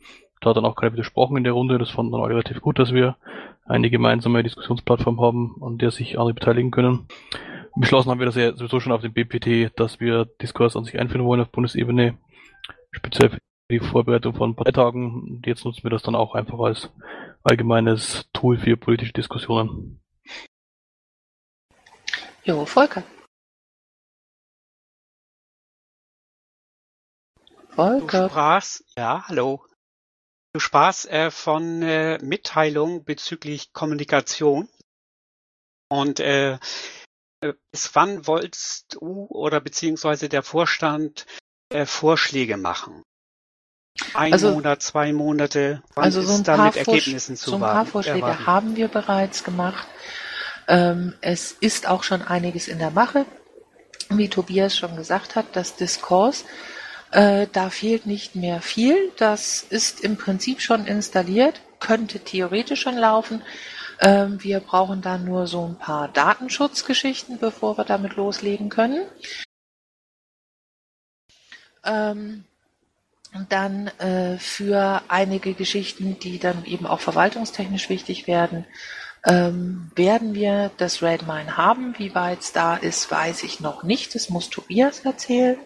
Da 0.40 0.48
hat 0.48 0.56
dann 0.56 0.64
auch 0.64 0.74
keiner 0.74 0.94
widersprochen 0.94 1.36
in 1.36 1.44
der 1.44 1.52
Runde. 1.52 1.76
Das 1.76 1.90
fanden 1.90 2.12
dann 2.12 2.22
auch 2.22 2.30
relativ 2.30 2.62
gut, 2.62 2.78
dass 2.78 2.94
wir 2.94 3.16
eine 3.66 3.90
gemeinsame 3.90 4.42
Diskussionsplattform 4.42 5.20
haben, 5.20 5.54
an 5.60 5.76
der 5.76 5.90
sich 5.90 6.18
andere 6.18 6.32
beteiligen 6.32 6.70
können. 6.70 7.08
Beschlossen 7.76 8.10
haben 8.10 8.20
wir 8.20 8.26
das 8.26 8.36
ja 8.36 8.56
sowieso 8.56 8.80
schon 8.80 8.92
auf 8.92 9.02
dem 9.02 9.12
BPT, 9.12 9.78
dass 9.78 10.00
wir 10.00 10.24
Diskurs 10.40 10.76
an 10.76 10.84
sich 10.84 10.98
einführen 10.98 11.26
wollen 11.26 11.42
auf 11.42 11.50
Bundesebene, 11.50 12.16
speziell 12.90 13.28
für 13.28 13.38
die 13.72 13.80
Vorbereitung 13.80 14.34
von 14.34 14.54
Parteitagen. 14.54 15.22
Und 15.22 15.46
jetzt 15.46 15.64
nutzen 15.64 15.82
wir 15.82 15.90
das 15.90 16.02
dann 16.02 16.14
auch 16.14 16.34
einfach 16.34 16.58
als 16.60 16.90
allgemeines 17.42 18.28
Tool 18.32 18.58
für 18.58 18.76
politische 18.76 19.12
Diskussionen. 19.12 20.00
Jo, 22.44 22.64
Volker. 22.66 23.02
Volker. 27.70 28.24
Du 28.24 28.28
sprachst, 28.28 28.84
ja, 28.96 29.26
hallo. 29.26 29.64
Du 30.52 30.60
sprachst 30.60 31.08
äh, 31.08 31.30
von 31.30 31.82
äh, 31.82 32.18
Mitteilung 32.22 33.04
bezüglich 33.04 33.72
Kommunikation. 33.72 34.68
Und 35.88 36.20
äh, 36.20 36.58
äh, 37.40 37.54
bis 37.70 37.94
wann 37.94 38.26
wolltest 38.26 38.94
du 38.94 39.26
oder 39.28 39.60
beziehungsweise 39.60 40.28
der 40.28 40.42
Vorstand 40.42 41.26
äh, 41.70 41.86
Vorschläge 41.86 42.56
machen? 42.56 43.02
Ein 44.14 44.32
also, 44.32 44.52
Monat, 44.52 44.82
zwei 44.82 45.12
Monate, 45.12 45.82
wann 45.94 46.04
also 46.04 46.22
so 46.22 46.34
ist 46.34 46.48
da 46.48 46.56
mit 46.56 46.76
Ergebnissen 46.76 47.36
zu 47.36 47.50
So 47.50 47.56
ein 47.56 47.62
paar 47.62 47.86
Vorschläge 47.86 48.20
erwarten? 48.20 48.46
haben 48.46 48.76
wir 48.76 48.88
bereits 48.88 49.44
gemacht. 49.44 49.86
Ähm, 50.68 51.14
es 51.20 51.52
ist 51.52 51.88
auch 51.88 52.02
schon 52.02 52.22
einiges 52.22 52.68
in 52.68 52.78
der 52.78 52.90
Mache. 52.90 53.26
Wie 54.10 54.28
Tobias 54.28 54.76
schon 54.76 54.96
gesagt 54.96 55.36
hat, 55.36 55.46
das 55.54 55.76
Diskurs 55.76 56.44
äh, 57.12 57.46
da 57.52 57.70
fehlt 57.70 58.06
nicht 58.06 58.34
mehr 58.34 58.60
viel. 58.60 59.12
Das 59.16 59.62
ist 59.62 60.00
im 60.00 60.16
Prinzip 60.16 60.60
schon 60.60 60.86
installiert, 60.86 61.60
könnte 61.78 62.20
theoretisch 62.20 62.80
schon 62.80 62.96
laufen. 62.96 63.42
Ähm, 64.00 64.42
wir 64.42 64.60
brauchen 64.60 65.02
dann 65.02 65.24
nur 65.24 65.46
so 65.46 65.64
ein 65.64 65.76
paar 65.76 66.08
Datenschutzgeschichten, 66.08 67.38
bevor 67.38 67.76
wir 67.78 67.84
damit 67.84 68.16
loslegen 68.16 68.70
können. 68.70 69.06
Ähm, 71.84 72.44
dann 73.48 73.88
äh, 73.98 74.38
für 74.38 75.02
einige 75.08 75.54
Geschichten, 75.54 76.18
die 76.18 76.38
dann 76.38 76.64
eben 76.64 76.86
auch 76.86 77.00
verwaltungstechnisch 77.00 77.88
wichtig 77.88 78.26
werden, 78.26 78.66
ähm, 79.24 79.90
werden 79.94 80.34
wir 80.34 80.70
das 80.76 81.02
Redmine 81.02 81.56
haben. 81.56 81.94
Wie 81.98 82.14
weit 82.14 82.40
es 82.40 82.52
da 82.52 82.76
ist, 82.76 83.10
weiß 83.10 83.44
ich 83.44 83.60
noch 83.60 83.82
nicht. 83.82 84.14
Das 84.14 84.28
muss 84.28 84.50
Tobias 84.50 85.00
erzählen. 85.00 85.58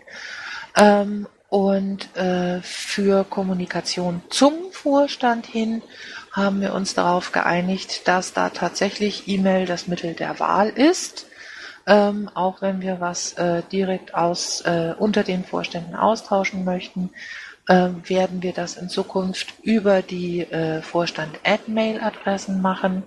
Ähm, 0.76 1.26
und 1.48 2.14
äh, 2.16 2.60
für 2.62 3.24
Kommunikation 3.24 4.22
zum 4.30 4.54
Vorstand 4.72 5.46
hin 5.46 5.82
haben 6.32 6.60
wir 6.60 6.74
uns 6.74 6.94
darauf 6.94 7.32
geeinigt, 7.32 8.06
dass 8.06 8.32
da 8.32 8.50
tatsächlich 8.50 9.26
E-Mail 9.26 9.64
das 9.64 9.86
Mittel 9.86 10.14
der 10.14 10.38
Wahl 10.38 10.68
ist. 10.68 11.26
Ähm, 11.86 12.28
auch 12.34 12.62
wenn 12.62 12.82
wir 12.82 13.00
was 13.00 13.34
äh, 13.34 13.62
direkt 13.70 14.14
aus 14.14 14.60
äh, 14.62 14.94
unter 14.98 15.22
den 15.22 15.44
Vorständen 15.44 15.94
austauschen 15.94 16.64
möchten, 16.64 17.10
werden 17.68 18.42
wir 18.42 18.52
das 18.52 18.76
in 18.76 18.88
Zukunft 18.88 19.54
über 19.62 20.02
die 20.02 20.40
äh, 20.42 20.82
Vorstand-Ad-Mail-Adressen 20.82 22.62
machen. 22.62 23.02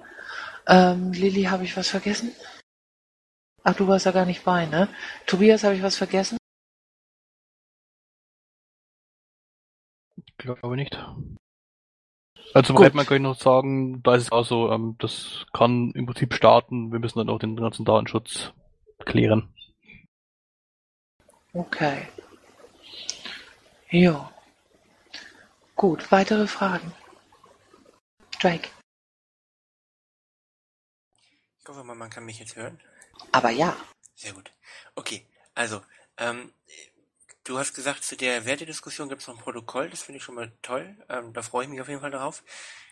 Ähm, 0.67 1.13
Lilly, 1.13 1.43
habe 1.43 1.63
ich 1.63 1.77
was 1.77 1.87
vergessen? 1.87 2.31
Ach, 3.63 3.73
du 3.73 3.87
warst 3.87 4.05
ja 4.05 4.11
gar 4.11 4.25
nicht 4.25 4.43
bei, 4.43 4.65
ne? 4.65 4.89
Tobias, 5.25 5.63
habe 5.63 5.75
ich 5.75 5.83
was 5.83 5.95
vergessen? 5.95 6.37
Glaube 10.37 10.75
nicht. 10.75 10.97
Also 12.53 12.73
Gut. 12.73 12.93
man 12.95 13.05
kann 13.05 13.17
ich 13.17 13.23
noch 13.23 13.39
sagen, 13.39 14.01
da 14.01 14.15
ist 14.15 14.23
es 14.23 14.31
auch 14.31 14.45
so, 14.45 14.71
ähm, 14.71 14.95
das 14.99 15.45
kann 15.53 15.91
im 15.91 16.05
Prinzip 16.05 16.33
starten, 16.33 16.91
wir 16.91 16.99
müssen 16.99 17.19
dann 17.19 17.29
auch 17.29 17.39
den 17.39 17.55
ganzen 17.55 17.85
Datenschutz 17.85 18.53
klären. 19.05 19.53
Okay. 21.53 22.07
Ja. 23.89 24.31
Gut, 25.79 26.11
weitere 26.11 26.45
Fragen? 26.45 26.91
Drake. 28.41 28.67
Ich 31.61 31.67
hoffe 31.69 31.85
mal, 31.85 31.95
man 31.95 32.09
kann 32.09 32.25
mich 32.25 32.37
jetzt 32.37 32.57
hören. 32.57 32.81
Aber 33.31 33.49
ja. 33.49 33.77
Sehr 34.13 34.33
gut. 34.33 34.51
Okay, 34.95 35.25
also, 35.55 35.81
ähm, 36.17 36.51
Du 37.45 37.57
hast 37.57 37.73
gesagt, 37.73 38.03
zu 38.03 38.15
der 38.15 38.45
Wertediskussion 38.45 39.09
gibt 39.09 39.21
es 39.21 39.27
noch 39.27 39.35
ein 39.35 39.41
Protokoll, 39.41 39.89
das 39.89 40.03
finde 40.03 40.17
ich 40.17 40.23
schon 40.23 40.35
mal 40.35 40.51
toll. 40.61 40.95
Ähm, 41.09 41.33
da 41.33 41.41
freue 41.41 41.63
ich 41.63 41.69
mich 41.69 41.81
auf 41.81 41.87
jeden 41.87 42.01
Fall 42.01 42.11
darauf. 42.11 42.43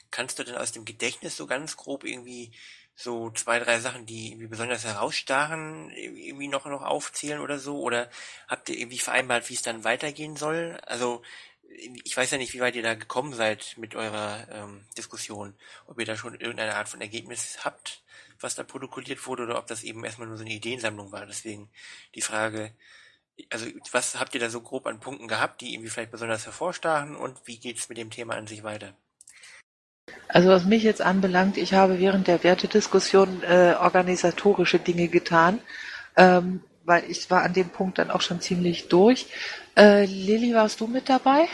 Kannst 0.10 0.40
du 0.40 0.44
denn 0.44 0.56
aus 0.56 0.72
dem 0.72 0.84
Gedächtnis 0.84 1.38
so 1.38 1.46
ganz 1.46 1.78
grob 1.78 2.04
irgendwie 2.04 2.54
so 2.96 3.30
zwei, 3.30 3.60
drei 3.60 3.80
Sachen, 3.80 4.08
die 4.08 4.30
irgendwie 4.30 4.48
besonders 4.48 4.84
herausstachen, 4.84 5.92
irgendwie 5.92 6.48
noch, 6.48 6.66
noch 6.66 6.82
aufzählen 6.82 7.40
oder 7.40 7.60
so? 7.60 7.80
Oder 7.82 8.10
habt 8.48 8.70
ihr 8.70 8.80
irgendwie 8.80 8.98
vereinbart, 8.98 9.48
wie 9.50 9.54
es 9.54 9.62
dann 9.62 9.84
weitergehen 9.84 10.38
soll? 10.38 10.80
Also, 10.88 11.22
ich 12.04 12.16
weiß 12.16 12.32
ja 12.32 12.38
nicht, 12.38 12.54
wie 12.54 12.60
weit 12.60 12.76
ihr 12.76 12.84
da 12.84 12.96
gekommen 12.96 13.34
seid 13.34 13.76
mit 13.78 13.96
eurer 13.96 14.48
ähm, 14.52 14.82
Diskussion. 14.98 15.54
Ob 15.86 16.00
ihr 16.00 16.06
da 16.06 16.16
schon 16.16 16.34
irgendeine 16.34 16.76
Art 16.76 16.90
von 16.90 17.02
Ergebnis 17.02 17.60
habt, 17.64 18.04
was 18.40 18.56
da 18.56 18.64
protokolliert 18.64 19.26
wurde, 19.28 19.44
oder 19.44 19.58
ob 19.58 19.68
das 19.68 19.84
eben 19.84 20.04
erstmal 20.04 20.28
nur 20.28 20.38
so 20.38 20.44
eine 20.44 20.54
Ideensammlung 20.54 21.12
war. 21.12 21.26
Deswegen 21.26 21.70
die 22.16 22.22
Frage, 22.22 22.72
also 23.50 23.68
was 23.92 24.20
habt 24.20 24.34
ihr 24.34 24.42
da 24.42 24.50
so 24.50 24.62
grob 24.62 24.88
an 24.88 25.00
Punkten 25.00 25.28
gehabt, 25.28 25.62
die 25.62 25.74
irgendwie 25.74 25.90
vielleicht 25.90 26.12
besonders 26.12 26.46
hervorstachen 26.46 27.16
und 27.16 27.40
wie 27.46 27.58
geht's 27.58 27.90
mit 27.90 27.98
dem 27.98 28.10
Thema 28.10 28.36
an 28.36 28.48
sich 28.48 28.64
weiter? 28.64 28.94
Also 30.30 30.50
was 30.50 30.66
mich 30.66 30.84
jetzt 30.84 31.02
anbelangt, 31.02 31.58
ich 31.58 31.74
habe 31.74 32.00
während 32.00 32.28
der 32.28 32.44
Wertediskussion 32.44 33.44
äh, 33.44 33.76
organisatorische 33.80 34.80
Dinge 34.80 35.08
getan, 35.10 35.60
ähm, 36.16 36.64
weil 36.86 37.10
ich 37.10 37.30
war 37.30 37.44
an 37.44 37.54
dem 37.54 37.70
Punkt 37.70 37.98
dann 37.98 38.12
auch 38.12 38.22
schon 38.22 38.42
ziemlich 38.42 38.88
durch. 38.88 39.28
Äh, 39.76 40.06
Lilly, 40.06 40.54
warst 40.54 40.80
du 40.80 40.88
mit 40.88 41.10
dabei? 41.10 41.48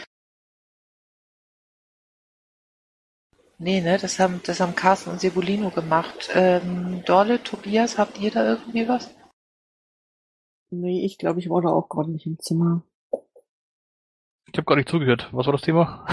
Nee, 3.64 3.80
ne, 3.80 3.98
das 3.98 4.20
haben, 4.20 4.42
das 4.46 4.60
haben 4.60 4.76
Carsten 4.76 5.10
und 5.12 5.22
Sebulino 5.22 5.70
gemacht. 5.70 6.30
Ähm, 6.34 7.02
Dorle, 7.06 7.42
Tobias, 7.42 7.98
habt 7.98 8.20
ihr 8.20 8.30
da 8.30 8.46
irgendwie 8.46 8.90
was? 8.90 9.16
Nee, 10.70 11.06
ich 11.06 11.18
glaube, 11.18 11.40
ich 11.40 11.50
war 11.50 11.62
da 11.62 11.70
auch 11.70 11.88
gerade 11.88 12.12
nicht 12.12 12.26
im 12.26 12.38
Zimmer. 12.40 12.84
Ich 14.52 14.58
habe 14.58 14.66
gar 14.66 14.76
nicht 14.76 14.90
zugehört. 14.90 15.30
Was 15.32 15.46
war 15.46 15.54
das 15.54 15.62
Thema? 15.62 16.06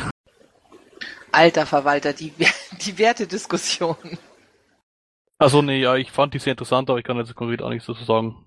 Alter 1.32 1.66
Verwalter, 1.66 2.12
die, 2.12 2.32
die 2.86 2.98
Wertediskussion. 2.98 3.96
Also 5.38 5.60
nee, 5.60 5.80
ja, 5.80 5.96
ich 5.96 6.12
fand 6.12 6.34
die 6.34 6.38
sehr 6.38 6.52
interessant, 6.52 6.88
aber 6.88 7.00
ich 7.00 7.04
kann 7.04 7.16
jetzt 7.16 7.34
konkret 7.34 7.62
auch 7.62 7.70
nichts 7.70 7.86
dazu 7.86 8.04
sagen. 8.04 8.44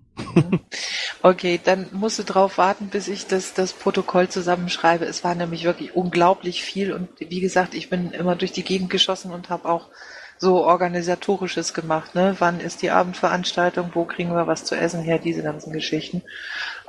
Okay, 1.22 1.60
dann 1.64 1.88
musst 1.94 2.20
du 2.20 2.24
drauf 2.24 2.58
warten, 2.58 2.90
bis 2.90 3.08
ich 3.08 3.28
das, 3.28 3.54
das 3.54 3.72
Protokoll 3.72 4.28
zusammenschreibe. 4.28 5.06
Es 5.06 5.24
war 5.24 5.36
nämlich 5.36 5.64
wirklich 5.64 5.96
unglaublich 5.96 6.64
viel 6.64 6.92
und 6.92 7.08
wie 7.20 7.40
gesagt, 7.40 7.74
ich 7.76 7.90
bin 7.90 8.12
immer 8.12 8.36
durch 8.36 8.52
die 8.52 8.64
Gegend 8.64 8.90
geschossen 8.90 9.32
und 9.32 9.50
habe 9.50 9.70
auch 9.70 9.88
so 10.38 10.66
organisatorisches 10.66 11.74
gemacht, 11.74 12.16
ne? 12.16 12.36
Wann 12.40 12.60
ist 12.60 12.82
die 12.82 12.92
Abendveranstaltung? 12.92 13.92
Wo 13.94 14.04
kriegen 14.04 14.36
wir 14.36 14.48
was 14.48 14.66
zu 14.66 14.76
essen 14.76 15.02
her? 15.02 15.18
Diese 15.18 15.44
ganzen 15.44 15.72
Geschichten. 15.72 16.22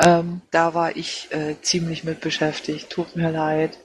Ähm, 0.05 0.41
da 0.51 0.75
war 0.75 0.97
ich 0.97 1.29
äh, 1.31 1.55
ziemlich 1.63 2.03
mit 2.03 2.21
beschäftigt. 2.21 2.91
Tut 2.91 3.15
mir 3.15 3.31
leid. 3.31 3.79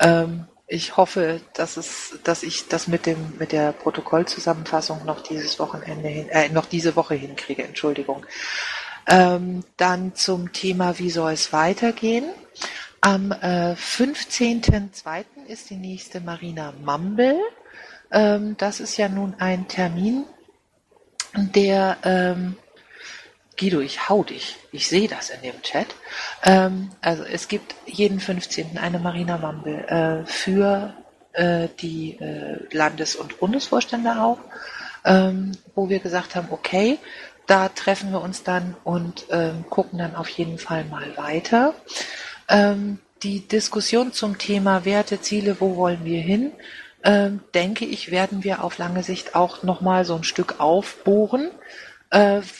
Ähm, 0.00 0.46
ich 0.66 0.96
hoffe, 0.96 1.40
dass 1.54 1.76
es, 1.76 2.18
dass 2.24 2.42
ich 2.42 2.68
das 2.68 2.88
mit 2.88 3.06
dem 3.06 3.34
mit 3.38 3.52
der 3.52 3.72
Protokollzusammenfassung 3.72 5.04
noch 5.04 5.22
dieses 5.22 5.58
Wochenende 5.58 6.08
hin, 6.08 6.28
äh, 6.28 6.48
noch 6.48 6.66
diese 6.66 6.96
Woche 6.96 7.14
hinkriege. 7.14 7.62
Entschuldigung. 7.62 8.26
Ähm, 9.06 9.62
dann 9.76 10.16
zum 10.16 10.52
Thema, 10.52 10.98
wie 10.98 11.10
soll 11.10 11.32
es 11.32 11.52
weitergehen? 11.52 12.24
Am 13.00 13.30
äh, 13.30 13.74
15.02. 13.74 15.24
ist 15.46 15.70
die 15.70 15.76
nächste 15.76 16.20
Marina 16.20 16.72
Mumble. 16.84 17.40
Ähm, 18.10 18.56
das 18.58 18.80
ist 18.80 18.96
ja 18.96 19.08
nun 19.08 19.34
ein 19.38 19.68
Termin, 19.68 20.24
der 21.34 21.98
ähm, 22.02 22.56
Guido, 23.58 23.80
ich 23.80 24.08
hau 24.08 24.22
dich. 24.22 24.56
Ich 24.72 24.88
sehe 24.88 25.08
das 25.08 25.30
in 25.30 25.42
dem 25.42 25.62
Chat. 25.62 25.86
Ähm, 26.44 26.90
also 27.00 27.24
es 27.24 27.48
gibt 27.48 27.74
jeden 27.86 28.20
15. 28.20 28.78
eine 28.78 28.98
Marina 28.98 29.38
Mumble 29.38 29.86
äh, 29.88 30.26
für 30.26 30.94
äh, 31.32 31.68
die 31.80 32.18
äh, 32.18 32.58
Landes- 32.70 33.16
und 33.16 33.38
Bundesvorstände 33.38 34.20
auch, 34.20 34.38
ähm, 35.04 35.52
wo 35.74 35.88
wir 35.88 36.00
gesagt 36.00 36.34
haben, 36.34 36.48
okay, 36.50 36.98
da 37.46 37.68
treffen 37.68 38.10
wir 38.12 38.20
uns 38.20 38.42
dann 38.42 38.76
und 38.84 39.26
ähm, 39.30 39.64
gucken 39.70 39.98
dann 39.98 40.16
auf 40.16 40.28
jeden 40.28 40.58
Fall 40.58 40.84
mal 40.84 41.16
weiter. 41.16 41.74
Ähm, 42.48 42.98
die 43.22 43.46
Diskussion 43.46 44.12
zum 44.12 44.36
Thema 44.36 44.84
Werte, 44.84 45.20
Ziele, 45.20 45.56
wo 45.60 45.76
wollen 45.76 46.04
wir 46.04 46.20
hin, 46.20 46.52
ähm, 47.04 47.40
denke 47.54 47.84
ich, 47.84 48.10
werden 48.10 48.44
wir 48.44 48.64
auf 48.64 48.78
lange 48.78 49.02
Sicht 49.02 49.34
auch 49.34 49.62
nochmal 49.62 50.04
so 50.04 50.14
ein 50.16 50.24
Stück 50.24 50.60
aufbohren, 50.60 51.50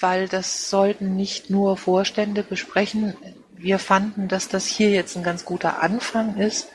weil 0.01 0.29
das 0.29 0.71
sollten 0.71 1.17
nicht 1.17 1.51
nur 1.51 1.77
Vorstände 1.77 2.43
besprechen. 2.43 3.17
Wir 3.53 3.79
fanden, 3.79 4.29
dass 4.29 4.49
das 4.49 4.67
hier 4.67 4.91
jetzt 4.91 5.17
ein 5.17 5.23
ganz 5.23 5.45
guter 5.45 5.83
Anfang 5.83 6.37
ist, 6.37 6.69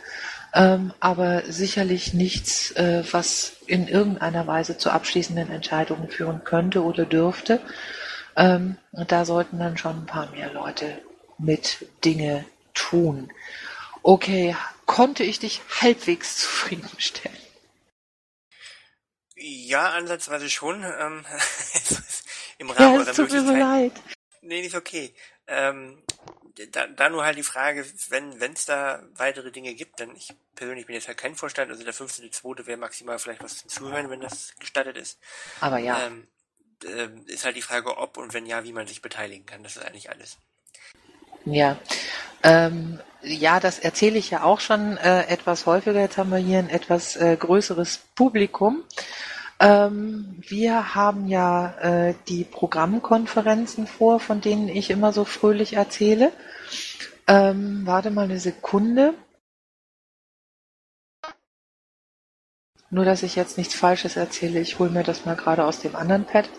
ähm, 0.53 0.93
aber 0.99 1.43
sicherlich 1.47 2.13
nichts, 2.13 2.71
äh, 2.71 3.03
was 3.11 3.53
in 3.67 3.87
irgendeiner 3.87 4.47
Weise 4.47 4.77
zu 4.77 4.89
abschließenden 4.89 5.51
Entscheidungen 5.51 6.09
führen 6.09 6.43
könnte 6.43 6.83
oder 6.83 7.05
dürfte. 7.05 7.61
Ähm, 8.35 8.77
da 8.91 9.25
sollten 9.25 9.59
dann 9.59 9.77
schon 9.77 10.03
ein 10.03 10.05
paar 10.05 10.31
mehr 10.31 10.51
Leute 10.51 11.01
mit 11.37 11.85
Dinge 12.03 12.45
tun. 12.73 13.31
Okay, 14.03 14.55
konnte 14.85 15.23
ich 15.23 15.39
dich 15.39 15.61
halbwegs 15.81 16.37
zufriedenstellen? 16.37 17.37
Ja, 19.35 19.89
ansatzweise 19.91 20.49
schon. 20.49 20.83
Ähm, 20.83 21.25
Im 22.61 22.67
Ja, 22.67 22.73
Rahmen 22.75 23.01
es 23.01 23.07
eurer 23.07 23.15
tut 23.15 23.31
mir 23.31 23.43
so 23.43 23.55
leid. 23.55 23.93
Nee, 24.43 24.61
nicht 24.61 24.75
okay. 24.75 25.15
Ähm, 25.47 26.03
da, 26.71 26.85
da 26.85 27.09
nur 27.09 27.25
halt 27.25 27.35
die 27.35 27.43
Frage, 27.43 27.83
wenn 28.09 28.53
es 28.53 28.65
da 28.65 29.01
weitere 29.15 29.51
Dinge 29.51 29.73
gibt, 29.73 29.99
denn 29.99 30.15
ich 30.15 30.31
persönlich 30.53 30.85
bin 30.85 30.93
jetzt 30.93 31.07
halt 31.07 31.17
kein 31.17 31.35
Vorstand, 31.35 31.71
also 31.71 31.83
der 31.83 31.93
15.2. 31.93 32.67
wäre 32.67 32.77
maximal 32.77 33.17
vielleicht 33.17 33.43
was 33.43 33.57
zum 33.57 33.69
Zuhören, 33.69 34.11
wenn 34.11 34.21
das 34.21 34.53
gestattet 34.59 34.95
ist. 34.95 35.19
Aber 35.59 35.79
ja. 35.79 36.05
Ähm, 36.05 36.27
ähm, 36.85 37.25
ist 37.25 37.45
halt 37.45 37.55
die 37.55 37.63
Frage, 37.63 37.97
ob 37.97 38.17
und 38.17 38.33
wenn 38.35 38.45
ja, 38.45 38.63
wie 38.63 38.73
man 38.73 38.85
sich 38.85 39.01
beteiligen 39.01 39.47
kann. 39.47 39.63
Das 39.63 39.75
ist 39.75 39.83
eigentlich 39.83 40.11
alles. 40.11 40.37
Ja, 41.45 41.79
ähm, 42.43 42.99
ja, 43.23 43.59
das 43.59 43.79
erzähle 43.79 44.19
ich 44.19 44.29
ja 44.29 44.43
auch 44.43 44.59
schon 44.59 44.97
äh, 44.97 45.25
etwas 45.25 45.65
häufiger. 45.65 45.99
Jetzt 45.99 46.19
haben 46.19 46.29
wir 46.29 46.37
hier 46.37 46.59
ein 46.59 46.69
etwas 46.69 47.15
äh, 47.15 47.35
größeres 47.37 48.01
Publikum. 48.13 48.83
Ähm, 49.61 50.41
wir 50.47 50.95
haben 50.95 51.27
ja 51.27 51.77
äh, 51.81 52.15
die 52.27 52.43
Programmkonferenzen 52.43 53.85
vor, 53.85 54.19
von 54.19 54.41
denen 54.41 54.67
ich 54.69 54.89
immer 54.89 55.13
so 55.13 55.23
fröhlich 55.23 55.73
erzähle. 55.73 56.31
Ähm, 57.27 57.85
warte 57.85 58.09
mal 58.09 58.25
eine 58.25 58.39
Sekunde. 58.39 59.13
Nur, 62.89 63.05
dass 63.05 63.21
ich 63.21 63.35
jetzt 63.35 63.59
nichts 63.59 63.75
Falsches 63.75 64.15
erzähle. 64.17 64.59
Ich 64.59 64.79
hole 64.79 64.89
mir 64.89 65.03
das 65.03 65.25
mal 65.25 65.35
gerade 65.35 65.63
aus 65.63 65.79
dem 65.79 65.95
anderen 65.95 66.25
Pad. 66.25 66.49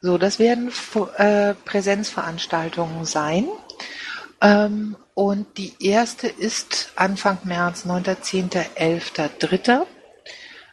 So, 0.00 0.16
das 0.16 0.38
werden 0.38 0.72
äh, 1.18 1.52
Präsenzveranstaltungen 1.54 3.04
sein. 3.04 3.48
Ähm, 4.40 4.96
und 5.20 5.58
die 5.58 5.74
erste 5.80 6.28
ist 6.28 6.92
Anfang 6.96 7.36
März, 7.44 7.84
9.10., 7.84 8.64
11.3. 8.74 9.82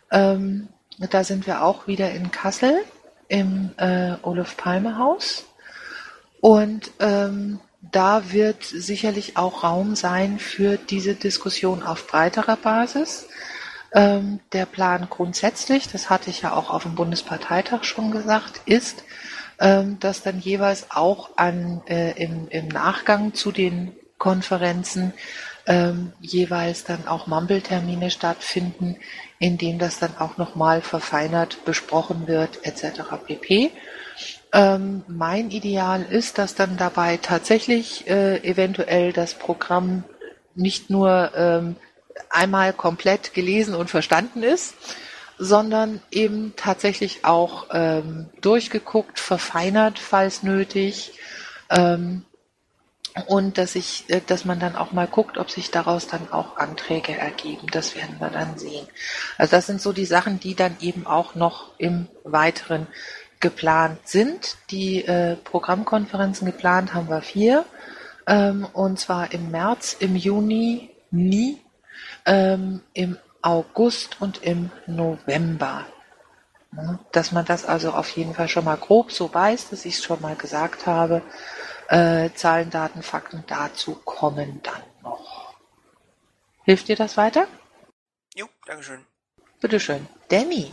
Ähm, 0.10 0.70
da 0.98 1.26
sind 1.26 1.48
wir 1.48 1.66
auch 1.66 1.86
wieder 1.88 2.12
in 2.12 2.32
Kassel 2.32 2.80
im 3.28 3.72
äh, 3.76 4.14
Olaf 4.22 4.56
Palme 4.56 4.98
Haus. 4.98 5.44
Und 6.40 6.92
ähm, 7.00 7.60
da 7.82 8.32
wird 8.32 8.64
sicherlich 8.64 9.36
auch 9.36 9.66
Raum 9.66 9.98
sein 9.98 10.40
für 10.40 10.78
diese 10.78 11.16
Diskussion 11.16 11.84
auf 11.84 12.08
breiterer 12.08 12.56
Basis. 12.56 13.28
Ähm, 13.92 14.40
der 14.54 14.66
Plan 14.66 15.08
grundsätzlich, 15.10 15.90
das 15.90 16.10
hatte 16.10 16.30
ich 16.30 16.44
ja 16.44 16.54
auch 16.54 16.70
auf 16.70 16.84
dem 16.84 16.96
Bundesparteitag 16.96 17.84
schon 17.84 18.12
gesagt, 18.12 18.62
ist, 18.66 19.04
ähm, 19.60 20.00
dass 20.00 20.22
dann 20.24 20.40
jeweils 20.40 20.90
auch 20.92 21.32
an, 21.36 21.82
äh, 21.90 22.12
im, 22.12 22.48
im 22.48 22.70
Nachgang 22.70 23.34
zu 23.34 23.52
den 23.52 23.92
Konferenzen 24.18 25.14
ähm, 25.68 26.14
jeweils 26.22 26.86
dann 26.86 27.08
auch 27.08 27.28
Mumble-Termine 27.28 28.10
stattfinden, 28.10 28.98
in 29.40 29.58
denen 29.58 29.80
das 29.80 30.00
dann 30.00 30.18
auch 30.18 30.38
nochmal 30.38 30.82
verfeinert 30.82 31.66
besprochen 31.66 32.28
wird, 32.28 32.66
etc. 32.66 33.02
pp. 33.26 33.72
Ähm, 34.54 35.04
mein 35.08 35.52
Ideal 35.52 36.04
ist, 36.04 36.38
dass 36.38 36.56
dann 36.56 36.78
dabei 36.78 37.18
tatsächlich 37.18 38.08
äh, 38.08 38.38
eventuell 38.44 39.12
das 39.12 39.34
Programm 39.34 40.06
nicht 40.56 40.90
nur 40.90 41.32
ähm, 41.36 41.76
einmal 42.30 42.74
komplett 42.74 43.34
gelesen 43.34 43.76
und 43.76 43.90
verstanden 43.90 44.44
ist, 44.44 44.74
sondern 45.38 46.02
eben 46.12 46.54
tatsächlich 46.56 47.26
auch 47.26 47.68
ähm, 47.72 48.30
durchgeguckt, 48.42 49.20
verfeinert, 49.20 50.00
falls 50.00 50.44
nötig. 50.44 51.12
Ähm, 51.70 52.24
und 53.26 53.58
dass 53.58 53.76
ich, 53.76 54.06
äh, 54.10 54.22
dass 54.26 54.46
man 54.46 54.60
dann 54.60 54.76
auch 54.76 54.92
mal 54.92 55.08
guckt, 55.08 55.38
ob 55.38 55.50
sich 55.50 55.72
daraus 55.72 56.08
dann 56.08 56.32
auch 56.32 56.58
Anträge 56.58 57.18
ergeben. 57.18 57.68
Das 57.72 57.96
werden 57.96 58.18
wir 58.20 58.30
dann 58.30 58.58
sehen. 58.58 58.88
Also 59.38 59.56
das 59.56 59.66
sind 59.66 59.82
so 59.82 59.94
die 59.94 60.06
Sachen, 60.06 60.40
die 60.40 60.56
dann 60.56 60.78
eben 60.80 61.08
auch 61.08 61.36
noch 61.36 61.72
im 61.78 62.08
Weiteren 62.24 62.88
geplant 63.40 64.00
sind. 64.06 64.58
Die 64.72 65.06
äh, 65.06 65.36
Programmkonferenzen 65.36 66.46
geplant 66.46 66.94
haben 66.94 67.10
wir 67.10 67.22
vier. 67.22 67.66
Ähm, 68.28 68.68
und 68.74 69.00
zwar 69.00 69.32
im 69.32 69.52
März, 69.52 69.96
im 70.00 70.16
Juni 70.16 70.90
nie, 71.12 71.62
ähm, 72.26 72.82
im 72.94 73.18
August 73.42 74.18
und 74.20 74.44
im 74.44 74.72
November. 74.86 75.86
Dass 77.12 77.32
man 77.32 77.46
das 77.46 77.66
also 77.66 77.92
auf 77.92 78.10
jeden 78.10 78.34
Fall 78.34 78.50
schon 78.50 78.66
mal 78.66 78.76
grob 78.76 79.12
so 79.12 79.34
weiß, 79.34 79.70
dass 79.70 79.86
ich 79.86 79.96
es 79.96 80.04
schon 80.04 80.22
mal 80.22 80.36
gesagt 80.36 80.86
habe. 80.86 81.22
Äh, 81.90 82.32
Zahlen, 82.34 82.70
Daten, 82.70 83.02
Fakten 83.02 83.44
dazu 83.48 83.96
kommen 84.04 84.62
dann 84.64 84.84
noch. 85.02 85.56
Hilft 86.64 86.90
dir 86.90 86.96
das 86.98 87.16
weiter? 87.18 87.48
Jo, 88.36 88.48
Dankeschön. 88.66 89.06
Bitteschön. 89.62 90.06
Danny. 90.30 90.72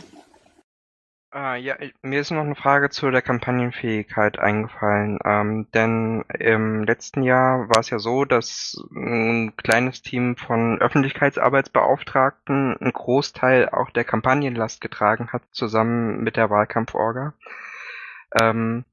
Ah, 1.31 1.55
ja, 1.55 1.77
ich- 1.79 1.93
mir 2.01 2.21
ist 2.21 2.31
noch 2.31 2.41
eine 2.43 2.55
Frage 2.55 2.89
zu 2.89 3.11
der 3.11 3.21
Kampagnenfähigkeit 3.21 4.39
eingefallen. 4.39 5.19
Ähm, 5.25 5.67
denn 5.73 6.23
im 6.39 6.83
letzten 6.85 7.23
Jahr 7.23 7.67
war 7.69 7.79
es 7.79 7.89
ja 7.89 7.99
so, 7.99 8.23
dass 8.23 8.77
ein 8.95 9.53
kleines 9.57 10.01
Team 10.01 10.37
von 10.37 10.79
Öffentlichkeitsarbeitsbeauftragten 10.81 12.77
einen 12.77 12.93
Großteil 12.93 13.67
auch 13.69 13.89
der 13.89 14.05
Kampagnenlast 14.05 14.79
getragen 14.79 15.29
hat, 15.33 15.41
zusammen 15.51 16.23
mit 16.23 16.37
der 16.37 16.49
Wahlkampforga. 16.49 17.33
Ähm, 18.39 18.85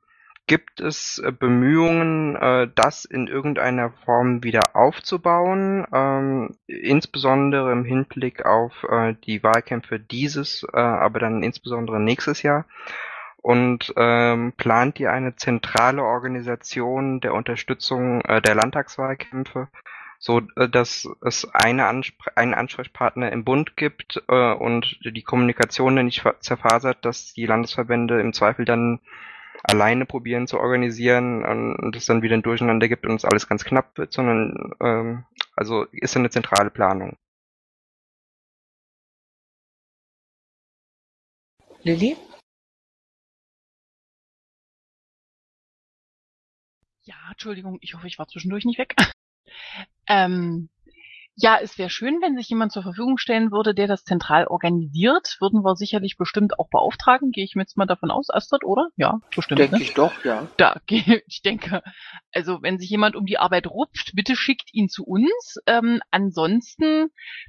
gibt 0.47 0.81
es 0.81 1.19
äh, 1.19 1.33
Bemühungen, 1.33 2.37
äh, 2.37 2.69
das 2.75 3.05
in 3.05 3.27
irgendeiner 3.27 3.91
Form 4.05 4.43
wieder 4.43 4.75
aufzubauen, 4.75 5.87
ähm, 5.93 6.57
insbesondere 6.67 7.73
im 7.73 7.85
Hinblick 7.85 8.45
auf 8.45 8.73
äh, 8.85 9.15
die 9.25 9.43
Wahlkämpfe 9.43 10.01
dieses, 10.01 10.65
aber 10.73 11.19
dann 11.19 11.43
insbesondere 11.43 12.01
nächstes 12.01 12.43
Jahr? 12.43 12.67
Und 13.37 13.93
ähm, 13.97 14.53
plant 14.57 15.01
ihr 15.01 15.11
eine 15.13 15.35
zentrale 15.35 16.03
Organisation 16.03 17.21
der 17.21 17.35
Unterstützung 17.35 18.21
der 18.21 18.55
Landtagswahlkämpfe, 18.55 19.69
so 20.21 20.41
dass 20.41 21.09
es 21.23 21.49
eine 21.53 21.87
Anspr 21.87 22.31
einen 22.37 22.55
Ansprechpartner 22.55 23.33
im 23.33 23.43
Bund 23.43 23.77
gibt 23.77 24.23
äh, 24.29 24.53
und 24.53 24.99
die 25.03 25.23
Kommunikation 25.23 25.95
nicht 25.95 26.23
zerfasert, 26.39 27.05
dass 27.05 27.33
die 27.33 27.47
Landesverbände 27.47 28.21
im 28.21 28.33
Zweifel 28.33 28.65
dann 28.65 29.01
alleine 29.63 30.07
probieren 30.07 30.47
zu 30.47 30.59
organisieren 30.59 31.45
und 31.45 31.97
es 31.97 32.07
dann 32.07 32.23
wieder 32.23 32.37
ein 32.37 32.43
Durcheinander 32.43 32.89
gibt 32.89 33.07
und 33.07 33.15
es 33.17 33.25
alles 33.25 33.49
ganz 33.49 33.65
knapp 33.65 33.97
wird, 33.99 34.13
sondern 34.13 34.75
ähm, 34.81 35.25
Also 35.57 35.85
ist 35.93 36.17
eine 36.17 36.31
zentrale 36.31 36.71
Planung. 36.71 37.17
Lilly? 41.85 42.17
Ja, 47.05 47.15
Entschuldigung, 47.31 47.79
ich 47.81 47.95
hoffe, 47.95 48.07
ich 48.07 48.19
war 48.19 48.29
zwischendurch 48.29 48.65
nicht 48.65 48.79
weg. 48.79 48.95
ähm, 50.07 50.69
ja, 51.35 51.59
es 51.63 51.79
wäre 51.79 51.89
schön, 51.89 52.21
wenn 52.21 52.37
sich 52.37 52.49
jemand 52.51 52.73
zur 52.73 52.83
Verfügung 52.83 53.17
stellen 53.17 53.53
würde, 53.53 53.75
der 53.75 53.87
das 53.87 54.05
zentral 54.05 54.47
organisiert. 54.47 55.37
Würden 55.41 55.63
wir 55.65 55.77
sicherlich 55.77 56.17
bestimmt 56.19 56.59
auch 56.59 56.69
beauftragen. 56.69 57.31
Gehe 57.31 57.45
ich 57.45 57.55
mir 57.55 57.63
jetzt 57.63 57.79
mal 57.79 57.87
davon 57.87 58.11
aus, 58.11 58.29
Astrid, 58.29 58.65
oder? 58.65 58.89
Ja, 58.97 59.21
bestimmt. 59.35 59.61
Denke 59.61 59.77
ne? 59.77 59.83
ich 59.83 59.95
doch, 59.95 60.25
ja. 60.25 60.47
Da, 60.59 60.77
ich 60.89 61.41
denke, 61.43 61.83
also 62.33 62.59
wenn 62.61 62.79
sich 62.79 62.91
jemand 62.91 63.17
um 63.17 63.25
die 63.25 63.39
Arbeit 63.39 63.67
rupft, 63.67 64.13
bitte 64.15 64.37
schickt 64.37 64.75
ihn 64.75 64.89
zu 64.89 65.05
uns. 65.05 65.57
Ähm, 65.67 66.01
ansonsten 66.11 67.09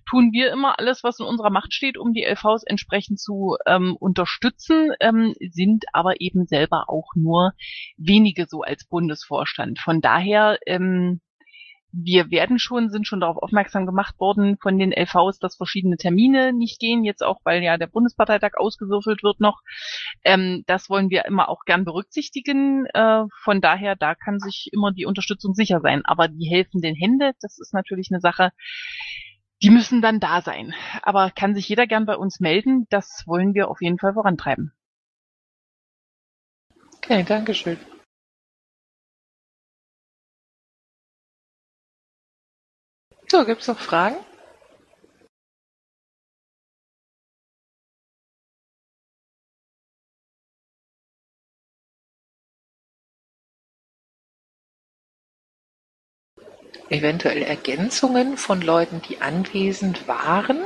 tun 0.09 0.31
wir 0.31 0.51
immer 0.53 0.79
alles, 0.79 1.03
was 1.03 1.19
in 1.19 1.25
unserer 1.25 1.49
Macht 1.49 1.73
steht, 1.73 1.97
um 1.97 2.13
die 2.13 2.23
LVs 2.23 2.63
entsprechend 2.63 3.19
zu 3.19 3.57
ähm, 3.65 3.97
unterstützen, 3.99 4.91
ähm, 5.01 5.33
sind 5.51 5.85
aber 5.91 6.21
eben 6.21 6.45
selber 6.45 6.85
auch 6.87 7.11
nur 7.15 7.51
wenige 7.97 8.45
so 8.47 8.61
als 8.61 8.85
Bundesvorstand. 8.85 9.79
Von 9.79 9.99
daher, 9.99 10.57
ähm, 10.65 11.19
wir 11.93 12.31
werden 12.31 12.57
schon, 12.57 12.89
sind 12.89 13.07
schon 13.07 13.21
darauf 13.21 13.37
aufmerksam 13.37 13.85
gemacht 13.85 14.19
worden 14.19 14.57
von 14.59 14.79
den 14.79 14.91
LVs, 14.91 15.37
dass 15.39 15.55
verschiedene 15.55 15.95
Termine 15.95 16.51
nicht 16.51 16.79
gehen, 16.79 17.03
jetzt 17.03 17.23
auch, 17.23 17.39
weil 17.43 17.61
ja 17.61 17.77
der 17.77 17.87
Bundesparteitag 17.87 18.53
ausgewürfelt 18.57 19.23
wird 19.23 19.39
noch. 19.39 19.61
Ähm, 20.23 20.63
das 20.65 20.89
wollen 20.89 21.11
wir 21.11 21.25
immer 21.25 21.49
auch 21.49 21.65
gern 21.65 21.85
berücksichtigen. 21.85 22.87
Äh, 22.87 23.25
von 23.43 23.61
daher, 23.61 23.95
da 23.95 24.15
kann 24.15 24.39
sich 24.39 24.69
immer 24.73 24.91
die 24.91 25.05
Unterstützung 25.05 25.53
sicher 25.53 25.81
sein. 25.81 26.01
Aber 26.03 26.27
die 26.27 26.49
helfenden 26.49 26.95
Hände, 26.95 27.33
das 27.41 27.59
ist 27.59 27.73
natürlich 27.73 28.09
eine 28.11 28.19
Sache, 28.19 28.51
die 29.61 29.69
müssen 29.69 30.01
dann 30.01 30.19
da 30.19 30.41
sein. 30.41 30.73
Aber 31.03 31.29
kann 31.29 31.53
sich 31.53 31.69
jeder 31.69 31.85
gern 31.85 32.07
bei 32.07 32.17
uns 32.17 32.39
melden. 32.39 32.87
Das 32.89 33.23
wollen 33.27 33.53
wir 33.53 33.69
auf 33.69 33.81
jeden 33.81 33.99
Fall 33.99 34.13
vorantreiben. 34.13 34.73
Okay, 36.97 37.23
danke 37.27 37.53
So, 43.33 43.45
gibt's 43.45 43.67
noch 43.67 43.79
Fragen? 43.79 44.17
Eventuell 56.89 57.41
Ergänzungen 57.41 58.37
von 58.37 58.61
Leuten, 58.61 59.01
die 59.01 59.19
anwesend 59.19 60.07
waren? 60.07 60.59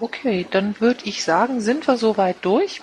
Okay, 0.00 0.46
dann 0.50 0.80
würde 0.80 1.00
ich 1.04 1.24
sagen, 1.24 1.60
sind 1.60 1.86
wir 1.86 1.96
soweit 1.96 2.36
durch. 2.42 2.82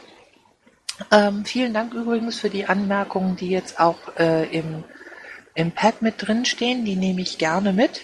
Ähm, 1.12 1.45
vielen 1.45 1.74
Dank 1.74 1.93
übrigens 1.93 2.39
für 2.39 2.50
die 2.50 2.66
Anmerkungen, 2.66 3.36
die 3.36 3.50
jetzt 3.50 3.80
auch 3.80 4.18
äh, 4.18 4.45
im, 4.56 4.84
im 5.56 5.72
Pad 5.72 6.02
mit 6.02 6.16
drin 6.18 6.45
stehen. 6.45 6.86
Die 6.86 6.95
nehme 6.95 7.22
ich 7.22 7.38
gerne 7.38 7.74
mit. 7.74 8.02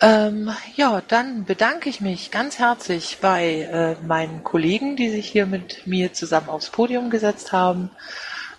Ähm, 0.00 0.50
ja, 0.74 1.00
dann 1.06 1.44
bedanke 1.44 1.88
ich 1.88 2.00
mich 2.00 2.30
ganz 2.30 2.58
herzlich 2.58 3.18
bei 3.20 3.62
äh, 3.62 4.04
meinen 4.04 4.42
Kollegen, 4.42 4.96
die 4.96 5.08
sich 5.08 5.28
hier 5.28 5.46
mit 5.46 5.86
mir 5.86 6.12
zusammen 6.12 6.48
aufs 6.48 6.70
Podium 6.70 7.08
gesetzt 7.08 7.52
haben, 7.52 7.90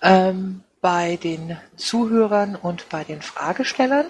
ähm, 0.01 0.63
bei 0.79 1.17
den 1.17 1.57
Zuhörern 1.75 2.55
und 2.55 2.87
bei 2.89 3.03
den 3.03 3.21
Fragestellern 3.21 4.05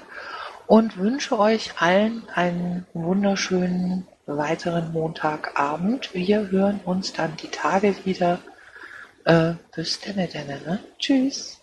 und 0.68 0.98
wünsche 0.98 1.39
euch 1.39 1.72
allen 1.80 2.28
einen 2.34 2.86
wunderschönen 2.94 4.08
weiteren 4.26 4.92
Montagabend. 4.94 6.14
Wir 6.14 6.52
hören 6.52 6.80
uns 6.86 7.14
dann 7.14 7.36
die 7.38 7.50
Tage 7.50 7.96
wieder. 8.06 8.40
Äh, 9.26 9.54
bis 9.76 10.00
denne, 10.02 10.28
denne, 10.28 10.60
ne? 10.66 10.80
Tschüss. 11.00 11.62